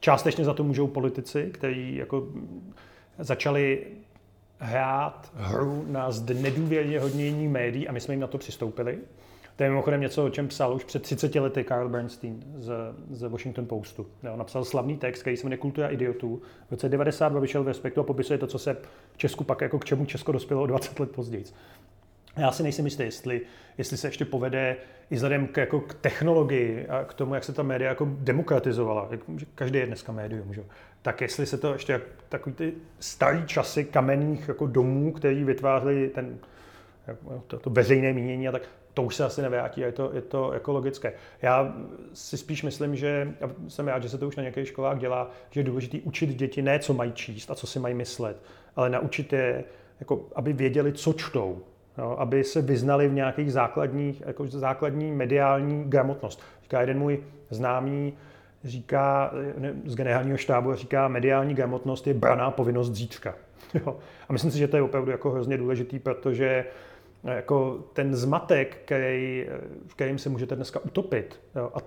Částečně 0.00 0.44
za 0.44 0.54
to 0.54 0.64
můžou 0.64 0.86
politici, 0.86 1.50
kteří 1.54 1.96
jako 1.96 2.28
začali 3.18 3.86
hrát 4.58 5.32
hru 5.34 5.84
na 5.88 6.08
nedůvěrně 6.34 7.00
hodnění 7.00 7.48
médií 7.48 7.88
a 7.88 7.92
my 7.92 8.00
jsme 8.00 8.14
jim 8.14 8.20
na 8.20 8.26
to 8.26 8.38
přistoupili. 8.38 8.98
To 9.56 9.62
je 9.62 9.70
mimochodem 9.70 10.00
něco, 10.00 10.24
o 10.24 10.30
čem 10.30 10.48
psal 10.48 10.74
už 10.74 10.84
před 10.84 11.02
30 11.02 11.34
lety 11.34 11.64
Carl 11.64 11.88
Bernstein 11.88 12.44
z, 12.56 12.72
z 13.10 13.22
Washington 13.22 13.66
Postu. 13.66 14.06
Jo, 14.22 14.36
napsal 14.36 14.64
slavný 14.64 14.96
text, 14.96 15.20
který 15.20 15.36
se 15.36 15.46
jmenuje 15.46 15.58
Kultura 15.58 15.88
idiotů. 15.88 16.42
V 16.68 16.70
roce 16.70 16.88
92 16.88 17.40
vyšel 17.40 17.64
v 17.64 17.68
Respektu 17.68 18.00
a 18.00 18.04
popisuje 18.04 18.38
to, 18.38 18.46
co 18.46 18.58
se 18.58 18.76
v 19.12 19.18
Česku 19.18 19.44
pak 19.44 19.60
jako 19.60 19.78
k 19.78 19.84
čemu 19.84 20.06
Česko 20.06 20.32
dospělo 20.32 20.62
o 20.62 20.66
20 20.66 21.00
let 21.00 21.10
později. 21.10 21.44
Já 22.36 22.52
si 22.52 22.62
nejsem 22.62 22.84
jistý, 22.84 23.02
jestli, 23.02 23.40
jestli 23.78 23.96
se 23.96 24.08
ještě 24.08 24.24
povede 24.24 24.76
i 25.10 25.14
vzhledem 25.14 25.46
k, 25.46 25.56
jako 25.56 25.80
k 25.80 25.94
technologii 25.94 26.86
a 26.88 27.04
k 27.04 27.14
tomu, 27.14 27.34
jak 27.34 27.44
se 27.44 27.52
ta 27.52 27.62
média 27.62 27.88
jako 27.88 28.08
demokratizovala. 28.10 29.10
Každý 29.54 29.78
je 29.78 29.86
dneska 29.86 30.12
médium, 30.12 30.54
že? 30.54 30.64
tak 31.04 31.20
jestli 31.20 31.46
se 31.46 31.58
to 31.58 31.72
ještě 31.72 32.00
takový 32.28 32.54
ty 32.54 32.74
starý 33.00 33.46
časy 33.46 33.84
kamenných 33.84 34.48
jako 34.48 34.66
domů, 34.66 35.12
který 35.12 35.44
vytvářeli 35.44 36.08
ten, 36.08 36.38
to, 37.46 37.58
to 37.58 37.70
veřejné 37.70 38.12
mínění 38.12 38.48
a 38.48 38.52
tak, 38.52 38.62
to 38.94 39.02
už 39.02 39.16
se 39.16 39.24
asi 39.24 39.42
nevrátí 39.42 39.82
a 39.82 39.86
je 39.86 39.92
to, 39.92 40.10
je 40.14 40.20
to 40.20 40.52
jako 40.52 40.72
logické. 40.72 41.12
Já 41.42 41.74
si 42.12 42.36
spíš 42.36 42.62
myslím, 42.62 42.96
že 42.96 43.34
já 43.40 43.50
jsem 43.68 43.88
rád, 43.88 44.02
že 44.02 44.08
se 44.08 44.18
to 44.18 44.28
už 44.28 44.36
na 44.36 44.42
některých 44.42 44.68
školách 44.68 44.98
dělá, 44.98 45.30
že 45.50 45.60
je 45.60 45.64
důležité 45.64 45.98
učit 46.04 46.30
děti 46.30 46.62
ne, 46.62 46.78
co 46.78 46.94
mají 46.94 47.12
číst 47.12 47.50
a 47.50 47.54
co 47.54 47.66
si 47.66 47.78
mají 47.78 47.94
myslet, 47.94 48.36
ale 48.76 48.90
naučit 48.90 49.32
je, 49.32 49.64
jako, 50.00 50.20
aby 50.34 50.52
věděli, 50.52 50.92
co 50.92 51.12
čtou, 51.12 51.62
jo, 51.98 52.16
aby 52.18 52.44
se 52.44 52.62
vyznali 52.62 53.08
v 53.08 53.12
nějakých 53.12 53.52
základních, 53.52 54.22
jako 54.26 54.46
základní 54.46 55.12
mediální 55.12 55.84
gramotnost. 55.84 56.42
Říká 56.62 56.80
jeden 56.80 56.98
můj 56.98 57.22
známý, 57.50 58.14
říká 58.64 59.30
ne, 59.58 59.72
z 59.84 59.94
generálního 59.94 60.36
štábu, 60.36 60.74
říká, 60.74 61.08
mediální 61.08 61.54
gramotnost 61.54 62.06
je 62.06 62.14
braná 62.14 62.50
povinnost 62.50 62.94
zítřka. 62.94 63.34
Jo. 63.74 63.96
A 64.28 64.32
myslím 64.32 64.50
si, 64.50 64.58
že 64.58 64.68
to 64.68 64.76
je 64.76 64.82
opravdu 64.82 65.10
jako 65.10 65.30
hrozně 65.30 65.56
důležitý, 65.56 65.98
protože 65.98 66.64
jako 67.24 67.84
ten 67.92 68.16
zmatek, 68.16 68.76
který, 68.84 69.46
v 69.86 69.94
kterým 69.94 70.18
se 70.18 70.28
můžete 70.28 70.56
dneska 70.56 70.80
utopit. 70.80 71.40
Jo, 71.56 71.70
a 71.74 71.78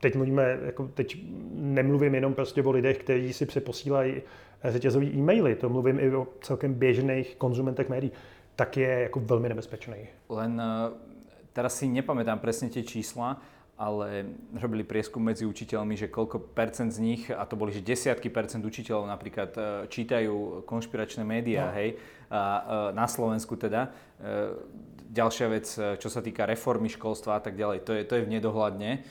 teď 0.00 0.14
mluvíme, 0.14 0.58
jako 0.64 0.88
teď 0.88 1.16
nemluvím 1.52 2.14
jenom 2.14 2.34
prostě 2.34 2.62
o 2.62 2.70
lidech, 2.70 2.98
kteří 2.98 3.32
si 3.32 3.46
přeposílají 3.46 4.22
řetězové 4.64 5.06
e-maily, 5.06 5.54
to 5.54 5.68
mluvím 5.68 6.00
i 6.00 6.14
o 6.14 6.26
celkem 6.40 6.74
běžných 6.74 7.36
konzumentech 7.36 7.88
médií, 7.88 8.12
tak 8.56 8.76
je 8.76 8.88
jako 8.88 9.20
velmi 9.20 9.48
nebezpečný. 9.48 9.96
Len 10.28 10.60
eh, 10.60 10.90
teraz 11.52 11.78
si 11.78 11.86
nepamätám 11.88 12.38
presne 12.38 12.68
tie 12.72 12.82
čísla, 12.82 13.40
ale 13.76 14.24
robili 14.54 14.84
prieskum 14.84 15.24
medzi 15.24 15.42
učiteľmi, 15.48 15.96
že 15.96 16.12
koľko 16.12 16.38
percent 16.54 16.92
z 16.92 16.98
nich, 17.02 17.22
a 17.32 17.42
to 17.48 17.56
boli 17.56 17.72
že 17.72 17.82
desiatky 17.82 18.30
percent 18.30 18.62
učiteľov 18.62 19.08
napríklad 19.08 19.50
e, 19.56 19.60
čítajú 19.90 20.62
konšpiračné 20.68 21.24
médiá, 21.24 21.72
no. 21.72 21.76
hej, 21.76 21.98
a, 22.30 22.92
e, 22.92 22.98
na 22.98 23.06
Slovensku 23.08 23.56
teda. 23.58 23.90
E, 24.20 24.54
ďalšia 25.12 25.46
vec, 25.52 25.66
čo 26.00 26.08
sa 26.08 26.24
týka 26.24 26.48
reformy 26.48 26.88
školstva 26.88 27.36
a 27.36 27.40
tak 27.44 27.56
ďalej, 27.56 27.84
to 27.84 27.92
je, 27.92 28.02
to 28.08 28.16
je 28.16 28.24
v 28.24 28.32
nedohľadne. 28.32 29.04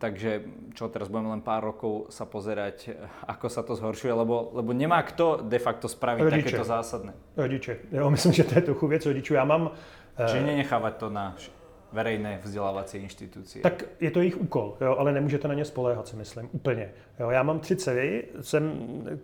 Takže 0.00 0.48
čo 0.72 0.88
teraz 0.88 1.12
budeme 1.12 1.28
len 1.36 1.44
pár 1.44 1.60
rokov 1.60 2.08
sa 2.08 2.24
pozerať, 2.24 2.96
ako 3.28 3.46
sa 3.52 3.60
to 3.60 3.76
zhoršuje, 3.76 4.08
lebo, 4.08 4.48
lebo 4.56 4.72
nemá 4.72 5.04
kto 5.04 5.44
de 5.44 5.60
facto 5.60 5.92
spraviť 5.92 6.24
rodiče. 6.24 6.36
takéto 6.40 6.64
zásadné. 6.64 7.12
Rodiče. 7.36 7.92
Jo, 7.92 8.08
myslím, 8.08 8.32
že 8.32 8.48
to 8.48 8.54
je 8.56 8.62
trochu 8.72 8.86
věc 8.86 9.06
rodičů. 9.06 9.34
Já 9.34 9.44
mám... 9.44 9.76
Čiže 10.18 10.42
nenechávať 10.42 10.94
to 10.98 11.14
na 11.14 11.38
verejné 11.92 12.40
vzdělávací 12.42 12.98
instituce. 12.98 13.58
Tak 13.58 13.84
je 14.00 14.10
to 14.10 14.18
jejich 14.18 14.40
úkol, 14.40 14.76
jo, 14.80 14.96
ale 14.98 15.12
nemůžete 15.12 15.48
na 15.48 15.54
ně 15.54 15.64
spoléhat, 15.64 16.08
si 16.08 16.16
myslím, 16.16 16.48
úplně. 16.52 16.90
Jo, 17.20 17.30
já 17.30 17.42
mám 17.42 17.60
tři 17.60 17.76
dcery, 17.76 18.24
jsem 18.40 18.72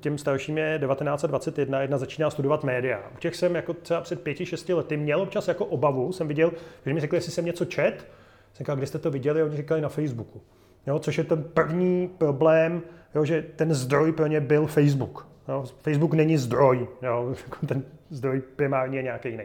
těm 0.01 0.19
starším 0.19 0.59
je 0.59 0.81
1921, 0.87 1.83
jedna 1.83 1.99
začíná 1.99 2.31
studovat 2.31 2.65
média. 2.65 3.03
U 3.15 3.19
těch 3.19 3.37
jsem 3.37 3.55
jako 3.55 3.75
třeba 3.75 4.01
před 4.01 4.21
pěti, 4.21 4.47
šesti 4.47 4.75
lety 4.75 4.97
měl 4.97 5.21
občas 5.21 5.49
jako 5.49 5.65
obavu, 5.65 6.13
jsem 6.13 6.29
viděl, 6.29 6.53
že 6.87 6.95
mi 6.95 7.01
řekli, 7.01 7.17
jestli 7.17 7.33
jsem 7.33 7.45
něco 7.45 7.65
čet, 7.65 8.07
jsem 8.53 8.65
říkal, 8.65 8.77
kde 8.77 8.87
jste 8.87 8.99
to 8.99 9.11
viděli, 9.11 9.43
oni 9.43 9.57
říkali 9.57 9.81
na 9.81 9.89
Facebooku. 9.89 10.41
Jo, 10.87 10.99
což 10.99 11.19
je 11.19 11.25
ten 11.25 11.43
první 11.43 12.09
problém, 12.09 12.83
jo, 13.15 13.25
že 13.25 13.45
ten 13.57 13.75
zdroj 13.75 14.13
pro 14.13 14.27
ně 14.27 14.41
byl 14.41 14.67
Facebook. 14.67 15.29
Jo. 15.49 15.65
Facebook 15.83 16.15
není 16.15 16.37
zdroj, 16.37 16.89
jo, 17.03 17.35
ten 17.67 17.83
zdroj 18.11 18.43
primárně 18.57 18.99
je 18.99 19.03
nějaký 19.03 19.29
jiný 19.29 19.45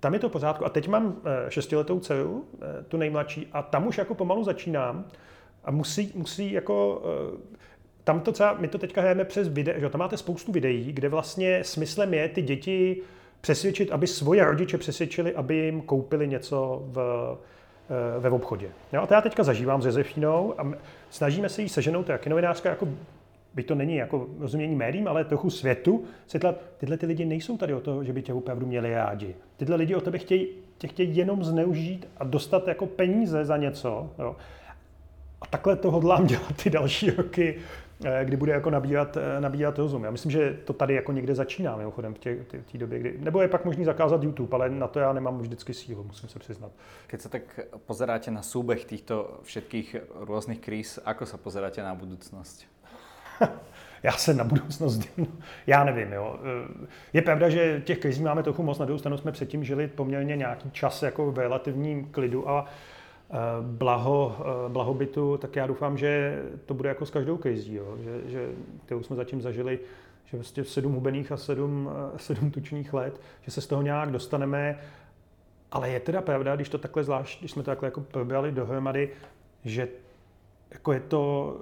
tam 0.00 0.14
je 0.14 0.20
to 0.20 0.28
pořádku. 0.28 0.66
A 0.66 0.68
teď 0.68 0.88
mám 0.88 1.16
eh, 1.24 1.50
šestiletou 1.50 2.00
dceru, 2.00 2.44
eh, 2.54 2.84
tu 2.88 2.96
nejmladší, 2.96 3.48
a 3.52 3.62
tam 3.62 3.86
už 3.86 3.98
jako 3.98 4.14
pomalu 4.14 4.44
začínám 4.44 5.04
a 5.64 5.70
musí, 5.70 6.12
musí 6.14 6.52
jako 6.52 7.02
eh, 7.04 7.60
tam 8.04 8.20
to 8.20 8.32
třeba, 8.32 8.56
my 8.58 8.68
to 8.68 8.78
teďka 8.78 9.00
hrajeme 9.00 9.24
přes 9.24 9.48
video, 9.48 9.80
že 9.80 9.88
tam 9.88 9.98
máte 9.98 10.16
spoustu 10.16 10.52
videí, 10.52 10.92
kde 10.92 11.08
vlastně 11.08 11.64
smyslem 11.64 12.14
je 12.14 12.28
ty 12.28 12.42
děti 12.42 13.02
přesvědčit, 13.40 13.92
aby 13.92 14.06
svoje 14.06 14.44
rodiče 14.44 14.78
přesvědčili, 14.78 15.34
aby 15.34 15.56
jim 15.56 15.82
koupili 15.82 16.28
něco 16.28 16.82
v, 16.84 17.38
ve 18.18 18.30
obchodě. 18.30 18.68
Jo, 18.92 19.02
a 19.02 19.06
to 19.06 19.14
já 19.14 19.20
teďka 19.20 19.42
zažívám 19.42 19.82
s 19.82 19.86
Josefínou 19.86 20.54
a 20.60 20.72
snažíme 21.10 21.48
se 21.48 21.62
jí 21.62 21.68
seženout, 21.68 22.06
to 22.06 22.12
jak 22.12 22.26
novinářka 22.26 22.68
jako 22.68 22.88
byť 23.54 23.66
to 23.66 23.74
není 23.74 23.96
jako 23.96 24.26
rozumění 24.38 24.76
médiím, 24.76 25.08
ale 25.08 25.24
trochu 25.24 25.50
světu, 25.50 26.04
světla, 26.26 26.54
tyhle 26.78 26.96
ty 26.96 27.06
lidi 27.06 27.24
nejsou 27.24 27.56
tady 27.56 27.74
o 27.74 27.80
to, 27.80 28.04
že 28.04 28.12
by 28.12 28.22
tě 28.22 28.32
opravdu 28.32 28.66
měli 28.66 28.94
rádi. 28.94 29.34
Tyhle 29.56 29.76
lidi 29.76 29.94
o 29.94 30.00
tebe 30.00 30.18
chtějí, 30.18 30.48
tě 30.78 30.88
chtějí 30.88 31.16
jenom 31.16 31.44
zneužít 31.44 32.08
a 32.16 32.24
dostat 32.24 32.68
jako 32.68 32.86
peníze 32.86 33.44
za 33.44 33.56
něco. 33.56 34.10
Jo. 34.18 34.36
A 35.40 35.46
takhle 35.46 35.76
to 35.76 35.90
hodlám 35.90 36.26
dělat 36.26 36.62
ty 36.62 36.70
další 36.70 37.10
roky, 37.10 37.58
eh, 38.04 38.24
kdy 38.24 38.36
bude 38.36 38.52
jako 38.52 38.70
nabírat, 38.70 39.16
eh, 39.16 39.40
nabírat 39.40 39.78
rozum. 39.78 40.04
Já 40.04 40.10
myslím, 40.10 40.32
že 40.32 40.58
to 40.64 40.72
tady 40.72 40.94
jako 40.94 41.12
někde 41.12 41.34
začíná 41.34 41.76
mimochodem 41.76 42.14
v 42.14 42.18
té, 42.18 42.78
době, 42.78 42.98
kdy... 42.98 43.18
Nebo 43.18 43.42
je 43.42 43.48
pak 43.48 43.64
možný 43.64 43.84
zakázat 43.84 44.22
YouTube, 44.22 44.56
ale 44.56 44.70
na 44.70 44.88
to 44.88 44.98
já 44.98 45.12
nemám 45.12 45.38
vždycky 45.38 45.74
sílu, 45.74 46.04
musím 46.04 46.28
se 46.28 46.38
přiznat. 46.38 46.72
Keď 47.06 47.20
se 47.20 47.28
tak 47.28 47.60
pozeráte 47.86 48.30
na 48.30 48.42
súbeh 48.42 48.84
týchto 48.84 49.40
všetkých 49.42 49.96
různých 50.14 50.60
kríz, 50.60 50.98
ako 51.04 51.26
se 51.26 51.36
pozeráte 51.36 51.82
na 51.82 51.94
budoucnost? 51.94 52.66
já 54.02 54.12
se 54.12 54.34
na 54.34 54.44
budoucnost, 54.44 55.00
já 55.66 55.84
nevím, 55.84 56.12
jo. 56.12 56.36
Je 57.12 57.22
pravda, 57.22 57.48
že 57.48 57.82
těch 57.84 57.98
krizí 57.98 58.22
máme 58.22 58.42
trochu 58.42 58.62
moc, 58.62 58.78
na 58.78 58.84
druhou 58.84 58.98
stranu 58.98 59.18
jsme 59.18 59.32
předtím 59.32 59.64
žili 59.64 59.88
poměrně 59.88 60.36
nějaký 60.36 60.70
čas 60.70 61.02
jako 61.02 61.32
v 61.32 61.38
relativním 61.38 62.04
klidu 62.04 62.48
a 62.48 62.66
eh, 63.30 63.34
blaho, 63.62 64.36
eh, 64.40 64.68
blahobytu, 64.68 65.36
tak 65.36 65.56
já 65.56 65.66
doufám, 65.66 65.98
že 65.98 66.42
to 66.66 66.74
bude 66.74 66.88
jako 66.88 67.06
s 67.06 67.10
každou 67.10 67.36
krizí, 67.36 67.74
jo. 67.74 67.96
Že, 68.04 68.30
že 68.30 68.48
kterou 68.84 69.02
jsme 69.02 69.16
zatím 69.16 69.42
zažili, 69.42 69.78
že 70.24 70.36
vlastně 70.36 70.64
sedm 70.64 70.92
hubených 70.92 71.32
a 71.32 71.36
sedm, 71.36 71.90
eh, 72.14 72.18
sedm 72.18 72.50
tučných 72.50 72.94
let, 72.94 73.20
že 73.42 73.50
se 73.50 73.60
z 73.60 73.66
toho 73.66 73.82
nějak 73.82 74.10
dostaneme, 74.10 74.78
ale 75.72 75.90
je 75.90 76.00
teda 76.00 76.22
pravda, 76.22 76.56
když 76.56 76.68
to 76.68 76.78
takhle 76.78 77.04
zvlášť, 77.04 77.40
když 77.40 77.50
jsme 77.50 77.62
to 77.62 77.70
takhle 77.70 77.86
jako 77.86 78.00
probrali 78.00 78.52
dohromady, 78.52 79.08
že 79.64 79.88
jako 80.70 80.92
je 80.92 81.00
to 81.00 81.56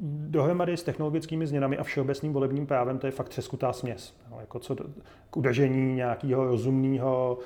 dohromady 0.00 0.76
s 0.76 0.82
technologickými 0.82 1.46
změnami 1.46 1.78
a 1.78 1.82
všeobecným 1.82 2.32
volebním 2.32 2.66
právem 2.66 2.98
to 2.98 3.06
je 3.06 3.10
fakt 3.10 3.28
třeskutá 3.28 3.72
směs. 3.72 4.16
No, 4.30 4.40
jako 4.40 4.58
co 4.58 4.74
do, 4.74 4.84
k 5.30 5.36
udržení 5.36 5.94
nějakého 5.94 6.44
rozumného 6.44 7.38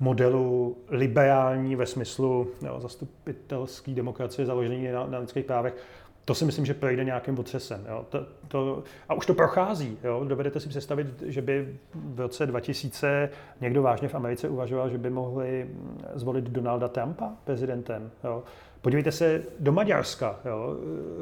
modelu 0.00 0.76
liberální 0.88 1.76
ve 1.76 1.86
smyslu 1.86 2.48
jo, 2.66 2.80
zastupitelské 2.80 3.92
demokracie 3.92 4.46
založené 4.46 4.92
na, 4.92 5.06
na 5.06 5.18
lidských 5.18 5.44
právech, 5.44 5.74
to 6.24 6.34
si 6.34 6.44
myslím, 6.44 6.66
že 6.66 6.74
projde 6.74 7.04
nějakým 7.04 7.38
otřesem. 7.38 7.86
Jo. 7.88 8.06
To, 8.08 8.26
to, 8.48 8.82
a 9.08 9.14
už 9.14 9.26
to 9.26 9.34
prochází. 9.34 9.98
Jo. 10.04 10.24
Dovedete 10.28 10.60
si 10.60 10.68
představit, 10.68 11.22
že 11.26 11.42
by 11.42 11.76
v 11.94 12.20
roce 12.20 12.46
2000 12.46 13.30
někdo 13.60 13.82
vážně 13.82 14.08
v 14.08 14.14
Americe 14.14 14.48
uvažoval, 14.48 14.90
že 14.90 14.98
by 14.98 15.10
mohli 15.10 15.70
zvolit 16.14 16.44
Donalda 16.44 16.88
Trumpa 16.88 17.32
prezidentem. 17.44 18.10
Jo. 18.24 18.42
Podívejte 18.82 19.12
se 19.12 19.42
do 19.58 19.72
Maďarska, 19.72 20.40
jo, 20.44 20.76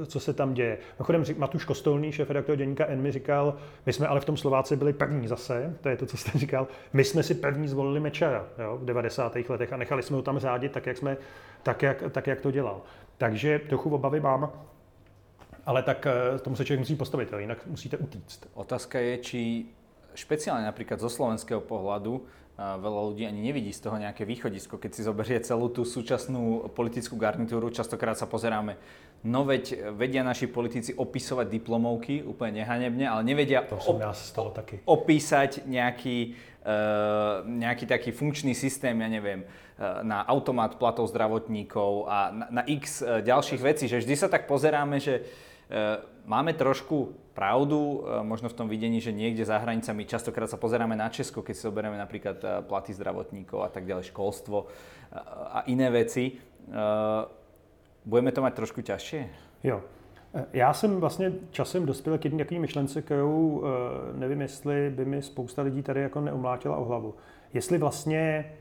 co 0.06 0.20
se 0.20 0.32
tam 0.32 0.54
děje. 0.54 0.78
Mimochodem 0.98 1.24
Matuš 1.38 1.64
Kostolný, 1.64 2.12
šéf 2.12 2.28
redaktor 2.30 2.56
děníka 2.56 2.86
N, 2.86 3.00
mi 3.02 3.12
říkal, 3.12 3.56
my 3.86 3.92
jsme 3.92 4.06
ale 4.06 4.20
v 4.20 4.24
tom 4.24 4.36
Slováci 4.36 4.76
byli 4.76 4.92
první 4.92 5.28
zase, 5.28 5.76
to 5.80 5.88
je 5.88 5.96
to, 5.96 6.06
co 6.06 6.16
jste 6.16 6.38
říkal, 6.38 6.68
my 6.92 7.04
jsme 7.04 7.22
si 7.22 7.34
první 7.34 7.68
zvolili 7.68 8.00
Mečera 8.00 8.46
jo, 8.58 8.78
v 8.78 8.84
90. 8.84 9.36
letech 9.48 9.72
a 9.72 9.76
nechali 9.76 10.02
jsme 10.02 10.16
ho 10.16 10.22
tam 10.22 10.38
řádit 10.38 10.72
tak, 10.72 10.86
jak, 10.86 10.96
jsme, 10.96 11.16
tak, 11.62 11.82
jak, 11.82 12.02
tak, 12.10 12.26
jak 12.26 12.40
to 12.40 12.50
dělal. 12.50 12.82
Takže 13.18 13.58
trochu 13.68 13.94
obavy 13.94 14.20
mám, 14.20 14.52
ale 15.66 15.82
tak 15.82 16.06
eh, 16.06 16.38
tomu 16.38 16.56
se 16.56 16.64
člověk 16.64 16.80
musí 16.80 16.96
postavit, 16.96 17.32
jo, 17.32 17.38
jinak 17.38 17.66
musíte 17.66 17.96
utíct. 17.96 18.48
Otázka 18.54 18.98
je, 18.98 19.18
či 19.18 19.66
špeciálne 20.14 20.66
napríklad 20.66 20.98
zo 20.98 21.10
slovenského 21.10 21.62
pohľadu 21.62 22.26
veľa 22.60 23.00
ľudí 23.08 23.24
ani 23.24 23.40
nevidí 23.40 23.72
z 23.72 23.88
toho 23.88 23.96
nejaké 23.96 24.28
východisko. 24.28 24.76
Keď 24.76 24.90
si 24.92 25.00
zoberie 25.08 25.40
celú 25.40 25.72
tú 25.72 25.88
súčasnú 25.88 26.68
politickú 26.76 27.16
garnitúru, 27.16 27.72
častokrát 27.72 28.20
sa 28.20 28.28
pozeráme 28.28 28.76
no 29.24 29.44
veď 29.44 29.92
vedia 29.92 30.24
naši 30.24 30.48
politici 30.48 30.96
opisovať 30.96 31.46
diplomovky 31.52 32.24
úplne 32.24 32.64
nehanebne, 32.64 33.04
ale 33.04 33.22
nevedia 33.24 33.64
to 33.68 33.76
op- 33.76 34.00
nás 34.00 34.16
stalo 34.16 34.48
taky. 34.48 34.80
opísať 34.88 35.68
nejaký, 35.68 36.36
uh, 36.64 37.44
nejaký 37.44 37.84
taký 37.84 38.10
funkčný 38.16 38.56
systém, 38.56 38.96
ja 38.96 39.08
neviem, 39.12 39.44
uh, 39.44 40.00
na 40.00 40.24
automat 40.24 40.80
platov 40.80 41.12
zdravotníkov 41.12 42.08
a 42.08 42.32
na, 42.32 42.46
na 42.48 42.62
x 42.64 43.04
uh, 43.04 43.20
ďalších 43.20 43.60
vecí, 43.60 43.84
že 43.92 44.00
vždy 44.00 44.14
sa 44.16 44.28
tak 44.32 44.48
pozeráme, 44.48 44.96
že 44.96 45.20
máme 46.26 46.52
trošku 46.52 47.14
pravdu, 47.34 48.04
možno 48.22 48.48
v 48.48 48.58
tom 48.58 48.68
videní, 48.68 49.00
že 49.00 49.14
niekde 49.14 49.46
za 49.46 49.58
hranicami, 49.58 50.04
častokrát 50.04 50.50
sa 50.50 50.58
pozeráme 50.58 50.98
na 50.98 51.08
Česko, 51.08 51.42
keď 51.42 51.54
si 51.56 51.62
zoberieme 51.62 51.96
napríklad 51.96 52.66
platy 52.66 52.92
zdravotníkov 52.92 53.62
a 53.62 53.70
tak 53.70 53.86
ďalej, 53.86 54.10
školstvo 54.10 54.66
a 55.54 55.62
iné 55.70 55.90
veci 55.90 56.36
budeme 58.04 58.32
to 58.32 58.42
mít 58.42 58.54
trošku 58.54 58.82
těžší? 58.82 59.26
Jo. 59.64 59.82
Já 60.52 60.72
jsem 60.72 61.00
vlastně 61.00 61.32
časem 61.50 61.86
dospěl 61.86 62.18
k 62.18 62.24
jedné 62.24 62.44
takové 62.44 62.60
myšlence, 62.60 63.02
kterou 63.02 63.64
eh, 63.64 64.18
nevím, 64.18 64.40
jestli 64.40 64.90
by 64.90 65.04
mi 65.04 65.22
spousta 65.22 65.62
lidí 65.62 65.82
tady 65.82 66.00
jako 66.00 66.20
neumlátila 66.20 66.76
o 66.76 66.84
hlavu. 66.84 67.14
Jestli 67.54 67.78
vlastně 67.78 68.52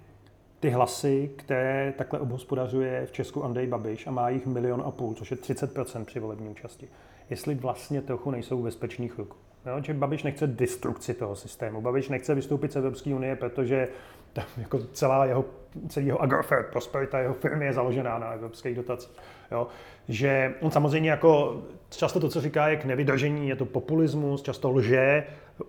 ty 0.60 0.70
hlasy, 0.70 1.32
které 1.36 1.93
takhle 1.97 2.20
obhospodařuje 2.20 3.05
v 3.05 3.12
Česku 3.12 3.43
Andrej 3.43 3.68
Babiš 3.68 4.07
a 4.07 4.12
má 4.12 4.30
jich 4.30 4.45
milion 4.45 4.84
a 4.86 4.91
půl, 4.91 5.14
což 5.14 5.32
je 5.32 5.38
30% 5.38 6.05
při 6.05 6.20
volební 6.20 6.49
účasti, 6.49 6.88
jestli 7.30 7.55
vlastně 7.55 8.01
trochu 8.01 8.32
nejsou 8.32 8.62
v 8.62 8.64
bezpečných 8.64 9.18
rukou. 9.18 9.38
Jo, 9.66 9.84
že 9.84 9.93
Babiš 9.93 10.24
nechce 10.24 10.47
destrukci 10.47 11.14
toho 11.14 11.36
systému. 11.36 11.82
Babiš 11.82 12.10
nechce 12.10 12.36
vystoupit 12.36 12.72
z 12.72 12.76
Evropské 12.76 13.16
unie, 13.16 13.36
protože 13.36 13.88
tam 14.34 14.45
jako 14.57 14.80
celá 14.80 15.26
jeho, 15.26 15.45
celý 15.88 16.05
jeho 16.05 16.22
Agrofert, 16.22 16.67
prosperita 16.67 17.20
jeho 17.20 17.34
firmy 17.34 17.65
je 17.65 17.74
založená 17.74 18.20
na 18.20 18.32
evropských 18.32 18.76
dotacích. 18.76 19.11
Jo? 19.51 19.67
Že 20.07 20.53
on 20.61 20.72
samozřejmě 20.72 21.09
jako 21.09 21.61
často 21.89 22.20
to, 22.20 22.30
co 22.30 22.41
říká, 22.41 22.67
je 22.67 22.78
k 22.78 22.86
nevydržení, 22.86 23.49
je 23.49 23.55
to 23.55 23.65
populismus, 23.65 24.41
často 24.41 24.72
lže, 24.72 25.24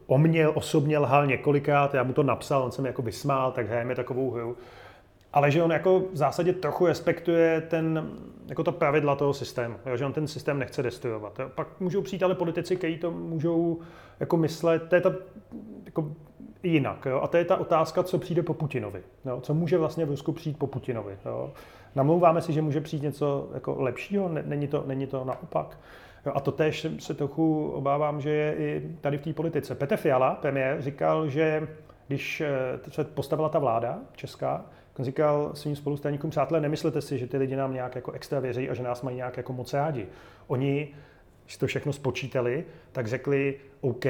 o 0.06 0.18
mě 0.18 0.48
osobně 0.48 0.98
lhal 0.98 1.26
několikrát, 1.26 1.94
já 1.94 2.02
mu 2.02 2.12
to 2.12 2.22
napsal, 2.22 2.62
on 2.62 2.72
se 2.72 2.82
mi 2.82 2.88
jako 2.88 3.02
vysmál, 3.02 3.52
tak 3.52 3.68
hrajeme 3.68 3.94
takovou 3.94 4.30
hru. 4.30 4.56
Ale 5.32 5.50
že 5.50 5.62
on 5.62 5.72
jako 5.72 6.00
v 6.12 6.16
zásadě 6.16 6.52
trochu 6.52 6.86
respektuje 6.86 7.60
ten, 7.60 8.10
jako 8.48 8.64
to 8.64 8.72
pravidla 8.72 9.16
toho 9.16 9.34
systému, 9.34 9.74
jo? 9.86 9.96
že 9.96 10.06
on 10.06 10.12
ten 10.12 10.26
systém 10.26 10.58
nechce 10.58 10.82
destruovat. 10.82 11.38
Jo? 11.38 11.48
Pak 11.54 11.80
můžou 11.80 12.02
přijít 12.02 12.22
ale 12.22 12.34
politici, 12.34 12.76
kteří 12.76 12.98
to 12.98 13.10
můžou 13.10 13.80
jako 14.20 14.36
myslet, 14.36 14.82
to 14.88 14.94
je 14.94 15.00
ta 15.00 15.12
jako 15.84 16.14
jinak. 16.62 17.06
Jo? 17.06 17.20
A 17.20 17.28
to 17.28 17.36
je 17.36 17.44
ta 17.44 17.56
otázka, 17.56 18.02
co 18.02 18.18
přijde 18.18 18.42
po 18.42 18.54
Putinovi. 18.54 19.02
Jo? 19.24 19.40
Co 19.40 19.54
může 19.54 19.78
vlastně 19.78 20.04
v 20.04 20.10
Rusku 20.10 20.32
přijít 20.32 20.58
po 20.58 20.66
Putinovi. 20.66 21.16
Jo? 21.26 21.52
Namlouváme 21.94 22.42
si, 22.42 22.52
že 22.52 22.62
může 22.62 22.80
přijít 22.80 23.02
něco 23.02 23.48
jako 23.54 23.76
lepšího, 23.82 24.28
není 24.28 24.68
to, 24.68 24.84
není 24.86 25.06
to 25.06 25.24
naopak. 25.24 25.78
Jo, 26.26 26.32
a 26.34 26.40
to 26.40 26.52
tež 26.52 26.86
se 26.98 27.14
trochu 27.14 27.70
obávám, 27.70 28.20
že 28.20 28.30
je 28.30 28.54
i 28.54 28.96
tady 29.00 29.18
v 29.18 29.22
té 29.22 29.32
politice. 29.32 29.74
Petr 29.74 29.96
Fiala, 29.96 30.34
premiér, 30.34 30.82
říkal, 30.82 31.28
že 31.28 31.68
když 32.06 32.40
eh, 32.40 32.90
se 32.90 33.04
postavila 33.04 33.48
ta 33.48 33.58
vláda 33.58 33.98
česká, 34.16 34.64
on 34.98 35.04
říkal 35.04 35.50
svým 35.54 35.76
spolustraníkům, 35.76 36.30
přátelé, 36.30 36.60
nemyslete 36.60 37.00
si, 37.00 37.18
že 37.18 37.26
ty 37.26 37.36
lidi 37.36 37.56
nám 37.56 37.74
nějak 37.74 37.94
jako 37.94 38.12
extra 38.12 38.40
věří 38.40 38.70
a 38.70 38.74
že 38.74 38.82
nás 38.82 39.02
mají 39.02 39.16
nějak 39.16 39.36
jako 39.36 39.52
moc 39.52 39.74
rádi. 39.74 40.06
Oni, 40.46 40.88
když 41.44 41.56
to 41.56 41.66
všechno 41.66 41.92
spočítali, 41.92 42.64
tak 42.92 43.06
řekli, 43.06 43.54
OK, 43.80 44.04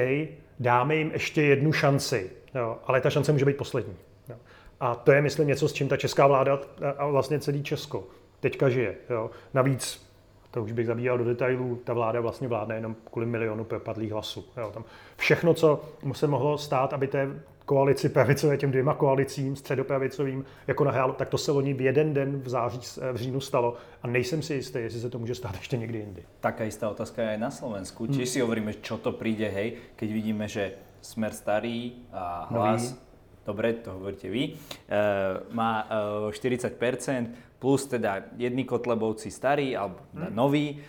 dáme 0.59 0.95
jim 0.95 1.11
ještě 1.11 1.41
jednu 1.41 1.73
šanci, 1.73 2.31
jo, 2.55 2.77
ale 2.85 3.01
ta 3.01 3.09
šance 3.09 3.31
může 3.31 3.45
být 3.45 3.57
poslední. 3.57 3.95
Jo. 4.29 4.35
A 4.79 4.95
to 4.95 5.11
je, 5.11 5.21
myslím, 5.21 5.47
něco, 5.47 5.67
s 5.67 5.73
čím 5.73 5.87
ta 5.87 5.97
česká 5.97 6.27
vláda 6.27 6.59
a 6.97 7.07
vlastně 7.07 7.39
celý 7.39 7.63
Česko 7.63 8.03
teďka 8.39 8.69
žije. 8.69 8.95
Jo. 9.09 9.31
Navíc, 9.53 10.11
to 10.51 10.63
už 10.63 10.71
bych 10.71 10.87
zabíjal 10.87 11.17
do 11.17 11.25
detailů, 11.25 11.81
ta 11.83 11.93
vláda 11.93 12.21
vlastně 12.21 12.47
vládne 12.47 12.75
jenom 12.75 12.95
kvůli 13.11 13.25
milionu 13.25 13.63
propadlých 13.63 14.11
hlasů. 14.11 14.45
Jo. 14.57 14.71
Tam 14.73 14.83
všechno, 15.17 15.53
co 15.53 15.81
mu 16.03 16.13
se 16.13 16.27
mohlo 16.27 16.57
stát, 16.57 16.93
aby 16.93 17.07
té 17.07 17.29
koalici 17.65 18.09
pravicové, 18.09 18.57
těm 18.57 18.71
dvěma 18.71 18.93
koalicím, 18.93 19.55
středopravicovým, 19.55 20.45
jako 20.67 20.83
nahrálo, 20.83 21.13
tak 21.13 21.29
to 21.29 21.37
se 21.37 21.51
loni 21.51 21.73
v 21.73 21.81
jeden 21.81 22.13
den 22.13 22.41
v 22.41 22.49
září, 22.49 22.79
v 23.11 23.15
říjnu 23.15 23.39
stalo 23.39 23.75
a 24.03 24.07
nejsem 24.07 24.41
si 24.41 24.53
jistý, 24.53 24.79
jestli 24.79 24.99
se 24.99 25.09
to 25.09 25.19
může 25.19 25.35
stát 25.35 25.55
ještě 25.55 25.77
někdy 25.77 25.97
jindy. 25.97 26.23
Taká 26.39 26.63
jistá 26.63 26.89
otázka 26.89 27.21
je 27.21 27.37
na 27.37 27.51
Slovensku. 27.51 28.07
Čiže 28.07 28.25
si 28.25 28.39
hovoríme, 28.39 28.73
čo 28.73 28.97
to 28.97 29.11
přijde, 29.11 29.47
hej, 29.47 29.73
keď 29.95 30.11
vidíme, 30.11 30.47
že 30.47 30.71
Smer 31.01 31.33
starý 31.33 32.05
a 32.13 32.47
hlas, 32.49 32.93
Nový. 32.93 33.01
dobre, 33.45 33.73
to 33.73 33.91
hovoríte 33.91 34.29
vy, 34.29 34.53
uh, 34.53 35.53
má 35.53 35.89
uh, 35.89 36.29
eh, 36.29 36.69
40%, 36.69 37.59
plus 37.59 37.85
teda 37.85 38.23
jedni 38.37 38.65
kotlebovci 38.65 39.31
starí 39.31 39.77
alebo 39.77 40.01
hmm. 40.13 40.35
noví. 40.35 40.81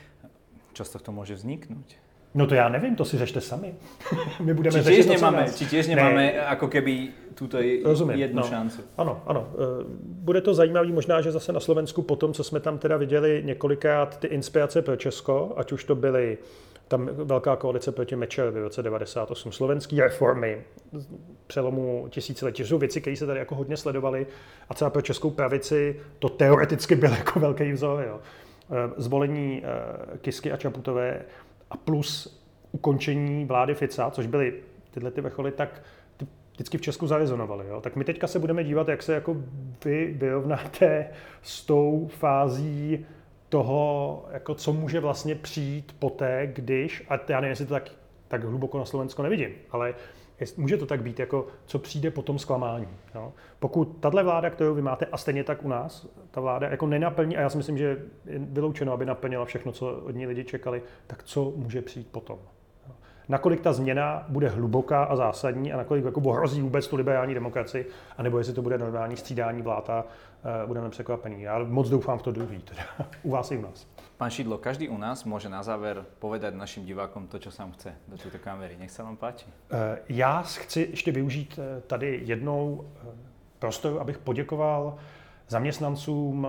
Čo 0.73 0.85
z 0.85 0.91
tohto 0.91 1.13
může 1.13 1.35
vzniknout? 1.35 1.85
No 2.35 2.47
to 2.47 2.55
já 2.55 2.69
nevím, 2.69 2.97
to 2.97 3.05
si 3.05 3.19
řešte 3.19 3.41
sami. 3.41 3.75
My 4.41 4.55
budeme 4.55 4.81
či 4.81 4.89
tiež 4.89 5.07
nemáme, 5.07 5.53
či 5.53 5.65
tiež 5.69 5.85
nemáme 5.93 6.33
ne. 6.33 6.41
ako 6.49 6.73
keby 6.73 7.13
tuto 7.37 7.61
Rozumím, 7.85 8.19
jednu 8.19 8.41
no. 8.41 8.49
šancu. 8.49 8.81
Ano, 8.97 9.21
ano. 9.27 9.53
E, 9.53 9.85
bude 10.01 10.41
to 10.41 10.55
zajímavý 10.55 10.93
možná, 10.93 11.21
že 11.21 11.29
zase 11.33 11.53
na 11.53 11.61
Slovensku 11.61 12.03
po 12.03 12.17
tom, 12.17 12.33
co 12.33 12.45
jsme 12.45 12.61
tam 12.61 12.79
teda 12.79 12.97
viděli 12.97 13.43
několikrát 13.45 14.19
ty 14.19 14.27
inspirace 14.27 14.83
pro 14.83 14.97
Česko, 14.97 15.53
ať 15.57 15.73
už 15.73 15.85
to 15.85 15.95
byly 15.95 16.39
tam 16.89 17.07
velká 17.13 17.57
koalice 17.57 17.93
proti 17.93 18.17
Mečerovi 18.17 18.61
v 18.61 18.63
roce 18.63 18.83
98, 18.83 19.53
slovenský 19.53 20.01
reformy 20.01 20.63
přelomu 21.47 22.07
tisíciletí. 22.11 22.65
jsou 22.65 22.79
věci, 22.79 23.01
které 23.01 23.17
se 23.17 23.27
tady 23.27 23.39
jako 23.39 23.55
hodně 23.55 23.77
sledovaly 23.77 24.27
a 24.69 24.75
třeba 24.75 24.91
pro 24.91 25.03
českou 25.03 25.31
pravici 25.31 26.01
to 26.19 26.29
teoreticky 26.29 26.97
byl 26.97 27.11
jako 27.13 27.41
velký 27.41 27.73
vzor. 27.73 28.05
Jo. 28.07 28.21
E, 28.71 29.03
zvolení 29.03 29.63
e, 29.65 30.19
Kisky 30.19 30.53
a 30.53 30.57
Čaputové 30.57 31.23
a 31.71 31.77
plus 31.77 32.41
ukončení 32.73 33.45
vlády 33.45 33.75
Fica, 33.75 34.11
což 34.11 34.27
byly 34.27 34.55
tyhle 34.91 35.11
ty 35.11 35.21
vrcholy, 35.21 35.53
tak 35.53 35.83
ty 36.17 36.27
vždycky 36.53 36.79
v 36.79 36.81
Česku 36.81 37.07
zarezonovaly. 37.07 37.67
Jo? 37.69 37.81
Tak 37.81 37.97
my 37.97 38.05
teďka 38.05 38.27
se 38.27 38.39
budeme 38.39 38.65
dívat, 38.65 38.89
jak 38.89 39.03
se 39.03 39.15
jako 39.15 39.37
vy 39.85 40.15
vyrovnáte 40.19 41.11
s 41.43 41.67
tou 41.67 42.09
fází 42.19 43.07
toho, 43.53 44.25
jako 44.31 44.55
co 44.55 44.73
může 44.73 45.01
vlastně 45.01 45.35
přijít 45.35 45.97
poté, 45.99 46.51
když, 46.53 47.05
a 47.09 47.21
já 47.29 47.41
nevím, 47.41 47.51
jestli 47.51 47.67
to 47.67 47.75
tak, 47.75 47.91
tak 48.29 48.45
hluboko 48.45 48.79
na 48.79 48.85
Slovensko 48.85 49.23
nevidím, 49.23 49.51
ale 49.71 49.95
může 50.57 50.77
to 50.77 50.87
tak 50.87 51.03
být, 51.03 51.21
jako 51.21 51.47
co 51.67 51.79
přijde 51.79 52.11
po 52.11 52.23
tom 52.23 52.39
zklamání. 52.39 52.89
Jo? 53.15 53.33
Pokud 53.59 53.97
tahle 54.01 54.23
vláda, 54.23 54.51
kterou 54.51 54.75
vy 54.75 54.83
máte, 54.83 55.07
a 55.07 55.17
stejně 55.17 55.45
tak 55.45 55.65
u 55.65 55.69
nás, 55.69 56.07
ta 56.31 56.41
vláda 56.41 56.69
jako 56.69 56.87
nenaplní, 56.87 57.37
a 57.37 57.41
já 57.41 57.49
si 57.49 57.57
myslím, 57.57 57.79
že 57.79 57.85
je 57.85 58.39
vyloučeno, 58.39 58.93
aby 58.93 59.07
naplnila 59.07 59.45
všechno, 59.45 59.73
co 59.73 60.03
od 60.07 60.11
ní 60.11 60.27
lidi 60.27 60.45
čekali, 60.45 60.83
tak 61.07 61.23
co 61.23 61.53
může 61.57 61.83
přijít 61.83 62.09
potom? 62.11 62.39
Nakolik 63.33 63.61
ta 63.61 63.73
změna 63.73 64.25
bude 64.29 64.49
hluboká 64.49 65.05
a 65.05 65.17
zásadní 65.17 65.73
a 65.73 65.77
nakolik 65.77 66.05
jako 66.05 66.21
ohrozí 66.21 66.63
vůbec 66.63 66.89
tu 66.89 66.97
liberální 66.97 67.35
demokracii, 67.35 67.89
anebo 68.19 68.39
jestli 68.39 68.55
to 68.55 68.63
bude 68.63 68.79
normální 68.79 69.17
střídání 69.17 69.63
vláta, 69.63 70.05
uh, 70.05 70.69
budeme 70.69 70.91
překvapení. 70.91 71.43
Já 71.43 71.59
moc 71.59 71.89
doufám 71.89 72.19
v 72.19 72.23
to 72.23 72.33
druhý, 72.33 72.59
teda 72.59 72.83
u 73.23 73.31
vás 73.31 73.51
i 73.51 73.59
u 73.59 73.63
nás. 73.63 73.87
Pán 74.17 74.31
Šidlo, 74.31 74.59
každý 74.59 74.89
u 74.89 74.99
nás 74.99 75.25
může 75.25 75.49
na 75.49 75.63
závěr 75.63 76.05
povedať 76.19 76.55
našim 76.55 76.85
divákom 76.85 77.27
to, 77.27 77.39
co 77.39 77.51
sám 77.51 77.73
chce 77.73 77.95
do 78.09 78.19
této 78.19 78.39
kamery. 78.39 78.77
Nech 78.79 78.91
se 78.91 79.03
vám 79.03 79.17
páči. 79.17 79.47
Eh, 79.73 79.99
já 80.09 80.43
chci 80.43 80.89
ještě 80.91 81.13
využít 81.13 81.59
eh, 81.59 81.81
tady 81.81 82.21
jednou 82.25 82.85
prostor, 83.59 84.01
abych 84.01 84.19
poděkoval 84.19 84.97
zaměstnancům 85.49 86.47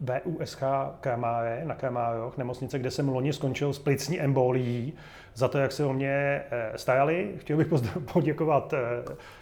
BUSH 0.00 0.62
Kramáre 1.00 1.62
na 1.64 1.74
Kramároch, 1.74 2.38
nemocnice, 2.38 2.78
kde 2.78 2.90
jsem 2.90 3.08
loni 3.08 3.32
skončil 3.32 3.72
s 3.72 3.78
plicní 3.78 4.20
embolií, 4.20 4.92
za 5.34 5.48
to, 5.48 5.58
jak 5.58 5.72
se 5.72 5.84
o 5.84 5.92
mě 5.92 6.42
eh, 6.50 6.72
starali. 6.76 7.34
Chtěl 7.38 7.56
bych 7.56 7.66
poděkovat 8.12 8.72
eh, 8.72 8.78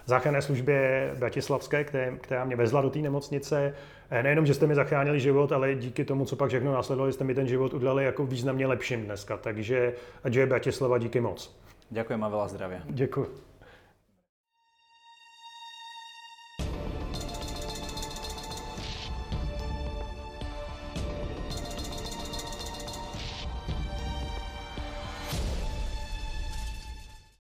záchranné 0.07 0.43
službě 0.43 1.11
Bratislavské, 1.19 1.85
která 2.21 2.45
mě 2.45 2.57
vezla 2.57 2.83
do 2.83 2.91
té 2.91 2.99
nemocnice. 2.99 3.75
Eh, 4.11 4.23
nejenom, 4.23 4.47
že 4.47 4.55
jste 4.55 4.67
mi 4.67 4.75
zachránili 4.75 5.21
život, 5.21 5.53
ale 5.53 5.75
díky 5.75 6.05
tomu, 6.05 6.25
co 6.25 6.37
pak 6.37 6.49
všechno 6.49 6.73
následovalo, 6.73 7.13
jste 7.13 7.25
mi 7.25 7.35
ten 7.35 7.47
život 7.47 7.75
udělali 7.75 8.05
jako 8.05 8.27
významně 8.27 8.67
lepším 8.67 9.05
dneska. 9.05 9.37
Takže 9.37 9.93
ať 10.25 10.35
je 10.35 10.47
Bratislava 10.47 10.99
díky 10.99 11.21
moc. 11.21 11.61
Děkujeme 11.91 12.27
a 12.27 12.31
veľa 12.31 12.49
zdravia. 12.49 12.81
Děkuji. 12.87 13.50